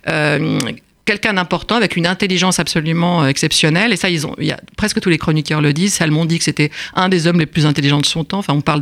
Euh, 0.08 0.60
quelqu'un 1.10 1.34
d'important 1.34 1.76
avec 1.76 1.96
une 1.96 2.06
intelligence 2.06 2.60
absolument 2.60 3.26
exceptionnelle. 3.26 3.92
Et 3.92 3.96
ça, 3.96 4.12
ils 4.12 4.28
ont, 4.28 4.36
il 4.38 4.46
y 4.46 4.52
a, 4.52 4.60
presque 4.78 5.00
tous 5.00 5.10
les 5.10 5.18
chroniqueurs 5.18 5.60
le 5.60 5.74
disent. 5.74 5.96
Salmon 5.96 6.24
dit 6.24 6.38
que 6.38 6.44
c'était 6.44 6.70
un 6.94 7.10
des 7.10 7.26
hommes 7.26 7.40
les 7.40 7.48
plus 7.48 7.66
intelligents 7.66 8.00
de 8.00 8.06
son 8.06 8.24
temps. 8.24 8.38
Enfin, 8.38 8.54
on 8.54 8.62
parle 8.62 8.82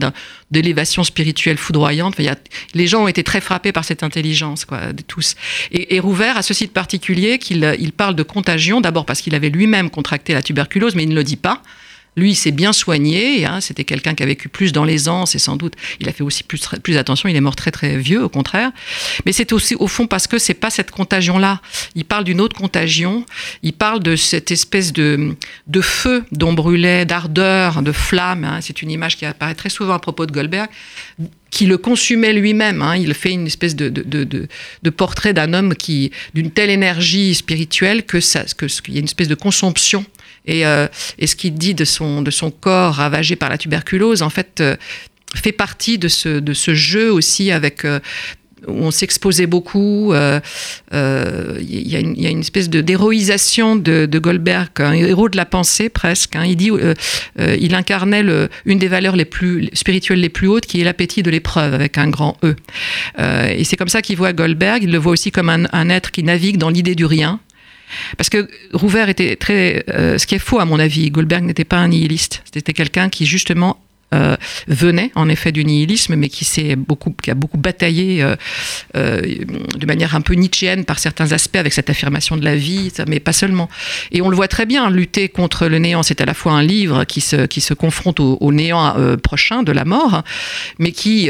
d'élévation 0.52 1.06
spirituelle 1.06 1.58
foudroyante. 1.58 2.16
il 2.20 2.26
y 2.26 2.28
a, 2.28 2.36
les 2.74 2.86
gens 2.86 3.04
ont 3.04 3.08
été 3.08 3.24
très 3.24 3.40
frappés 3.40 3.72
par 3.72 3.86
cette 3.86 4.04
intelligence, 4.04 4.66
quoi, 4.66 4.92
de 4.92 5.02
tous. 5.04 5.36
Et, 5.72 6.02
Rouvert 6.02 6.36
a 6.36 6.42
ceci 6.42 6.68
de 6.68 6.72
particulier 6.72 7.40
qu'il 7.40 7.78
il 7.80 7.94
parle 7.94 8.16
de 8.16 8.24
contagion, 8.24 8.82
d'abord 8.82 9.06
parce 9.06 9.22
qu'il 9.22 9.34
avait 9.34 9.50
lui-même 9.50 9.90
contracté 9.90 10.34
la 10.34 10.42
tuberculose, 10.42 10.96
mais 10.96 11.04
il 11.04 11.10
ne 11.10 11.16
le 11.16 11.24
dit 11.24 11.38
pas. 11.38 11.62
Lui, 12.18 12.32
il 12.32 12.36
s'est 12.36 12.52
bien 12.52 12.74
soigné. 12.74 13.46
Hein, 13.46 13.62
C'était 13.62 13.84
quelqu'un 13.84 14.16
qui 14.16 14.24
a 14.24 14.26
vécu 14.26 14.50
plus 14.50 14.74
dans 14.74 14.84
l'aisance 14.84 15.36
et 15.36 15.40
sans 15.40 15.56
doute, 15.56 15.76
il 16.00 16.10
a 16.10 16.12
fait 16.12 16.24
aussi 16.24 16.44
plus, 16.44 16.62
plus 16.84 16.98
attention. 16.98 17.30
Il 17.30 17.36
est 17.36 17.42
mort 17.42 17.56
très 17.56 17.72
très 17.72 17.98
vieux, 17.98 18.24
au 18.24 18.30
contraire. 18.30 18.72
Mais 19.26 19.32
c'est 19.32 19.54
aussi 19.54 19.76
au 19.76 19.88
fond 19.88 20.08
parce 20.08 20.28
que 20.28 20.40
c'est 20.40 20.56
pas 20.56 20.72
cette 20.72 20.92
contagion-là. 20.92 21.62
Il 21.96 22.06
parle 22.06 22.24
d'une 22.24 22.42
autre 22.42 22.56
contagion. 22.56 23.26
Il 23.62 23.74
parle 23.74 24.02
de 24.02 24.16
cette 24.16 24.52
espèce 24.52 24.92
de, 24.92 25.36
de 25.68 25.82
feu 25.82 26.26
dont 26.32 26.54
brûlait, 26.54 27.06
d'ardeur, 27.06 27.84
de 27.84 27.92
flamme. 27.92 28.44
Hein. 28.44 28.60
C'est 28.62 28.82
une 28.82 28.92
image 28.92 29.16
qui 29.16 29.26
apparaît 29.26 29.56
très 29.56 29.70
souvent 29.70 29.94
à 29.94 30.00
propos 30.00 30.26
de 30.26 30.32
Goldberg 30.32 30.70
qui 31.50 31.66
le 31.66 31.78
consumait 31.78 32.34
lui-même. 32.34 32.82
Hein. 32.82 32.98
Il 32.98 33.14
fait 33.14 33.32
une 33.32 33.48
espèce 33.48 33.76
de, 33.76 33.90
de, 33.90 34.24
de, 34.24 34.90
portrait 34.90 35.34
d'un 35.34 35.54
homme 35.54 35.76
qui 35.76 36.12
d'une 36.34 36.52
telle 36.52 36.70
énergie 36.70 37.36
spirituelle 37.36 38.04
que 38.04 38.20
ça, 38.20 38.44
qu'il 38.44 38.94
y 38.94 38.98
a 38.98 39.00
une 39.00 39.06
espèce 39.06 39.28
de 39.28 39.36
consomption 39.36 40.06
et, 40.48 40.66
euh, 40.66 40.88
et 41.20 41.28
ce 41.28 41.36
qu'il 41.36 41.54
dit 41.54 41.76
de 41.76 41.86
son, 41.86 42.24
corps 42.60 42.96
ravagé 42.96 43.36
par 43.36 43.50
la 43.50 43.58
tuberculose, 43.58 44.22
en 44.22 44.30
fait, 44.30 44.62
euh, 44.62 44.76
fait 45.36 45.52
partie 45.52 45.98
de 45.98 46.08
ce, 46.08 46.74
jeu 46.74 47.12
aussi 47.12 47.52
avec 47.52 47.84
euh, 47.84 48.00
où 48.66 48.86
on 48.86 48.92
s'exposait 48.92 49.46
beaucoup. 49.46 50.14
Il 50.14 50.42
y, 50.92 51.96
a 51.96 52.00
une 52.30 52.40
espèce 52.40 52.70
de 52.70 52.82
d'héroïsation 52.82 53.76
de, 53.76 54.20
Goldberg, 54.20 54.70
un 54.78 54.94
héros 54.94 55.30
de 55.30 55.38
la 55.38 55.46
pensée 55.46 55.90
presque. 55.90 56.36
Hein. 56.36 56.46
Il 56.46 56.56
dit, 56.56 56.72
il 57.38 57.76
incarnait 57.76 58.24
le, 58.24 58.50
une 58.66 58.80
des 58.80 58.88
valeurs 58.88 59.16
les 59.16 59.26
plus 59.26 59.70
spirituelles 59.74 60.22
les 60.22 60.30
plus 60.30 60.48
hautes, 60.48 60.66
qui 60.66 60.82
est 60.82 60.84
l'appétit 60.84 61.22
de 61.22 61.30
l'épreuve 61.30 61.74
avec 61.76 62.00
un 62.00 62.10
grand 62.10 62.36
E. 62.44 62.56
et 63.20 63.64
c'est 63.64 63.76
comme 63.76 63.90
ça 63.90 64.02
qu'il 64.02 64.18
voit 64.18 64.34
Goldberg. 64.34 64.82
Il 64.82 64.92
le 64.92 64.98
voit 64.98 65.12
aussi 65.12 65.32
comme 65.32 65.50
un 65.50 65.90
être 65.90 66.10
qui 66.10 66.24
navigue 66.24 66.58
dans 66.58 66.70
l'idée 66.70 66.96
du 66.96 67.06
rien. 67.06 67.40
Parce 68.18 68.30
que 68.30 68.48
Rouvert 68.74 69.10
était 69.10 69.36
très. 69.36 69.84
Euh, 69.90 70.18
ce 70.18 70.28
qui 70.28 70.36
est 70.36 70.40
faux, 70.40 70.60
à 70.60 70.66
mon 70.66 70.80
avis, 70.80 71.10
Goldberg 71.12 71.44
n'était 71.44 71.66
pas 71.66 71.78
un 71.78 71.90
nihiliste. 71.90 72.44
C'était 72.52 72.74
quelqu'un 72.74 73.10
qui, 73.10 73.26
justement, 73.26 73.80
euh, 74.14 74.38
venait 74.70 75.12
en 75.16 75.28
effet 75.28 75.52
du 75.52 75.66
nihilisme, 75.66 76.16
mais 76.16 76.30
qui, 76.30 76.46
s'est 76.46 76.78
beaucoup, 76.78 77.14
qui 77.22 77.30
a 77.30 77.34
beaucoup 77.34 77.58
bataillé 77.58 78.24
euh, 78.24 78.38
euh, 78.96 79.22
de 79.22 79.86
manière 79.86 80.16
un 80.16 80.22
peu 80.22 80.34
nietzschéenne 80.34 80.86
par 80.86 80.98
certains 80.98 81.34
aspects 81.34 81.58
avec 81.58 81.74
cette 81.74 81.90
affirmation 81.90 82.38
de 82.38 82.46
la 82.46 82.56
vie, 82.56 82.90
mais 83.06 83.20
pas 83.20 83.34
seulement. 83.34 83.68
Et 84.14 84.22
on 84.22 84.30
le 84.30 84.38
voit 84.38 84.48
très 84.48 84.66
bien, 84.66 84.90
lutter 84.90 85.28
contre 85.28 85.68
le 85.68 85.80
néant, 85.80 86.04
c'est 86.04 86.22
à 86.22 86.26
la 86.26 86.34
fois 86.34 86.54
un 86.54 86.64
livre 86.64 87.04
qui 87.04 87.20
se, 87.20 87.48
qui 87.48 87.60
se 87.60 87.74
confronte 87.74 88.22
au, 88.22 88.52
néant 88.54 88.96
prochain 89.22 89.62
de 89.62 89.74
la 89.74 89.84
mort, 89.84 90.24
mais 90.80 90.94
qui, 90.94 91.30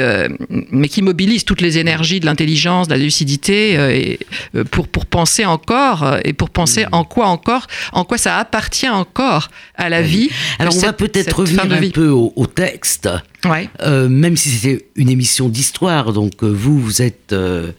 mais 0.70 0.88
qui 0.88 1.02
mobilise 1.02 1.46
toutes 1.46 1.62
les 1.62 1.80
énergies 1.80 2.20
de 2.20 2.28
l'intelligence, 2.28 2.88
de 2.88 2.94
la 2.94 3.00
lucidité, 3.00 3.74
et, 3.74 4.20
pour, 4.70 4.88
pour 4.88 5.08
penser 5.08 5.46
encore, 5.46 6.18
et 6.24 6.34
pour 6.34 6.52
penser 6.52 6.86
mmh. 6.86 6.90
en 6.92 7.04
quoi 7.06 7.28
encore, 7.28 7.66
en 7.92 8.04
quoi 8.04 8.20
ça 8.20 8.38
appartient 8.38 8.88
encore 8.88 9.50
à 9.74 9.90
la 9.90 10.04
vie. 10.04 10.30
Alors 10.60 10.76
on 10.76 10.80
va 10.80 10.94
peut-être 10.94 11.40
revenir 11.40 11.63
un 11.63 11.90
peu 11.90 12.10
au, 12.10 12.34
au 12.36 12.46
texte 12.46 12.66
texte, 12.71 13.10
euh, 13.82 14.10
même 14.10 14.36
si 14.36 14.49
c'était 14.49 14.86
une 14.95 15.10
émission 15.10 15.49
d'histoire, 15.49 16.13
donc 16.13 16.43
euh, 16.43 16.47
vous, 16.47 16.80
vous 16.80 17.01
êtes 17.01 17.32
euh, 17.32 17.71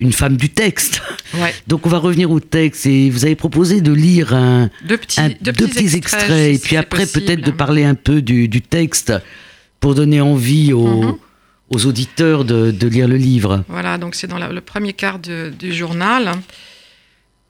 une 0.00 0.12
femme 0.12 0.36
du 0.36 0.48
texte. 0.50 1.02
Donc 1.66 1.86
on 1.86 1.88
va 1.88 1.98
revenir 1.98 2.30
au 2.30 2.40
texte 2.40 2.86
et 2.86 3.10
vous 3.10 3.24
avez 3.24 3.36
proposé 3.36 3.80
de 3.80 3.92
lire 3.92 4.34
un, 4.34 4.70
deux 4.84 4.96
petits, 4.96 5.20
petits, 5.42 5.96
extraits, 5.96 6.54
et 6.54 6.58
puis 6.58 6.76
après 6.76 7.06
peut-être 7.06 7.42
de 7.42 7.50
parler 7.50 7.84
un 7.84 7.94
peu 7.94 8.22
du, 8.22 8.48
texte 8.62 9.12
pour 9.80 9.94
donner 9.94 10.20
envie 10.20 10.72
aux, 10.72 11.02
mhm. 11.02 11.18
aux 11.70 11.86
auditeurs 11.86 12.44
de, 12.44 12.70
de, 12.70 12.88
lire 12.88 13.06
le 13.08 13.16
livre. 13.16 13.64
Voilà, 13.68 13.98
donc 13.98 14.14
c'est 14.14 14.26
dans 14.26 14.38
le 14.38 14.60
premier 14.60 14.94
quart 14.94 15.18
du 15.18 15.72
journal. 15.72 16.32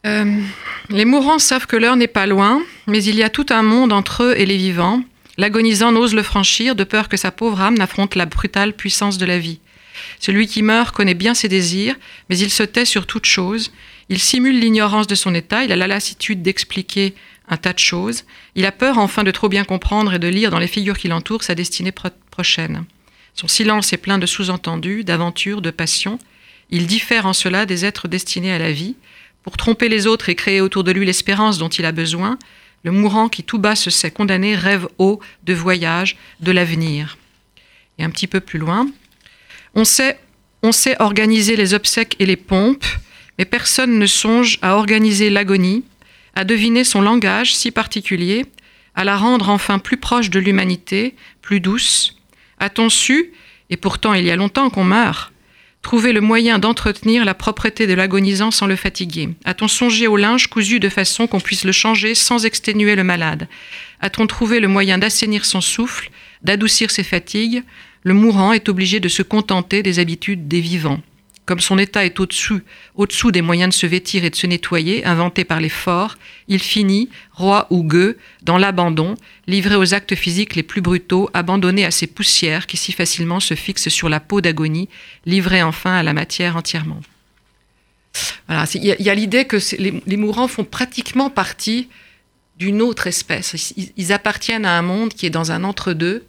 les 0.05 1.05
mourants 1.05 1.39
savent 1.39 1.67
que 1.67 1.77
l'heure 1.77 1.97
n'est 1.97 2.09
pas 2.09 2.27
loin, 2.27 2.61
mais 2.87 3.03
il 3.05 3.15
y 3.15 3.23
a 3.23 3.31
tout 3.31 3.47
un 3.51 3.63
monde 3.63 3.93
entre 3.93 4.25
eux 4.25 4.35
et 4.37 4.47
les 4.47 4.57
vivants. 4.57 5.03
L'agonisant 5.39 5.93
n'ose 5.93 6.15
le 6.15 6.25
franchir 6.25 6.75
de 6.75 6.83
peur 6.83 7.09
que 7.09 7.17
sa 7.17 7.31
pauvre 7.31 7.61
âme 7.61 7.79
n'affronte 7.79 8.17
la 8.17 8.27
brutale 8.27 8.73
puissance 8.75 9.19
de 9.19 9.25
la 9.25 9.39
vie. 9.39 9.61
Celui 10.19 10.49
qui 10.49 10.63
meurt 10.63 10.95
connaît 10.95 11.15
bien 11.15 11.33
ses 11.33 11.49
désirs, 11.49 11.95
mais 12.29 12.39
il 12.39 12.51
se 12.51 12.65
tait 12.65 12.85
sur 12.85 13.07
toute 13.07 13.25
chose. 13.25 13.73
Il 14.09 14.19
simule 14.19 14.59
l'ignorance 14.59 15.07
de 15.07 15.15
son 15.15 15.35
état, 15.35 15.63
il 15.63 15.71
a 15.71 15.77
la 15.77 15.87
lassitude 15.87 16.43
d'expliquer 16.43 17.15
un 17.49 17.57
tas 17.57 17.73
de 17.73 17.79
choses. 17.79 18.25
Il 18.57 18.67
a 18.67 18.73
peur 18.73 18.99
enfin 18.99 19.23
de 19.23 19.31
trop 19.31 19.49
bien 19.49 19.65
comprendre 19.65 20.13
et 20.13 20.19
de 20.19 20.27
lire 20.27 20.51
dans 20.51 20.59
les 20.59 20.67
figures 20.67 20.99
qui 20.99 21.09
l'entourent 21.09 21.45
sa 21.45 21.55
destinée 21.55 21.95
prochaine. 22.31 22.85
Son 23.35 23.47
silence 23.47 23.93
est 23.93 23.99
plein 23.99 24.19
de 24.19 24.27
sous-entendus, 24.27 25.05
d'aventures, 25.05 25.63
de 25.63 25.71
passions. 25.71 26.19
Il 26.71 26.89
diffère 26.89 27.27
en 27.27 27.33
cela 27.33 27.65
des 27.65 27.85
êtres 27.85 28.09
destinés 28.09 28.53
à 28.53 28.59
la 28.59 28.73
vie. 28.73 28.97
Pour 29.45 29.57
tromper 29.57 29.89
les 29.89 30.09
autres 30.09 30.29
et 30.29 30.35
créer 30.35 30.61
autour 30.61 30.83
de 30.83 30.91
lui 30.91 31.07
l'espérance 31.07 31.59
dont 31.59 31.69
il 31.69 31.85
a 31.85 31.93
besoin, 31.93 32.39
le 32.85 32.93
mourant 32.93 33.29
qui 33.29 33.43
tout 33.43 33.59
bas 33.59 33.77
se 33.77 33.91
sait 33.91 34.11
condamné 34.11 34.55
rêve 34.55 34.89
haut 34.99 35.21
de 35.45 35.55
voyage, 35.55 36.17
de 36.41 36.53
l'avenir. 36.53 37.19
Et 37.99 38.05
un 38.05 38.11
petit 38.11 38.27
peu 38.27 38.41
plus 38.41 38.59
loin, 38.59 38.89
on 39.75 39.85
sait, 39.85 40.17
organiser 40.99 41.57
les 41.57 41.75
obsèques 41.75 42.17
et 42.19 42.27
les 42.27 42.37
pompes, 42.37 42.87
mais 43.39 43.45
personne 43.45 43.99
ne 43.99 44.07
songe 44.07 44.59
à 44.63 44.75
organiser 44.75 45.31
l'agonie, 45.31 45.85
à 46.35 46.45
deviner 46.45 46.85
son 46.85 47.01
langage 47.01 47.55
si 47.55 47.71
particulier, 47.71 48.47
à 48.95 49.05
la 49.05 49.17
rendre 49.17 49.49
enfin 49.49 49.79
plus 49.79 49.97
proche 49.97 50.31
de 50.31 50.41
l'humanité, 50.41 51.15
plus 51.43 51.61
douce. 51.61 52.17
A-t-on 52.59 52.89
su, 52.89 53.33
et 53.71 53.77
pourtant 53.77 54.15
il 54.15 54.25
y 54.25 54.31
a 54.31 54.37
longtemps 54.37 54.71
qu'on 54.71 54.85
meurt, 54.85 55.33
Trouver 55.83 56.13
le 56.13 56.21
moyen 56.21 56.59
d'entretenir 56.59 57.25
la 57.25 57.35
propreté 57.35 57.87
de 57.87 57.95
l'agonisant 57.95 58.51
sans 58.51 58.67
le 58.67 58.77
fatiguer. 58.77 59.31
A-t-on 59.45 59.69
songé 59.69 60.07
au 60.07 60.17
linge 60.17 60.49
cousu 60.49 60.81
de 60.81 60.89
façon 60.89 61.27
qu'on 61.27 61.41
puisse 61.41 61.65
le 61.65 61.73
changer 61.73 62.15
sans 62.15 62.45
exténuer 62.45 62.97
le 62.97 63.05
malade? 63.05 63.49
A-t-on 64.01 64.27
trouvé 64.27 64.61
le 64.61 64.69
moyen 64.69 64.99
d'assainir 64.99 65.45
son 65.45 65.61
souffle, 65.61 66.11
d'adoucir 66.43 66.91
ses 66.91 67.05
fatigues? 67.05 67.63
Le 68.03 68.13
mourant 68.15 68.53
est 68.53 68.69
obligé 68.69 69.01
de 69.01 69.09
se 69.09 69.23
contenter 69.23 69.83
des 69.83 69.99
habitudes 69.99 70.49
des 70.49 70.61
vivants. 70.61 71.01
Comme 71.49 71.61
son 71.61 71.79
état 71.79 72.05
est 72.05 72.21
au-dessus, 72.21 72.63
au-dessous 72.95 73.31
des 73.31 73.41
moyens 73.41 73.75
de 73.75 73.75
se 73.75 73.87
vêtir 73.87 74.23
et 74.23 74.29
de 74.29 74.37
se 74.37 74.47
nettoyer, 74.47 75.07
inventés 75.07 75.45
par 75.45 75.61
les 75.61 75.71
forts, 75.71 76.19
il 76.47 76.59
finit, 76.59 77.09
roi 77.33 77.67
ou 77.71 77.85
gueux, 77.85 78.19
dans 78.43 78.59
l'abandon, 78.59 79.15
livré 79.47 79.75
aux 79.75 79.95
actes 79.95 80.15
physiques 80.15 80.57
les 80.57 80.63
plus 80.63 80.83
brutaux, 80.83 81.31
abandonné 81.33 81.87
à 81.87 81.91
ces 81.91 82.07
poussières 82.07 82.67
qui 82.67 82.77
si 82.77 82.93
facilement 82.93 83.41
se 83.41 83.55
fixent 83.55 83.89
sur 83.89 84.11
la 84.11 84.21
peau 84.21 84.43
d'agonie, 84.43 84.91
livré 85.25 85.63
enfin 85.63 85.95
à 85.95 86.03
la 86.03 86.13
matière 86.13 86.55
entièrement. 86.55 87.01
Il 88.75 88.85
y 88.85 89.09
a, 89.09 89.15
l'idée 89.15 89.47
que 89.47 89.57
les, 89.79 90.17
mourants 90.19 90.49
font 90.49 90.65
pratiquement 90.65 91.31
partie 91.31 91.89
d'une 92.59 92.83
autre 92.83 93.07
espèce. 93.07 93.73
Ils, 93.97 94.13
appartiennent 94.13 94.67
à 94.67 94.77
un 94.77 94.83
monde 94.83 95.15
qui 95.15 95.25
est 95.25 95.31
dans 95.31 95.51
un 95.51 95.65
entre-deux 95.65 96.27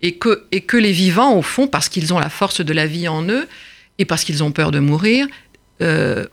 et 0.00 0.14
que 0.14 0.76
les 0.76 0.92
vivants, 0.92 1.34
au 1.34 1.42
fond, 1.42 1.66
parce 1.66 1.88
qu'ils 1.88 2.14
ont 2.14 2.20
la 2.20 2.30
force 2.30 2.60
de 2.60 2.72
la 2.72 2.86
vie 2.86 3.08
en 3.08 3.28
eux 3.28 3.48
et 4.00 4.06
parce 4.06 4.24
qu'ils 4.24 4.42
ont 4.42 4.50
peur 4.50 4.70
de 4.70 4.80
mourir, 4.80 5.26
euh, 5.82 6.26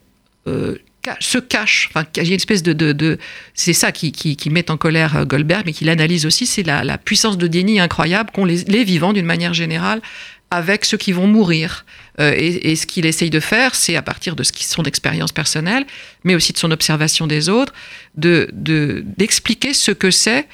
euh, 0.47 0.75
se 1.19 1.37
cachent. 1.37 1.89
Enfin, 1.89 2.05
il 2.15 2.27
une 2.27 2.33
espèce 2.33 2.63
de, 2.63 3.17
c'est 3.53 3.73
ça 3.73 3.91
qui, 3.91 4.11
qui, 4.11 4.49
met 4.49 4.71
en 4.71 4.77
colère 4.77 5.17
euh, 5.17 5.25
Goldberg, 5.25 5.63
mais 5.65 5.73
qui 5.73 5.83
l'analyse 5.83 6.25
aussi, 6.25 6.45
c'est 6.45 6.63
la, 6.63 6.97
puissance 6.97 7.37
de 7.37 7.47
déni 7.47 7.79
incroyable 7.79 8.31
qu'ont 8.33 8.45
les, 8.45 8.63
les 8.63 8.83
vivants 8.83 9.13
d'une 9.13 9.25
manière 9.25 9.53
générale 9.53 10.01
avec 10.49 10.85
ceux 10.85 10.97
qui 10.97 11.11
vont 11.11 11.27
mourir. 11.27 11.85
Euh, 12.21 12.33
et, 12.37 12.75
ce 12.77 12.87
qu'il 12.87 13.05
essaye 13.05 13.29
de 13.29 13.41
faire, 13.41 13.75
c'est 13.75 13.97
à 13.97 14.01
partir 14.01 14.37
de 14.37 14.43
ce 14.43 14.53
qui 14.53 14.63
son 14.63 14.83
expérience 14.83 15.33
personnelle, 15.33 15.85
mais 16.23 16.35
aussi 16.35 16.53
de 16.53 16.57
son 16.57 16.71
observation 16.71 17.27
des 17.27 17.49
autres, 17.49 17.73
de 18.15 18.49
d'expliquer 18.53 19.73
ce 19.73 19.91
que 19.91 20.09
c'est, 20.09 20.47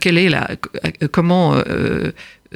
quelle 0.00 0.18
est 0.18 0.28
la, 0.28 0.50
comment 1.10 1.60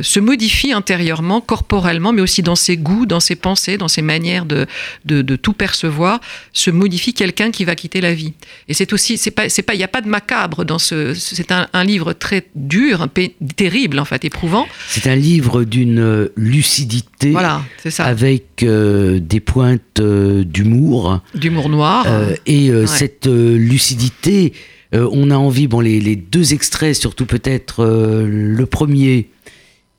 se 0.01 0.19
modifie 0.19 0.73
intérieurement, 0.73 1.41
corporellement, 1.41 2.13
mais 2.13 2.21
aussi 2.21 2.43
dans 2.43 2.57
ses 2.57 2.77
goûts, 2.77 3.07
dans 3.07 3.21
ses 3.21 3.37
pensées, 3.37 3.79
dans 3.79 3.89
ses 3.89 4.03
manières 4.03 4.45
de, 4.45 4.67
de, 5.05 5.37
tout 5.37 5.53
percevoir, 5.53 6.21
se 6.53 6.71
modifie 6.71 7.15
quelqu'un 7.15 7.53
qui 7.53 7.65
va 7.65 7.77
quitter 7.77 8.01
la 8.01 8.13
vie. 8.13 8.33
Et 8.69 8.75
c'est 8.75 8.93
aussi, 8.93 9.19
c'est 9.19 9.31
pas, 9.31 9.49
c'est 9.49 9.63
pas, 9.63 9.75
il 9.75 9.79
n'y 9.79 9.85
a 9.85 9.89
pas 9.89 10.01
de 10.01 10.09
macabre 10.09 10.65
dans 10.65 10.81
ce, 10.81 11.15
c'est 11.15 11.53
un, 11.53 11.85
livre 11.85 12.13
très 12.13 12.47
dur, 12.57 13.03
un 13.03 13.11
terrible 13.57 14.01
en 14.01 14.05
fait, 14.05 14.25
éprouvant. 14.25 14.67
C'est 14.89 15.07
un 15.07 15.15
livre 15.15 15.63
d'une 15.63 16.29
lucidité. 16.37 17.31
Voilà, 17.31 17.63
c'est 17.81 17.91
ça. 17.91 18.05
Avec 18.05 18.63
euh, 18.63 19.21
des 19.21 19.41
pointes 19.41 20.01
euh, 20.01 20.43
d'humour. 20.43 21.21
D'humour 21.35 21.69
noir. 21.69 22.07
Euh, 22.09 22.35
et 22.47 22.71
cette 22.87 23.27
lucidité, 23.27 24.53
on 24.93 25.31
a 25.31 25.37
envie, 25.37 25.69
bon, 25.69 25.81
les, 25.81 26.01
les 26.01 26.17
deux 26.17 26.53
extraits, 26.53 26.95
surtout 26.95 27.27
peut-être 27.27 27.85
le 27.85 28.67
premier 28.67 29.29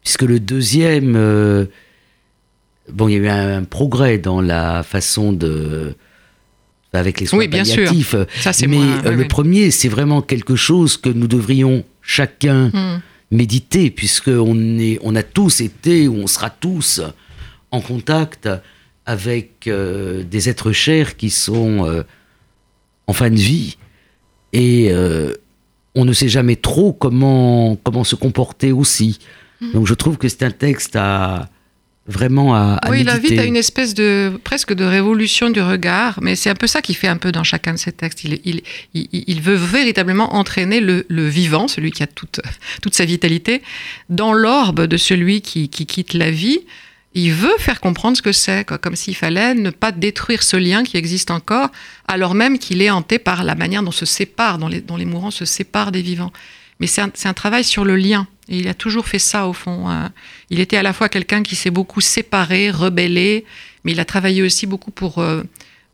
puisque 0.05 0.21
le 0.21 0.39
deuxième, 0.39 1.15
euh, 1.17 1.65
bon, 2.89 3.09
il 3.09 3.13
y 3.13 3.15
a 3.15 3.19
eu 3.19 3.27
un, 3.27 3.63
progrès 3.63 4.19
dans 4.19 4.39
la 4.39 4.83
façon 4.83 5.33
de 5.33 5.95
avec 6.93 7.19
les 7.19 7.25
soins 7.25 7.39
oui, 7.39 7.49
bien 7.49 7.65
Sûr. 7.65 7.91
Ça, 8.39 8.51
mais 8.69 8.77
euh, 8.77 9.11
le 9.11 9.27
premier, 9.27 9.69
c'est 9.69 9.89
vraiment 9.89 10.21
quelque 10.21 10.55
chose 10.55 10.95
que 10.95 11.09
nous 11.09 11.27
devrions 11.27 11.83
chacun 12.01 12.67
hmm. 12.67 13.01
méditer, 13.31 13.89
puisque 13.89 14.29
on 14.29 14.79
est, 14.79 14.99
on 15.03 15.13
a 15.13 15.23
tous 15.23 15.59
été 15.59 16.07
ou 16.07 16.15
on 16.15 16.27
sera 16.27 16.49
tous 16.49 17.01
en 17.71 17.81
contact 17.81 18.47
avec 19.05 19.67
euh, 19.67 20.23
des 20.23 20.47
êtres 20.47 20.71
chers 20.71 21.17
qui 21.17 21.31
sont 21.31 22.03
en 23.07 23.13
fin 23.13 23.29
de 23.29 23.35
vie 23.35 23.77
et 24.53 24.93
on 25.95 26.05
ne 26.05 26.13
sait 26.13 26.29
jamais 26.29 26.55
trop 26.55 26.93
comment 26.93 27.75
comment 27.75 28.05
se 28.05 28.15
comporter 28.15 28.71
aussi. 28.71 29.19
Mm. 29.61 29.71
Donc 29.73 29.87
je 29.87 29.93
trouve 29.93 30.17
que 30.17 30.27
c'est 30.27 30.43
un 30.43 30.51
texte 30.51 30.95
à 30.95 31.49
vraiment 32.07 32.55
à, 32.55 32.75
à 32.75 32.91
oui, 32.91 33.01
il 33.01 33.09
invite 33.09 33.39
à 33.39 33.45
une 33.45 33.55
espèce 33.55 33.93
de 33.93 34.39
presque 34.43 34.73
de 34.73 34.83
révolution 34.85 35.49
du 35.49 35.61
regard, 35.61 36.19
mais 36.21 36.35
c'est 36.35 36.49
un 36.49 36.55
peu 36.55 36.67
ça 36.67 36.81
qu'il 36.81 36.95
fait 36.95 37.07
un 37.07 37.17
peu 37.17 37.31
dans 37.31 37.43
chacun 37.43 37.73
de 37.73 37.79
ses 37.79 37.91
textes. 37.91 38.23
Il, 38.23 38.39
il, 38.45 38.61
il, 38.93 39.41
veut 39.41 39.55
véritablement 39.55 40.35
entraîner 40.35 40.81
le, 40.81 41.05
le, 41.09 41.27
vivant, 41.27 41.67
celui 41.67 41.91
qui 41.91 42.03
a 42.03 42.07
toute, 42.07 42.41
toute 42.81 42.93
sa 42.93 43.05
vitalité, 43.05 43.61
dans 44.09 44.33
l'orbe 44.33 44.85
de 44.85 44.97
celui 44.97 45.41
qui, 45.41 45.69
qui, 45.69 45.85
quitte 45.85 46.13
la 46.13 46.29
vie. 46.29 46.59
Il 47.17 47.31
veut 47.31 47.57
faire 47.57 47.79
comprendre 47.79 48.17
ce 48.17 48.21
que 48.21 48.33
c'est, 48.33 48.65
comme 48.65 48.95
s'il 48.95 49.15
fallait 49.15 49.55
ne 49.55 49.69
pas 49.69 49.93
détruire 49.93 50.43
ce 50.43 50.57
lien 50.57 50.83
qui 50.83 50.97
existe 50.97 51.31
encore, 51.31 51.69
alors 52.09 52.35
même 52.35 52.59
qu'il 52.59 52.81
est 52.81 52.89
hanté 52.89 53.19
par 53.19 53.45
la 53.45 53.55
manière 53.55 53.83
dont 53.83 53.91
se 53.91 54.05
sépare, 54.05 54.57
dont 54.57 54.67
les, 54.67 54.81
dont 54.81 54.97
les 54.97 55.05
mourants 55.05 55.31
se 55.31 55.45
séparent 55.45 55.93
des 55.93 56.01
vivants. 56.01 56.33
Mais 56.81 56.87
c'est 56.87 57.01
un, 57.01 57.11
un 57.23 57.33
travail 57.33 57.63
sur 57.63 57.85
le 57.85 57.95
lien 57.95 58.27
et 58.47 58.59
il 58.59 58.67
a 58.67 58.73
toujours 58.73 59.07
fait 59.07 59.19
ça 59.19 59.47
au 59.47 59.53
fond. 59.53 59.89
Hein. 59.89 60.11
Il 60.49 60.59
était 60.59 60.77
à 60.77 60.83
la 60.83 60.93
fois 60.93 61.09
quelqu'un 61.09 61.41
qui 61.43 61.55
s'est 61.55 61.71
beaucoup 61.71 62.01
séparé, 62.01 62.69
rebellé, 62.69 63.45
mais 63.83 63.93
il 63.93 63.99
a 63.99 64.05
travaillé 64.05 64.43
aussi 64.43 64.67
beaucoup 64.67 64.91
pour, 64.91 65.17
euh, 65.17 65.43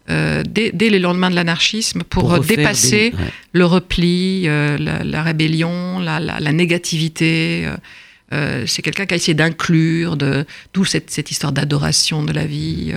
euh, 0.10 0.44
dès, 0.46 0.72
les 0.72 1.00
lendemains 1.00 1.30
de 1.30 1.36
l'anarchisme, 1.36 2.04
pour, 2.04 2.40
dépasser 2.40 3.14
le 3.54 3.66
repli, 3.66 4.44
euh, 4.48 4.78
la, 4.78 5.24
rébellion, 5.24 6.00
la, 6.00 6.40
négativité. 6.52 7.70
c'est 8.32 8.82
quelqu'un 8.82 9.06
qui 9.06 9.14
a 9.14 9.18
essayé 9.18 9.34
d'inclure, 9.34 10.18
d'où 10.18 10.86
cette, 10.86 11.10
cette, 11.10 11.32
histoire 11.32 11.54
d'adoration 11.54 12.24
de 12.24 12.34
la 12.34 12.46
vie. 12.46 12.94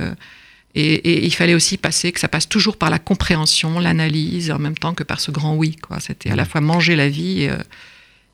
Et, 0.75 0.95
et, 0.95 1.25
il 1.25 1.33
fallait 1.33 1.55
aussi 1.55 1.77
passer, 1.77 2.11
que 2.11 2.19
ça 2.19 2.27
passe 2.27 2.49
toujours 2.49 2.77
par 2.77 2.91
la 2.91 2.99
compréhension, 2.99 3.79
l'analyse, 3.79 4.51
en 4.51 4.59
même 4.59 4.77
temps 4.77 4.95
que 4.95 5.05
par 5.05 5.21
ce 5.21 5.31
grand 5.31 5.55
oui. 5.55 5.77
C'était 6.01 6.31
à 6.31 6.37
la 6.37 6.45
fois 6.45 6.61
manger 6.61 6.97
la 6.97 7.09
vie 7.09 7.49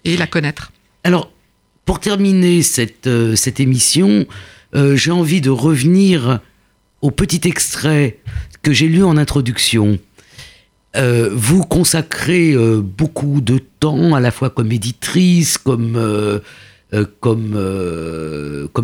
et 0.07 0.17
la 0.17 0.27
connaître. 0.27 0.73
Alors, 1.03 1.31
pour 1.85 1.99
terminer 1.99 2.63
cette, 2.63 3.07
euh, 3.07 3.35
émission, 3.59 4.27
euh, 4.75 4.97
j'ai 4.97 5.11
envie 5.11 5.41
de 5.41 5.51
revenir 5.51 6.41
au 7.01 7.11
petit 7.11 7.49
extrait 7.49 8.19
que 8.63 8.73
j'ai 8.73 8.87
lu 8.87 9.03
en 9.03 9.17
introduction. 9.17 9.99
Euh, 10.97 11.31
vous 11.33 11.65
consacrez 11.65 12.55
beaucoup 12.79 13.41
de 13.41 13.59
temps, 13.81 14.15
à 14.15 14.21
la 14.21 14.31
fois 14.31 14.51
comme 14.51 14.71
éditrice, 14.73 15.57
comme 15.57 16.41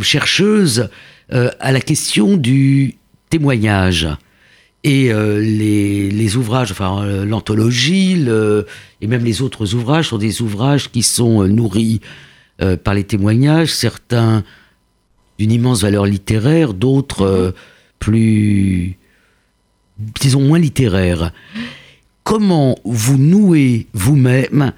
chercheuse, 0.02 0.88
à 1.30 1.72
la 1.72 1.80
question 1.80 2.36
du 2.36 2.96
témoignage. 3.28 4.08
Et 4.84 5.08
les, 5.12 6.10
les, 6.10 6.36
ouvrages, 6.36 6.70
enfin 6.70 7.04
l'anthologie, 7.24 8.24
et 9.00 9.06
même 9.06 9.24
les 9.24 9.42
autres 9.42 9.74
ouvrages 9.74 10.08
sont 10.08 10.18
des 10.18 10.42
ouvrages 10.42 10.90
qui 10.90 11.02
sont 11.02 11.42
euh, 11.42 11.48
nourris 11.48 12.00
euh, 12.62 12.76
par 12.76 12.94
les 12.94 13.04
témoignages, 13.04 13.74
certains 13.74 14.42
d'une 15.38 15.52
immense 15.52 15.82
valeur 15.82 16.06
littéraire, 16.06 16.72
d'autres 16.72 17.22
euh, 17.22 17.50
plus, 17.98 18.96
disons, 19.98 20.40
moins 20.40 20.58
littéraires. 20.58 21.32
Comment 22.24 22.76
vous 22.84 23.18
nouez 23.18 23.86
vous-même 23.92 24.72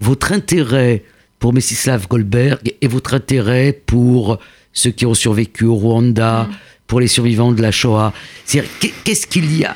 votre 0.00 0.32
intérêt 0.32 1.02
pour 1.38 1.52
Messislav 1.52 2.06
Goldberg 2.08 2.74
et 2.80 2.86
votre 2.86 3.14
intérêt 3.14 3.78
pour 3.86 4.38
ceux 4.72 4.90
qui 4.90 5.04
ont 5.04 5.14
survécu 5.14 5.64
au 5.64 5.74
Rwanda, 5.74 6.48
pour 6.86 7.00
les 7.00 7.08
survivants 7.08 7.52
de 7.52 7.62
la 7.62 7.70
Shoah. 7.70 8.12
Qu'est-ce 8.46 9.26
qu'il 9.26 9.56
y 9.56 9.64
a 9.64 9.74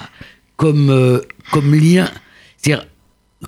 comme, 0.57 1.21
comme 1.51 1.75
lien? 1.75 2.09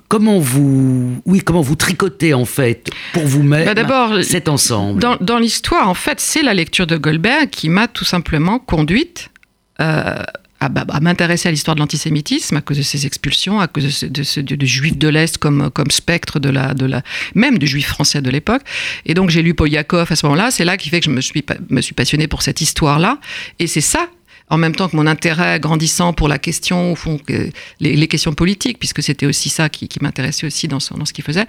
Comment 0.07 0.39
vous, 0.39 1.21
oui, 1.25 1.41
comment 1.41 1.59
vous 1.61 1.75
tricotez 1.75 2.33
en 2.33 2.45
fait 2.45 2.89
pour 3.11 3.23
vous-même 3.23 3.73
bah, 3.73 4.23
cet 4.23 4.47
ensemble? 4.47 5.01
Dans, 5.01 5.17
dans 5.19 5.37
l'histoire, 5.37 5.89
en 5.89 5.93
fait, 5.93 6.21
c'est 6.21 6.43
la 6.43 6.53
lecture 6.53 6.87
de 6.87 6.95
Goldberg 6.95 7.49
qui 7.49 7.67
m'a 7.67 7.89
tout 7.89 8.05
simplement 8.05 8.57
conduite 8.57 9.31
euh, 9.81 10.23
bah, 10.69 10.85
à, 10.89 10.99
m'intéresser 10.99 11.49
à 11.49 11.51
l'histoire 11.51 11.75
de 11.75 11.79
l'antisémitisme 11.79 12.57
à 12.57 12.61
cause 12.61 12.77
de 12.77 12.83
ces 12.83 13.05
expulsions, 13.05 13.59
à 13.59 13.67
cause 13.67 14.03
de, 14.03 14.23
ce, 14.23 14.39
de, 14.39 14.65
juifs 14.65 14.97
de 14.97 15.07
l'Est 15.07 15.37
comme, 15.37 15.69
comme 15.71 15.91
spectre 15.91 16.39
de 16.39 16.49
la, 16.49 16.73
de 16.73 16.85
la, 16.85 17.01
même 17.35 17.57
du 17.57 17.67
juif 17.67 17.87
français 17.87 18.21
de 18.21 18.29
l'époque. 18.29 18.61
Et 19.05 19.13
donc 19.13 19.29
j'ai 19.29 19.41
lu 19.41 19.53
Paul 19.53 19.69
Yakov 19.69 20.11
à 20.11 20.15
ce 20.15 20.25
moment-là. 20.25 20.51
C'est 20.51 20.65
là 20.65 20.77
qui 20.77 20.89
fait 20.89 20.99
que 20.99 21.05
je 21.05 21.11
me 21.11 21.21
suis, 21.21 21.43
me 21.69 21.81
suis 21.81 21.93
passionné 21.93 22.27
pour 22.27 22.41
cette 22.41 22.61
histoire-là. 22.61 23.19
Et 23.59 23.67
c'est 23.67 23.81
ça 23.81 24.07
en 24.51 24.57
même 24.57 24.75
temps 24.75 24.89
que 24.89 24.97
mon 24.97 25.07
intérêt 25.07 25.61
grandissant 25.61 26.11
pour 26.11 26.27
la 26.27 26.37
question, 26.37 26.91
au 26.91 26.95
fond, 26.95 27.17
les, 27.79 28.07
questions 28.07 28.33
politiques, 28.33 28.79
puisque 28.79 29.01
c'était 29.01 29.25
aussi 29.25 29.47
ça 29.47 29.69
qui, 29.69 29.87
m'intéressait 30.01 30.45
aussi 30.45 30.67
dans, 30.67 30.81
ce, 30.81 31.13
qu'il 31.13 31.23
faisait, 31.23 31.45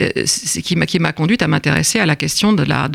euh, 0.00 0.08
c'est 0.24 0.62
qui 0.62 0.74
m'a 0.74 0.86
qui 0.86 0.98
conduite 1.14 1.42
à 1.42 1.48
m'intéresser 1.48 1.98
à 1.98 2.06
la 2.06 2.16
question 2.16 2.54
de 2.54 2.62
la 2.62 2.88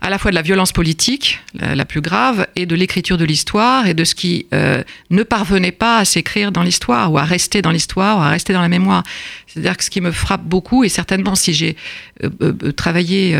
à 0.00 0.10
la 0.10 0.18
fois 0.18 0.30
de 0.30 0.36
la 0.36 0.42
violence 0.42 0.70
politique 0.70 1.40
la, 1.54 1.84
plus 1.84 2.00
grave 2.00 2.46
et 2.54 2.64
de 2.64 2.76
l'écriture 2.76 3.18
de 3.18 3.24
l'histoire 3.24 3.88
et 3.88 3.94
de 3.94 4.04
ce 4.04 4.14
qui 4.14 4.46
euh, 4.54 4.84
ne 5.10 5.24
parvenait 5.24 5.72
pas 5.72 5.98
à 5.98 6.04
s'écrire 6.04 6.52
dans 6.52 6.62
l'histoire 6.62 7.12
ou 7.12 7.18
à 7.18 7.24
rester 7.24 7.62
dans 7.62 7.72
l'histoire 7.72 8.18
ou 8.18 8.20
à 8.20 8.28
rester 8.28 8.52
dans 8.52 8.62
la 8.62 8.68
mémoire. 8.68 9.02
C'est-à-dire 9.48 9.76
que 9.76 9.82
ce 9.82 9.90
qui 9.90 10.00
me 10.00 10.12
frappe 10.12 10.44
beaucoup, 10.44 10.84
et 10.84 10.88
certainement 10.88 11.34
si 11.34 11.52
j'ai 11.54 11.76
euh, 12.22 12.52
travaillé 12.72 13.36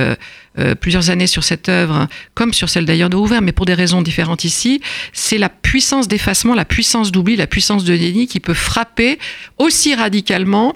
plusieurs 0.81 1.11
années 1.11 1.29
sur 1.29 1.45
cette 1.45 1.69
œuvre, 1.69 2.09
comme 2.35 2.53
sur 2.53 2.69
celle 2.69 2.85
d'ailleurs 2.85 3.09
de 3.09 3.17
Rouvert, 3.17 3.41
mais 3.41 3.53
pour 3.53 3.67
des 3.67 3.75
raisons 3.75 4.03
différentes 4.03 4.45
ici, 4.45 4.81
c'est 5.21 5.39
la 5.39 5.51
puissance 5.51 6.09
d'effacement, 6.09 6.55
la 6.55 6.65
puissance 6.65 7.13
d'oubli, 7.13 7.37
la 7.37 7.47
puissance 7.47 7.85
de 7.85 7.95
déni 7.95 8.27
qui 8.27 8.41
peut 8.41 8.55
frapper 8.55 9.19
aussi 9.59 9.95
radicalement 9.95 10.75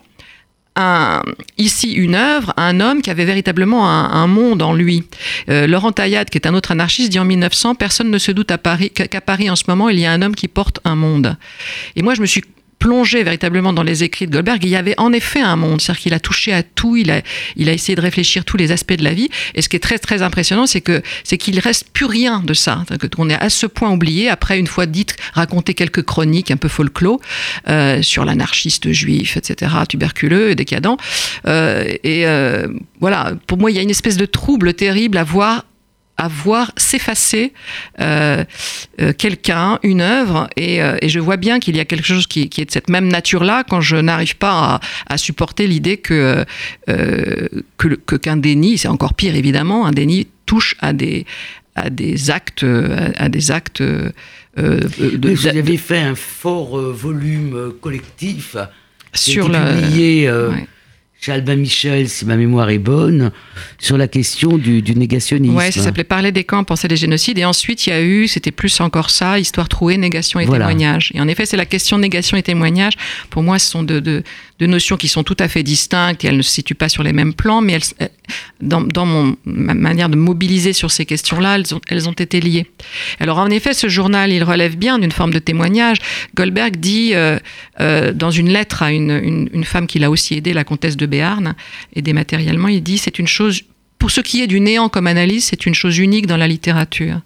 ici 1.57 1.93
une 1.93 2.17
œuvre, 2.17 2.53
un 2.57 2.81
homme 2.81 3.01
qui 3.01 3.09
avait 3.09 3.25
véritablement 3.25 3.89
un, 3.89 4.27
monde 4.27 4.61
en 4.61 4.75
lui. 4.75 5.05
Euh, 5.49 5.69
Laurent 5.69 5.93
Taillade, 5.93 6.29
qui 6.31 6.37
est 6.37 6.49
un 6.49 6.55
autre 6.55 6.73
anarchiste, 6.73 7.13
dit 7.13 7.21
en 7.21 7.25
1900, 7.25 7.77
personne 7.77 8.11
ne 8.11 8.19
se 8.19 8.33
doute 8.33 8.51
à 8.51 8.59
Paris 8.59 8.91
qu'à 8.91 9.21
Paris 9.21 9.49
en 9.49 9.57
ce 9.57 9.65
moment, 9.69 9.89
il 9.89 10.01
y 10.01 10.05
a 10.05 10.11
un 10.11 10.21
homme 10.21 10.35
qui 10.35 10.49
porte 10.49 10.81
un 10.85 10.97
monde. 10.97 11.37
Et 11.95 12.03
moi, 12.03 12.15
je 12.15 12.21
me 12.21 12.27
suis 12.27 12.43
plongé 12.79 13.23
véritablement 13.23 13.73
dans 13.73 13.83
les 13.83 14.05
écrits 14.05 14.27
de 14.27 14.33
Goldberg, 14.33 14.63
il 14.65 14.71
y 14.71 14.77
avait 14.77 14.95
en 14.99 15.13
effet 15.13 15.41
un 15.41 15.57
monde, 15.57 15.81
c'est-à-dire 15.81 16.03
qu'il 16.03 16.15
a 16.15 16.21
touché 16.21 16.53
à 16.53 16.63
tout, 16.63 16.97
il 16.97 17.11
a, 17.11 17.23
il 17.57 17.69
a 17.69 17.73
essayé 17.73 17.97
de 17.97 18.01
réfléchir 18.01 18.45
tous 18.45 18.57
les 18.57 18.73
aspects 18.73 18.93
de 18.93 19.05
la 19.05 19.15
vie. 19.15 19.29
Et 19.55 19.63
ce 19.63 19.69
qui 19.69 19.77
est 19.77 19.81
très 19.81 19.99
très 19.99 20.23
impressionnant, 20.23 20.67
c'est 20.67 20.81
que 20.81 21.03
c'est 21.23 21.39
qu'il 21.39 21.59
reste 21.61 21.89
plus 21.93 22.07
rien 22.07 22.41
de 22.45 22.55
ça, 22.55 22.85
qu'on 23.15 23.31
est 23.31 23.35
à 23.35 23.51
ce 23.51 23.67
point 23.67 23.91
oublié 23.91 24.29
après 24.29 24.59
une 24.59 24.67
fois 24.67 24.87
dites 24.87 25.17
raconter 25.33 25.75
quelques 25.75 26.03
chroniques 26.03 26.51
un 26.51 26.57
peu 26.57 26.69
folklore 26.69 27.21
euh, 27.69 28.03
sur 28.03 28.25
l'anarchiste 28.25 28.93
juif, 28.93 29.37
etc., 29.37 29.73
tuberculeux, 29.89 30.55
décadent. 30.55 30.97
Euh, 31.47 31.85
et 32.03 32.27
euh, 32.27 32.69
voilà, 33.01 33.35
pour 33.47 33.59
moi, 33.59 33.71
il 33.71 33.77
y 33.77 33.79
a 33.79 33.83
une 33.83 33.91
espèce 33.91 34.17
de 34.17 34.27
trouble 34.27 34.75
terrible 34.75 35.19
à 35.19 35.25
voir 35.25 35.65
à 36.17 36.29
voir 36.29 36.73
s'effacer 36.77 37.53
euh, 38.01 38.45
euh, 39.01 39.13
quelqu'un, 39.13 39.79
une 39.83 40.01
œuvre, 40.01 40.49
et, 40.57 40.81
euh, 40.81 40.97
et, 41.03 41.09
je 41.09 41.19
vois 41.19 41.37
bien 41.37 41.59
qu'il 41.59 41.77
y 41.77 41.81
a 41.81 41.85
quelque 41.85 42.07
chose 42.07 42.27
qui, 42.27 42.49
qui, 42.49 42.61
est 42.61 42.67
de 42.67 42.71
cette 42.71 42.89
même 42.89 43.09
nature-là 43.09 43.65
quand 43.69 43.81
je 43.81 43.97
n'arrive 43.97 44.37
pas 44.37 44.53
à, 44.53 44.81
à 45.13 45.19
supporter 45.19 45.67
l'idée 45.67 45.97
que 45.97 46.45
que 46.87 48.17
qu'un 48.17 48.37
déni, 48.37 48.79
c'est 48.79 48.89
encore 48.89 49.15
pire 49.15 49.35
évidemment, 49.35 49.87
un 49.87 49.93
déni 49.93 50.29
touche 50.47 50.77
à 50.81 50.93
des 50.93 51.27
à 51.75 51.91
des 51.91 52.31
actes, 52.31 52.65
à, 53.17 53.29
des 53.29 53.51
actes. 53.51 53.83
de, 53.83 54.13
vous 54.57 55.47
avez 55.49 55.77
fait 55.77 55.99
un 55.99 56.15
fort 56.15 56.79
volume 56.79 57.73
collectif 57.81 58.57
sur 59.13 59.49
le 59.49 59.81
publié 59.81 60.31
chez 61.25 61.33
Albin 61.33 61.57
Michel, 61.57 62.07
si 62.11 62.27
ma 62.27 62.37
mémoire 62.37 62.69
est 62.69 62.79
bonne, 62.79 63.31
sur 63.79 63.97
la 63.97 64.09
question 64.09 64.59
du, 64.59 64.83
négationnisme. 64.95 65.57
Oui, 65.57 65.73
ça 65.73 65.81
s'appelait 65.81 66.05
Parler 66.05 66.33
des 66.33 66.45
camps, 66.45 66.65
penser 66.65 66.87
des 66.87 66.97
génocides. 66.97 67.39
Et 67.39 67.47
ensuite, 67.47 67.87
il 67.87 67.91
y 67.91 67.93
a 67.95 68.03
eu, 68.03 68.29
c'était 68.29 68.51
plus 68.51 68.79
encore 68.81 69.09
ça, 69.09 69.39
Histoire 69.39 69.71
trouée, 69.71 69.97
négation 69.97 70.39
et 70.39 70.45
témoignage. 70.45 71.13
Et 71.15 71.21
en 71.23 71.29
effet, 71.29 71.47
c'est 71.47 71.57
la 71.57 71.65
question 71.65 71.97
négation 71.97 72.37
et 72.37 72.43
témoignage. 72.43 72.93
Pour 73.31 73.43
moi, 73.43 73.59
ce 73.59 73.71
sont 73.71 73.83
de, 73.83 74.01
de, 74.01 74.23
de, 74.59 74.67
notions 74.67 74.97
qui 74.97 75.09
sont 75.09 75.23
tout 75.23 75.37
à 75.39 75.49
fait 75.49 75.63
distinctes 75.63 76.25
et 76.25 76.29
elles 76.29 76.37
ne 76.37 76.43
se 76.43 76.51
situent 76.51 76.75
pas 76.75 76.89
sur 76.89 77.03
les 77.03 77.13
mêmes 77.13 77.35
plans, 77.35 77.61
mais 77.61 77.75
elles, 77.75 78.09
dans, 78.61 78.81
dans 78.81 79.07
mon, 79.07 79.37
ma 79.45 79.75
manière 79.75 80.09
de 80.09 80.17
mobiliser 80.17 80.73
sur 80.73 80.91
ces 80.91 81.07
questions-là, 81.07 81.57
elles 81.57 81.75
ont, 81.75 81.81
elles 81.89 82.09
ont 82.09 82.13
été 82.13 82.41
liées. 82.41 82.67
Alors, 83.21 83.39
en 83.39 83.51
effet, 83.51 83.75
ce 83.75 83.89
journal, 83.89 84.33
il 84.33 84.43
relève 84.45 84.77
bien 84.77 84.99
d'une 84.99 85.13
forme 85.13 85.33
de 85.33 85.39
témoignage. 85.39 85.99
Goldberg 86.35 86.77
dit, 86.77 87.15
euh, 87.15 87.39
euh, 87.81 88.13
dans 88.13 88.31
une 88.31 88.49
lettre 88.49 88.83
à 88.83 88.93
une, 88.93 89.11
une, 89.11 89.51
une 89.53 89.65
femme 89.65 89.87
qu'il 89.87 90.05
a 90.05 90.11
aussi 90.11 90.35
aidée, 90.35 90.53
la 90.53 90.65
comtesse 90.65 90.97
de 90.97 91.07
Béarn, 91.07 91.55
et 91.95 92.03
dématériellement, 92.03 92.69
il 92.69 92.83
dit 92.83 92.99
c'est 92.99 93.19
une 93.19 93.29
chose, 93.29 93.63
pour 93.99 94.11
ce 94.11 94.21
qui 94.21 94.43
est 94.43 94.47
du 94.47 94.61
néant 94.61 94.89
comme 94.89 95.07
analyse, 95.07 95.45
c'est 95.45 95.67
une 95.67 95.75
chose 95.75 95.99
unique 95.99 96.27
dans 96.27 96.37
la 96.37 96.49
littérature 96.49 97.21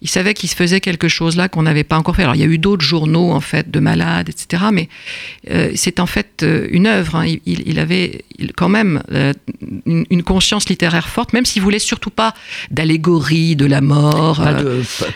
il 0.00 0.08
savait 0.08 0.34
qu'il 0.34 0.48
se 0.48 0.56
faisait 0.56 0.80
quelque 0.80 1.08
chose 1.08 1.36
là 1.36 1.48
qu'on 1.48 1.62
n'avait 1.62 1.84
pas 1.84 1.96
encore 1.96 2.16
fait. 2.16 2.22
Alors 2.22 2.34
il 2.34 2.40
y 2.40 2.44
a 2.44 2.46
eu 2.46 2.58
d'autres 2.58 2.84
journaux 2.84 3.30
en 3.32 3.40
fait 3.40 3.70
de 3.70 3.80
malades, 3.80 4.28
etc. 4.28 4.64
Mais 4.72 4.88
euh, 5.50 5.72
c'est 5.74 6.00
en 6.00 6.06
fait 6.06 6.42
euh, 6.42 6.68
une 6.70 6.86
œuvre. 6.86 7.16
Hein. 7.16 7.36
Il, 7.46 7.78
avait 7.78 8.24
quand 8.56 8.68
même 8.68 9.02
euh, 9.12 9.32
une, 9.86 10.22
conscience 10.22 10.68
littéraire 10.68 11.08
forte, 11.08 11.32
même 11.32 11.44
s'il 11.44 11.62
voulait 11.62 11.78
surtout 11.78 12.10
pas 12.10 12.34
d'allégorie 12.70 13.56
de 13.56 13.66
la 13.66 13.80
mort. 13.80 14.42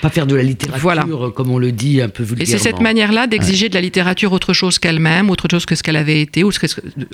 Pas, 0.02 0.10
faire 0.10 0.26
de 0.26 0.34
la 0.34 0.42
littérature 0.42 1.32
comme 1.34 1.50
on 1.50 1.58
le 1.58 1.72
dit 1.72 2.00
un 2.00 2.08
peu 2.08 2.22
vulgairement. 2.22 2.54
Et 2.54 2.58
c'est 2.58 2.62
cette 2.62 2.80
manière-là 2.80 3.26
d'exiger 3.26 3.68
de 3.68 3.74
la 3.74 3.80
littérature 3.80 4.32
autre 4.32 4.52
chose 4.52 4.78
qu'elle-même, 4.78 5.30
autre 5.30 5.48
chose 5.50 5.66
que 5.66 5.74
ce 5.74 5.82
qu'elle 5.82 5.96
avait 5.96 6.20
été, 6.20 6.44
ou 6.44 6.50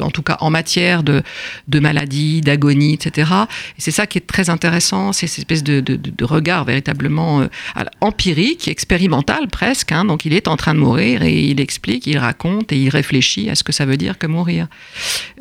en 0.00 0.10
tout 0.10 0.22
cas 0.22 0.36
en 0.40 0.50
matière 0.50 1.02
de, 1.02 1.22
de 1.68 1.80
maladie, 1.80 2.40
d'agonie, 2.40 2.94
etc. 2.94 3.30
Et 3.78 3.80
c'est 3.80 3.90
ça 3.90 4.06
qui 4.06 4.18
est 4.18 4.26
très 4.26 4.50
intéressant, 4.50 5.12
c'est 5.12 5.26
cette 5.26 5.40
espèce 5.40 5.64
de, 5.64 5.80
de 5.80 6.24
regard 6.24 6.64
véritablement 6.64 7.41
euh, 7.42 7.84
empirique, 8.00 8.68
expérimental 8.68 9.48
presque. 9.48 9.92
Hein. 9.92 10.04
donc 10.04 10.24
il 10.24 10.32
est 10.32 10.48
en 10.48 10.56
train 10.56 10.74
de 10.74 10.80
mourir 10.80 11.22
et 11.22 11.38
il 11.40 11.60
explique, 11.60 12.06
il 12.06 12.18
raconte 12.18 12.72
et 12.72 12.76
il 12.76 12.88
réfléchit 12.88 13.50
à 13.50 13.54
ce 13.54 13.62
que 13.62 13.72
ça 13.72 13.84
veut 13.84 13.96
dire 13.96 14.18
que 14.18 14.26
mourir. 14.26 14.68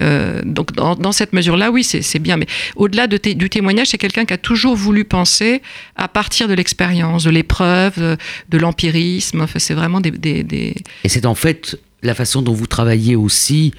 Euh, 0.02 0.42
donc 0.44 0.74
dans, 0.74 1.12
cette 1.12 1.34
mesure-là, 1.34 1.72
oui, 1.72 1.84
c'est 1.84 2.20
bien. 2.20 2.38
Mais 2.38 2.48
au-delà 2.76 3.08
de 3.08 3.18
du 3.34 3.50
témoignage, 3.50 3.88
c'est 3.88 3.98
quelqu'un 3.98 4.26
qui 4.26 4.34
a 4.34 4.38
toujours 4.38 4.76
voulu 4.76 5.06
penser 5.06 5.62
à 5.96 6.08
partir 6.08 6.48
de 6.48 6.54
l'expérience, 6.54 7.24
de 7.24 7.30
l'épreuve, 7.30 8.18
de, 8.50 8.58
l'empirisme. 8.58 9.42
Enfin, 9.42 9.60
c'est 9.60 9.74
vraiment 9.74 10.02
des... 10.02 10.76
Et 11.04 11.10
c'est 11.10 11.26
en 11.26 11.36
fait 11.36 11.78
la 12.04 12.16
façon 12.16 12.42
dont 12.42 12.54
vous 12.54 12.68
travaillez 12.68 13.16
aussi 13.16 13.74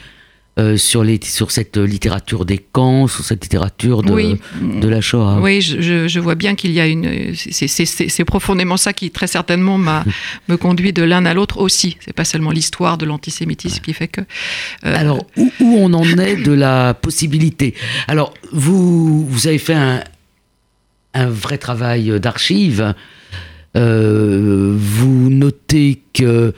euh, 0.59 0.76
sur, 0.76 1.03
les, 1.03 1.18
sur 1.22 1.50
cette 1.50 1.78
littérature 1.78 2.44
des 2.44 2.59
camps, 2.59 3.07
sur 3.07 3.24
cette 3.24 3.42
littérature 3.42 4.03
de, 4.03 4.36
de 4.80 4.88
la 4.88 5.00
Shoah. 5.00 5.38
Oui, 5.40 5.62
je, 5.62 6.07
je 6.07 6.20
vois 6.20 6.34
bien 6.34 6.55
qu'il 6.55 6.72
y 6.72 6.80
a 6.80 6.86
une. 6.86 7.34
C'est 7.34 8.24
profondément 8.26 8.76
ça 8.76 8.92
qui, 8.92 9.11
très 9.11 9.26
certainement, 9.26 9.78
m'a 9.78 10.05
me 10.48 10.57
conduit 10.57 10.92
de 10.92 11.03
l'un 11.03 11.24
à 11.24 11.32
l'autre 11.32 11.59
aussi. 11.59 11.96
C'est 12.00 12.12
pas 12.12 12.26
seulement 12.26 12.50
l'histoire 12.50 12.98
de 12.98 13.07
l'antisémitisme 13.07 13.80
qui 13.80 13.94
fait 13.94 14.09
que. 14.09 14.20
Euh, 14.20 14.94
Alors, 14.94 15.24
où, 15.38 15.50
où, 15.61 15.76
on 15.78 15.94
en 15.94 16.18
est 16.18 16.36
de 16.36 16.53
la 16.53 16.92
possibilité? 16.92 17.74
Alors, 18.07 18.34
vous, 18.53 19.26
vous 19.26 19.46
avez 19.46 19.59
fait 19.59 19.72
un, 19.72 20.05
un 21.14 21.28
vrai 21.30 21.57
travail 21.57 22.20
d'archives. 22.20 22.94
Euh, 23.74 24.74
vous 24.76 25.30
notez 25.30 26.03
que 26.12 26.53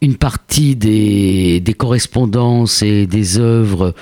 une 0.00 0.16
partie 0.16 0.76
des, 0.76 1.60
des, 1.60 1.74
correspondances 1.74 2.82
et 2.82 3.06
des 3.06 3.38
œuvres 3.38 3.94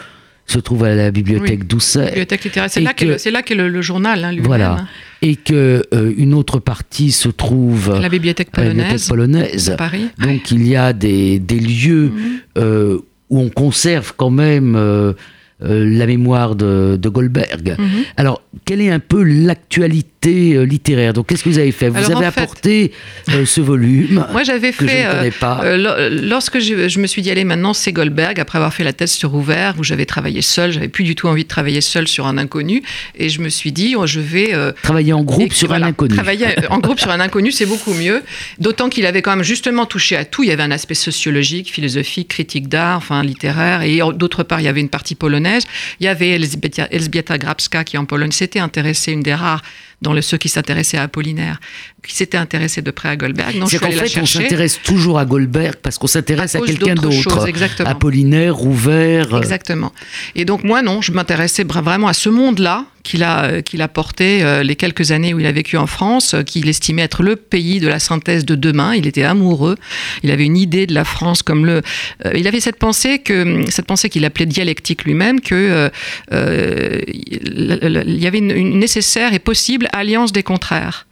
se 0.47 0.59
trouve 0.59 0.85
à 0.85 0.95
la 0.95 1.11
bibliothèque 1.11 1.61
oui, 1.63 1.67
Doucet. 1.67 2.07
Bibliothèque 2.07 2.45
littéraire, 2.45 2.71
c'est 2.71 2.81
là 2.81 3.43
qu'est 3.43 3.55
le, 3.55 3.69
le, 3.69 3.83
journal 3.83 4.25
hein. 4.25 4.37
Voilà. 4.43 4.87
Et 5.23 5.37
que 5.37 5.83
euh, 5.93 6.13
une 6.17 6.35
autre 6.35 6.59
partie 6.61 7.11
se 7.11 7.29
trouve 7.29 7.93
à 7.93 8.01
la 8.01 8.09
bibliothèque 8.09 8.51
polonaise, 8.53 9.09
polonaise. 9.09 9.71
À 9.71 9.77
Paris. 9.77 10.09
Donc 10.19 10.51
il 10.51 10.67
y 10.69 10.77
a 10.77 10.93
des, 10.93 11.39
des 11.41 11.59
lieux 11.59 12.11
-hmm. 12.11 12.61
euh, 12.63 12.99
où 13.31 13.41
on 13.41 13.49
conserve 13.49 14.13
quand 14.17 14.31
même 14.31 14.77
euh, 14.77 15.15
euh, 15.63 15.99
la 15.99 16.07
mémoire 16.07 16.55
de, 16.55 16.99
de 17.01 17.09
Goldberg. 17.09 17.67
-hmm. 17.79 18.05
Alors, 18.17 18.39
quelle 18.67 18.83
est 18.83 18.91
un 18.91 19.01
peu 19.13 19.23
l'actualité 19.25 20.16
euh, 20.31 20.65
littéraire 20.65 21.13
Donc, 21.13 21.27
qu'est-ce 21.27 21.45
que 21.45 21.49
vous 21.49 21.59
avez 21.59 21.73
fait? 21.73 21.89
Vous 21.89 21.97
Alors, 21.97 22.19
avez 22.19 22.27
apporté 22.27 22.93
fait, 23.29 23.37
euh, 23.37 23.47
ce 23.47 23.61
volume. 23.61 24.27
Moi, 24.33 24.43
j'avais 24.43 24.73
fait. 24.73 24.87
Je 24.87 25.09
ne 25.09 25.13
connais 25.15 25.31
pas. 25.31 25.77
lorsque 26.11 26.59
je, 26.59 26.89
je, 26.89 26.99
me 26.99 27.07
suis 27.07 27.23
dit, 27.23 27.31
allez, 27.31 27.45
maintenant, 27.45 27.75
c'est 27.75 27.93
Goldberg, 27.93 28.39
après 28.41 28.59
avoir 28.59 28.73
fait 28.73 28.85
la 28.85 28.93
thèse 28.93 29.13
sur 29.13 29.35
Ouvert, 29.35 29.75
où 29.79 29.85
j'avais 29.85 30.07
travaillé 30.07 30.43
seul, 30.43 30.73
j'avais 30.73 30.89
plus 30.89 31.05
du 31.05 31.15
tout 31.15 31.29
envie 31.29 31.45
de 31.45 31.49
travailler 31.49 31.81
seul 31.81 32.09
sur 32.09 32.27
un 32.27 32.39
inconnu. 32.39 32.83
Et 33.17 33.29
je 33.29 33.41
me 33.41 33.49
suis 33.49 33.73
dit, 33.73 33.95
oh, 33.97 34.07
je 34.07 34.21
vais. 34.21 34.53
travailler 34.83 35.13
en 35.13 35.23
groupe 35.23 35.53
sur 35.53 35.69
voilà, 35.69 35.87
un 35.87 35.89
inconnu. 35.91 36.15
Travailler 36.15 36.47
en 36.71 36.79
groupe 36.79 37.01
sur 37.01 37.11
un 37.11 37.21
inconnu, 37.21 37.53
c'est 37.53 37.67
beaucoup 37.67 37.95
mieux. 37.95 38.23
D'autant 38.59 38.89
qu'il 38.89 39.07
avait 39.07 39.23
quand 39.23 39.35
même 39.35 39.45
justement 39.45 39.87
touché 39.87 40.17
à 40.17 40.25
tout. 40.25 40.43
Il 40.43 40.49
y 40.49 40.53
avait 40.53 40.63
un 40.63 40.71
aspect 40.71 40.95
sociologique, 40.95 41.73
philosophique, 41.73 42.29
critique 42.29 42.69
d'art, 42.69 42.99
enfin 42.99 43.23
littéraire. 43.23 43.83
Et 43.83 44.01
d'autre 44.15 44.43
part, 44.43 44.61
il 44.61 44.65
y 44.65 44.69
avait 44.69 44.81
une 44.81 44.89
partie 44.89 45.15
polonaise. 45.15 45.65
Il 46.01 46.05
y 46.05 46.09
avait 46.09 46.31
Elzbieta, 46.31 46.89
Elzbieta 46.91 47.39
Grabska 47.39 47.85
qui 47.85 47.99
en 47.99 48.05
Pologne 48.05 48.33
s'était 48.33 48.59
intéressée, 48.59 49.13
une 49.13 49.23
des 49.23 49.35
rares 49.35 49.63
dans 50.03 50.13
le, 50.13 50.21
ceux 50.21 50.37
qui 50.37 50.49
s'intéressaient 50.49 50.99
à 50.99 51.05
Apollinaire, 51.05 51.61
qui 52.07 52.15
s'étaient 52.15 52.37
intéressés 52.37 52.83
de 52.83 52.91
près 52.91 53.09
à 53.09 53.17
Goldberg. 53.17 53.55
C'est 53.69 53.79
qu'en 53.79 53.91
fait, 53.91 54.21
on 54.21 54.27
s'intéresse 54.27 54.81
toujours 54.83 55.19
à 55.19 55.25
Goldberg 55.25 55.77
parce 55.83 55.99
qu'on 55.99 56.07
s'intéresse 56.07 56.55
à, 56.55 56.59
à 56.59 56.61
quelqu'un 56.63 56.95
d'autre. 56.95 57.49
Apollinaire, 57.85 58.63
ouvert. 58.63 59.37
Exactement. 59.37 59.93
Et 60.35 60.45
donc, 60.45 60.65
moi, 60.65 60.83
non, 60.83 61.01
je 61.01 61.13
m'intéressais 61.13 61.65
vraiment 61.65 62.09
à 62.09 62.13
ce 62.13 62.29
monde-là 62.29 62.85
qu'il 63.07 63.23
a, 63.23 63.63
qu'il 63.63 63.83
a 63.83 63.89
porté 63.89 64.43
euh, 64.43 64.63
les 64.63 64.75
quelques 64.75 65.13
années 65.13 65.33
où 65.33 65.39
il 65.39 65.47
a 65.47 65.53
vécu 65.53 65.77
en 65.77 65.87
France, 65.87 66.35
euh, 66.35 66.43
qu'il 66.43 66.69
estimait 66.69 67.03
être 67.03 67.23
le 67.23 67.37
pays 67.37 67.79
de 67.79 67.87
la 67.87 68.01
synthèse 68.01 68.45
de 68.45 68.57
demain. 68.57 68.95
Il 68.95 69.07
était 69.07 69.23
amoureux. 69.23 69.77
Il 70.25 70.31
avait 70.33 70.45
une 70.45 70.57
idée 70.57 70.87
de 70.87 70.95
la 70.95 71.05
France 71.05 71.43
comme 71.43 71.65
le. 71.65 71.83
Euh, 72.25 72.33
il 72.35 72.49
avait 72.49 72.61
cette 72.61 72.79
pensée 72.79 73.21
que 73.21 73.65
cette 73.71 73.87
pensée 73.87 74.09
qu'il 74.09 74.25
appelait 74.25 74.47
dialectique 74.47 75.05
lui-même, 75.05 75.41
que 75.41 75.91
euh, 76.33 77.01
il 77.07 78.19
y 78.21 78.27
avait 78.27 78.39
une 78.39 78.79
nécessaire 78.79 79.33
et 79.33 79.39
possible 79.39 79.89
alliance 79.93 80.33
des 80.33 80.43
contraires 80.43 81.06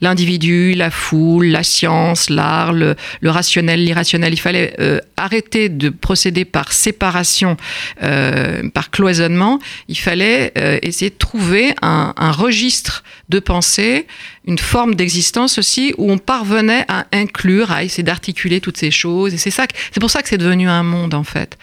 l'individu, 0.00 0.74
la 0.74 0.90
foule, 0.90 1.46
la 1.46 1.62
science, 1.62 2.30
l'art, 2.30 2.72
le, 2.72 2.96
rationnel, 3.24 3.84
l'irrationnel. 3.84 4.32
Il 4.32 4.40
fallait 4.40 4.74
euh, 4.80 5.00
arrêter 5.16 5.68
de 5.68 5.88
procéder 5.88 6.44
par 6.44 6.72
séparation, 6.72 7.56
euh, 8.02 8.68
par 8.70 8.90
cloisonnement. 8.90 9.58
Il 9.88 9.98
fallait 9.98 10.52
euh, 10.58 10.78
essayer 10.82 11.10
de 11.10 11.16
trouver 11.16 11.74
un, 11.82 12.12
registre 12.32 13.04
de 13.28 13.40
pensée, 13.40 14.06
une 14.48 14.58
forme 14.58 14.94
d'existence 14.94 15.58
aussi 15.58 15.94
où 15.98 16.10
on 16.10 16.16
parvenait 16.16 16.86
à 16.88 17.06
inclure, 17.12 17.70
à 17.70 17.84
essayer 17.84 18.02
d'articuler 18.02 18.60
toutes 18.60 18.78
ces 18.78 18.90
choses. 18.90 19.34
Et 19.34 19.36
c'est 19.36 19.50
ça, 19.50 19.66
c'est 19.92 20.00
pour 20.00 20.10
ça 20.10 20.22
que 20.22 20.28
c'est 20.28 20.38
devenu 20.38 20.68
un 20.68 20.82
monde 20.82 21.12
en 21.12 21.22
fait. 21.22 21.58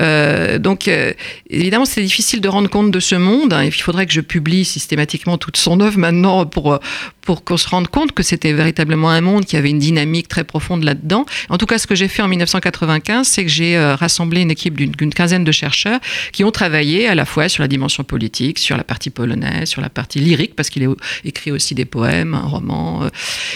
Euh, 0.00 0.58
donc 0.58 0.88
euh, 0.88 1.12
évidemment, 1.48 1.84
c'est 1.84 2.02
difficile 2.02 2.40
de 2.40 2.48
rendre 2.48 2.68
compte 2.68 2.90
de 2.90 3.00
ce 3.00 3.14
monde. 3.14 3.52
Hein, 3.52 3.62
et 3.62 3.66
il 3.68 3.72
faudrait 3.72 4.06
que 4.06 4.12
je 4.12 4.20
publie 4.20 4.64
systématiquement 4.64 5.38
toute 5.38 5.56
son 5.56 5.78
œuvre 5.80 5.98
maintenant 5.98 6.44
pour 6.44 6.80
pour 7.24 7.44
qu'on 7.44 7.56
se 7.56 7.68
rende 7.68 7.88
compte 7.88 8.12
que 8.12 8.22
c'était 8.22 8.52
véritablement 8.52 9.10
un 9.10 9.20
monde 9.20 9.44
qui 9.44 9.56
avait 9.56 9.70
une 9.70 9.78
dynamique 9.78 10.28
très 10.28 10.44
profonde 10.44 10.84
là-dedans. 10.84 11.24
En 11.48 11.58
tout 11.58 11.66
cas, 11.66 11.78
ce 11.78 11.86
que 11.86 11.94
j'ai 11.94 12.08
fait 12.08 12.22
en 12.22 12.28
1995, 12.28 13.26
c'est 13.26 13.44
que 13.44 13.50
j'ai 13.50 13.76
euh, 13.76 13.96
rassemblé 13.96 14.42
une 14.42 14.50
équipe 14.50 14.76
d'une 14.76 15.12
quinzaine 15.12 15.44
de 15.44 15.52
chercheurs 15.52 16.00
qui 16.32 16.44
ont 16.44 16.50
travaillé 16.50 17.08
à 17.08 17.14
la 17.14 17.24
fois 17.24 17.48
sur 17.48 17.62
la 17.62 17.68
dimension 17.68 18.04
politique, 18.04 18.58
sur 18.58 18.76
la 18.76 18.84
partie 18.84 19.10
polonaise, 19.10 19.68
sur 19.68 19.80
la 19.80 19.88
partie 19.88 20.20
lyrique, 20.20 20.54
parce 20.54 20.70
qu'il 20.70 20.88
écrit 21.24 21.50
aussi 21.50 21.74
des 21.74 21.84
poèmes, 21.84 22.23
un 22.32 22.46
roman. 22.46 23.02
Euh. 23.02 23.08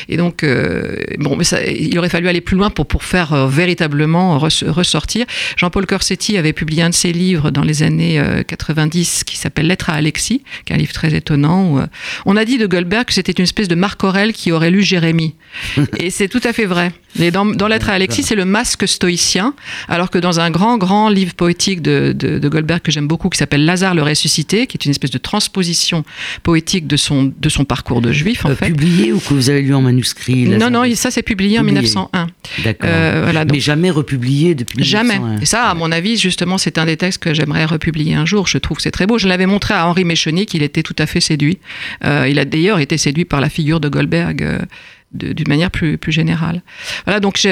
et 0.08 0.18
donc, 0.18 0.42
euh, 0.42 0.96
bon, 1.18 1.36
mais 1.36 1.44
ça, 1.44 1.64
il 1.64 1.98
aurait 1.98 2.10
fallu 2.10 2.28
aller 2.28 2.42
plus 2.42 2.56
loin 2.56 2.68
pour, 2.68 2.86
pour 2.86 3.04
faire 3.04 3.46
véritablement 3.46 4.38
ressortir. 4.38 5.24
Jean-Paul 5.56 5.86
Corsetti 5.86 6.36
avait 6.36 6.52
publié 6.52 6.82
un 6.82 6.90
de 6.90 6.94
ses 6.94 7.12
livres 7.12 7.50
dans 7.50 7.62
les 7.62 7.82
années 7.82 8.20
90 8.46 9.24
qui 9.24 9.36
s'appelle 9.36 9.68
Lettre 9.68 9.90
à 9.90 9.94
Alexis, 9.94 10.42
qui 10.64 10.72
est 10.72 10.76
un 10.76 10.78
livre 10.78 10.92
très 10.92 11.14
étonnant. 11.14 11.76
Où, 11.76 11.80
on 12.26 12.36
a 12.36 12.44
dit 12.44 12.58
de 12.58 12.66
Goldberg 12.66 13.06
que 13.06 13.14
c'était 13.14 13.32
une 13.32 13.44
espèce 13.44 13.68
de 13.68 13.74
Marc 13.74 14.02
Aurel 14.04 14.32
qui 14.32 14.52
aurait 14.52 14.70
lu 14.70 14.82
Jérémie. 14.82 15.34
Et 15.98 16.10
c'est 16.10 16.28
tout 16.28 16.40
à 16.44 16.52
fait 16.52 16.66
vrai. 16.66 16.92
Et 17.18 17.30
dans, 17.30 17.44
dans 17.44 17.68
Lettre 17.68 17.90
à 17.90 17.94
Alexis, 17.94 18.22
c'est 18.22 18.34
le 18.34 18.44
masque 18.44 18.86
stoïcien, 18.86 19.54
alors 19.88 20.10
que 20.10 20.18
dans 20.18 20.40
un 20.40 20.50
grand, 20.50 20.78
grand 20.78 21.08
livre 21.08 21.34
poétique 21.34 21.82
de, 21.82 22.12
de, 22.14 22.48
Goldberg 22.48 22.80
que 22.80 22.92
j'aime 22.92 23.08
beaucoup, 23.08 23.28
qui 23.28 23.38
s'appelle 23.38 23.64
Lazare 23.64 23.94
le 23.94 24.02
ressuscité, 24.02 24.66
qui 24.66 24.76
est 24.76 24.84
une 24.84 24.90
espèce 24.90 25.10
de 25.10 25.18
transposition 25.18 26.04
poétique 26.42 26.86
de 26.86 26.96
son, 26.96 27.32
de 27.36 27.48
son 27.48 27.64
parcours 27.64 28.00
de 28.00 28.12
juif, 28.12 28.44
en 28.44 28.50
euh, 28.50 28.54
fait. 28.54 28.66
Publié 28.66 29.12
ou 29.12 29.18
que 29.18 29.34
vous 29.34 29.50
avez 29.50 29.62
lu 29.62 29.74
en 29.74 29.82
manuscrit 29.82 30.46
Non, 30.46 30.70
non, 30.70 30.84
ça 30.94 31.10
c'est 31.10 31.22
publié, 31.22 31.58
en 31.58 31.64
1901. 31.64 32.26
D'accord. 32.64 32.90
Euh, 32.90 33.20
voilà, 33.24 33.44
Mais 33.44 33.60
jamais 33.60 33.90
republié 33.90 34.54
depuis 34.54 34.84
Jamais. 34.84 35.20
Et 35.40 35.46
ça, 35.46 35.64
à 35.68 35.74
mon 35.74 35.90
avis, 35.90 36.16
justement, 36.16 36.58
c'est 36.58 36.78
un 36.78 36.86
des 36.86 36.96
textes 36.96 37.22
que 37.22 37.34
j'aimerais 37.34 37.64
republier 37.64 38.14
un 38.14 38.26
jour. 38.26 38.46
Je 38.46 38.58
trouve 38.58 38.76
que 38.76 38.82
c'est 38.82 38.90
très 38.90 39.06
beau. 39.06 39.18
Je 39.18 39.28
l'avais 39.28 39.46
montré 39.46 39.74
à 39.74 39.86
Henri 39.86 40.04
Méchonnier, 40.04 40.46
qu'il 40.46 40.62
était 40.62 40.82
tout 40.82 40.96
à 40.98 41.06
fait 41.06 41.20
séduit. 41.20 41.58
Euh, 42.04 42.26
il 42.28 42.38
a 42.38 42.44
d'ailleurs 42.44 42.78
été 42.78 42.96
séduit 42.96 43.24
par 43.24 43.40
la 43.40 43.48
figure 43.48 43.80
de 43.80 43.88
Goldberg 43.88 44.66
d'une 45.12 45.48
manière 45.48 45.70
plus, 45.70 45.96
plus 45.96 46.12
générale. 46.12 46.62
Voilà, 47.06 47.18
donc 47.20 47.42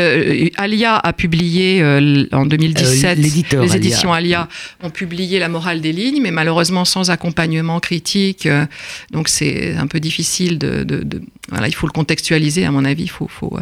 Alia 0.57 0.97
a 0.97 1.13
publié 1.13 1.83
euh, 1.83 2.27
en 2.33 2.45
2017, 2.45 3.19
euh, 3.19 3.63
les 3.63 3.77
éditions 3.77 4.13
Alia. 4.13 4.49
ont 4.83 4.91
publié 4.91 5.39
La 5.39 5.49
morale 5.49 5.81
des 5.81 5.93
lignes, 5.93 6.21
mais 6.23 6.31
malheureusement 6.31 6.85
sans 6.85 7.11
accompagnement 7.11 7.81
critique. 7.81 8.47
Euh, 8.47 8.67
donc 9.11 9.29
c'est 9.29 9.75
un 9.75 9.87
peu 9.87 10.01
difficile 10.01 10.59
de, 10.59 10.85
de, 10.85 11.21
Voilà, 11.49 11.69
il 11.69 11.75
faut 11.75 11.87
le 11.87 11.93
contextualiser, 11.93 12.67
à 12.67 12.71
mon 12.71 12.85
avis, 12.85 13.05
il 13.05 13.11
faut, 13.11 13.29
faut 13.29 13.59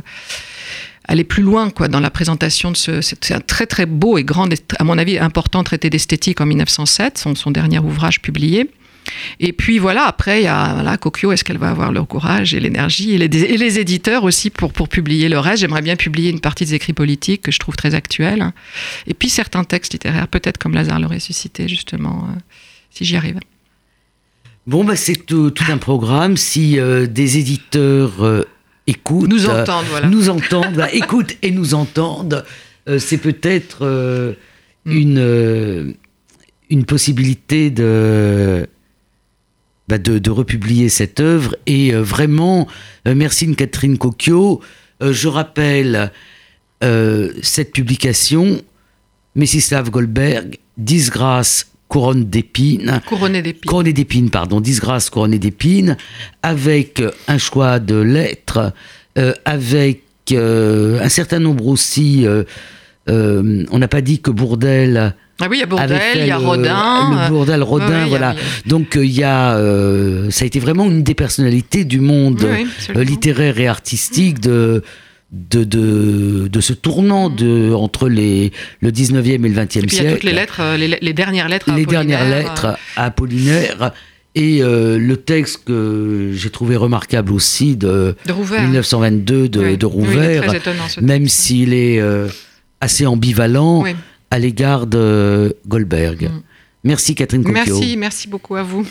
aller 1.07 1.25
plus 1.25 1.43
loin 1.43 1.71
quoi 1.71 1.87
dans 1.87 2.01
la 2.01 2.11
présentation 2.11 2.71
de 2.71 2.77
ce 2.79 3.03
c'est 3.03 3.33
un 3.33 3.41
très 3.41 3.67
très 3.67 3.85
beau 3.85 4.17
et 4.17 4.25
grand 4.25 4.49
à 4.79 4.85
mon 4.85 4.97
avis 4.97 5.19
important 5.19 5.63
traité 5.63 5.91
d'esthétique 5.91 6.41
en 6.41 6.47
1907 6.47 7.19
son, 7.19 7.35
son 7.35 7.51
dernier 7.51 7.79
ouvrage 7.79 8.23
publié 8.23 8.71
et 9.41 9.53
puis 9.53 9.79
voilà, 9.79 10.05
après, 10.05 10.41
il 10.41 10.45
y 10.45 10.49
a 10.49 10.75
voilà, 10.75 10.97
Kokyo, 10.97 11.33
est-ce 11.33 11.45
qu'elle 11.45 11.59
va 11.59 11.71
avoir 11.71 11.93
le 11.93 12.05
courage 12.05 12.55
et 12.55 12.61
l'énergie 12.61 13.15
et 13.15 13.19
les, 13.19 13.79
éditeurs 13.79 14.25
aussi 14.25 14.51
pour, 14.51 14.73
pour 14.73 14.89
publier 14.89 15.29
le 15.29 15.39
reste? 15.39 15.61
J'aimerais 15.61 15.83
bien 15.83 15.97
publier 15.97 16.31
une 16.31 16.41
partie 16.41 16.65
des 16.65 16.75
écrits 16.75 16.93
politiques 16.93 17.43
que 17.43 17.53
je 17.53 17.59
trouve 17.59 17.77
très 17.77 17.95
actuels. 17.95 18.53
Et 19.07 19.15
puis 19.15 19.29
certains 19.29 19.65
textes 19.65 19.93
littéraires, 19.93 20.29
peut-être 20.29 20.59
comme 20.59 20.75
Lazare 20.75 21.01
le 21.01 21.07
ressuscité, 21.07 21.69
justement, 21.69 22.29
euh, 22.29 22.39
si 22.91 23.05
j'y 23.05 23.17
arrive. 23.17 23.39
Bon, 24.67 24.85
bah, 24.85 24.97
c'est 24.97 25.27
tout, 25.27 25.53
un 25.69 25.79
programme. 25.79 26.37
Si 26.37 26.79
euh, 26.79 27.07
des 27.07 27.39
éditeurs 27.39 28.25
euh, 28.25 28.45
écoutent, 28.87 29.29
nous 29.29 29.49
entendent, 29.49 29.87
voilà. 29.91 30.09
Nous 30.09 30.31
entendent, 30.31 30.75
bah, 30.75 30.93
écoutent 30.93 31.37
et 31.43 31.51
nous 31.51 31.75
entendent, 31.75 32.45
c'est 32.99 33.19
peut-être 33.19 34.37
mm. 34.85 34.91
une, 34.93 35.95
une 36.71 36.85
possibilité 36.85 37.71
de 37.71 38.69
bah, 39.87 39.99
de, 39.99 40.31
republier 40.31 40.89
cette 40.89 41.21
œuvre. 41.21 41.57
Et 41.67 41.93
euh, 41.93 42.01
vraiment, 42.01 42.67
euh, 43.07 43.15
merci 43.15 43.55
Catherine 43.55 43.99
Cocchio. 43.99 44.61
Euh, 45.03 45.13
je 45.13 45.29
rappelle 45.29 46.11
cette 47.41 47.73
publication, 47.73 48.61
Messislav 49.37 49.89
Goldberg, 49.89 50.59
Disgrâce 50.77 51.71
couronne 51.89 52.25
d'épines. 52.25 53.01
Couronné 53.07 53.41
d'épines. 53.41 53.83
D'épines, 53.95 54.29
pardon. 54.29 54.61
Disgrâce 54.61 55.09
couronnée 55.09 55.39
d'épines, 55.39 55.97
avec 56.43 57.03
un 57.27 57.39
choix 57.39 57.79
de 57.79 57.97
lettres, 57.97 58.75
avec 59.47 60.03
un 60.31 61.09
certain 61.09 61.39
nombre 61.39 61.69
aussi. 61.69 62.27
on 63.09 63.79
n'a 63.79 63.89
pas 63.89 64.03
dit 64.03 64.21
que 64.21 64.31
Bourdel 64.31 65.15
ah 65.41 65.47
oui, 65.51 65.57
il 65.57 65.61
y 65.61 65.63
a 65.63 65.67
Bourdel, 65.67 66.01
il 66.17 66.27
y 66.27 66.31
a 66.31 66.37
Rodin. 66.39 67.25
Le 67.25 67.29
Bourdel, 67.31 67.63
Rodin, 67.63 68.07
voilà. 68.07 68.37
Donc 68.67 68.97
euh, 68.97 69.05
il 69.05 69.13
y 69.13 69.25
a, 69.25 69.57
euh, 69.57 70.31
ça 70.31 70.45
a 70.45 70.47
été 70.47 70.61
vraiment 70.61 70.85
une 70.85 71.03
des 71.03 71.15
personnalités 71.15 71.85
du 71.85 72.01
monde 72.01 72.45
euh, 72.45 73.03
littéraire 73.05 73.59
et 73.59 73.67
artistique 73.67 74.39
de, 74.39 74.83
de, 75.33 75.65
de, 75.65 76.47
de, 76.47 76.61
ce 76.61 76.73
tournant 76.73 77.31
de, 77.31 77.73
entre 77.73 78.09
les, 78.09 78.53
le 78.81 78.93
19e 78.93 79.45
et 79.45 79.49
le 79.49 79.49
20e 79.49 79.71
siècle. 79.71 79.89
Il 79.91 80.03
y 80.05 80.07
a 80.07 80.13
toutes 80.13 80.23
les 80.23 80.33
lettres, 80.33 80.77
les, 80.77 81.13
dernières 81.13 81.49
lettres 81.49 81.73
Les 81.75 81.87
dernières 81.87 82.29
lettres 82.29 82.79
à 82.97 83.07
Apollinaire. 83.07 83.93
Et 84.37 84.61
le 84.63 85.15
texte 85.17 85.65
que 85.65 86.31
j'ai 86.33 86.51
trouvé 86.51 86.77
remarquable 86.77 87.33
aussi 87.33 87.77
de, 87.77 88.17
1922 88.29 89.49
de, 89.49 89.75
de 89.75 89.87
Rouvert, 89.87 90.45
même 91.01 91.29
s'il 91.29 91.73
est 91.73 92.01
assez 92.81 93.07
ambivalent, 93.07 93.85
à 94.35 94.39
l'égard 94.41 94.89
de 94.89 95.57
Goldberg. 95.69 96.25
Mm. 96.25 96.43
Merci 96.83 97.15
Catherine 97.15 97.45
Copio. 97.45 97.55
Merci, 97.55 97.97
merci 97.97 98.29
beaucoup 98.29 98.57
à 98.57 98.65
vous. 98.65 98.85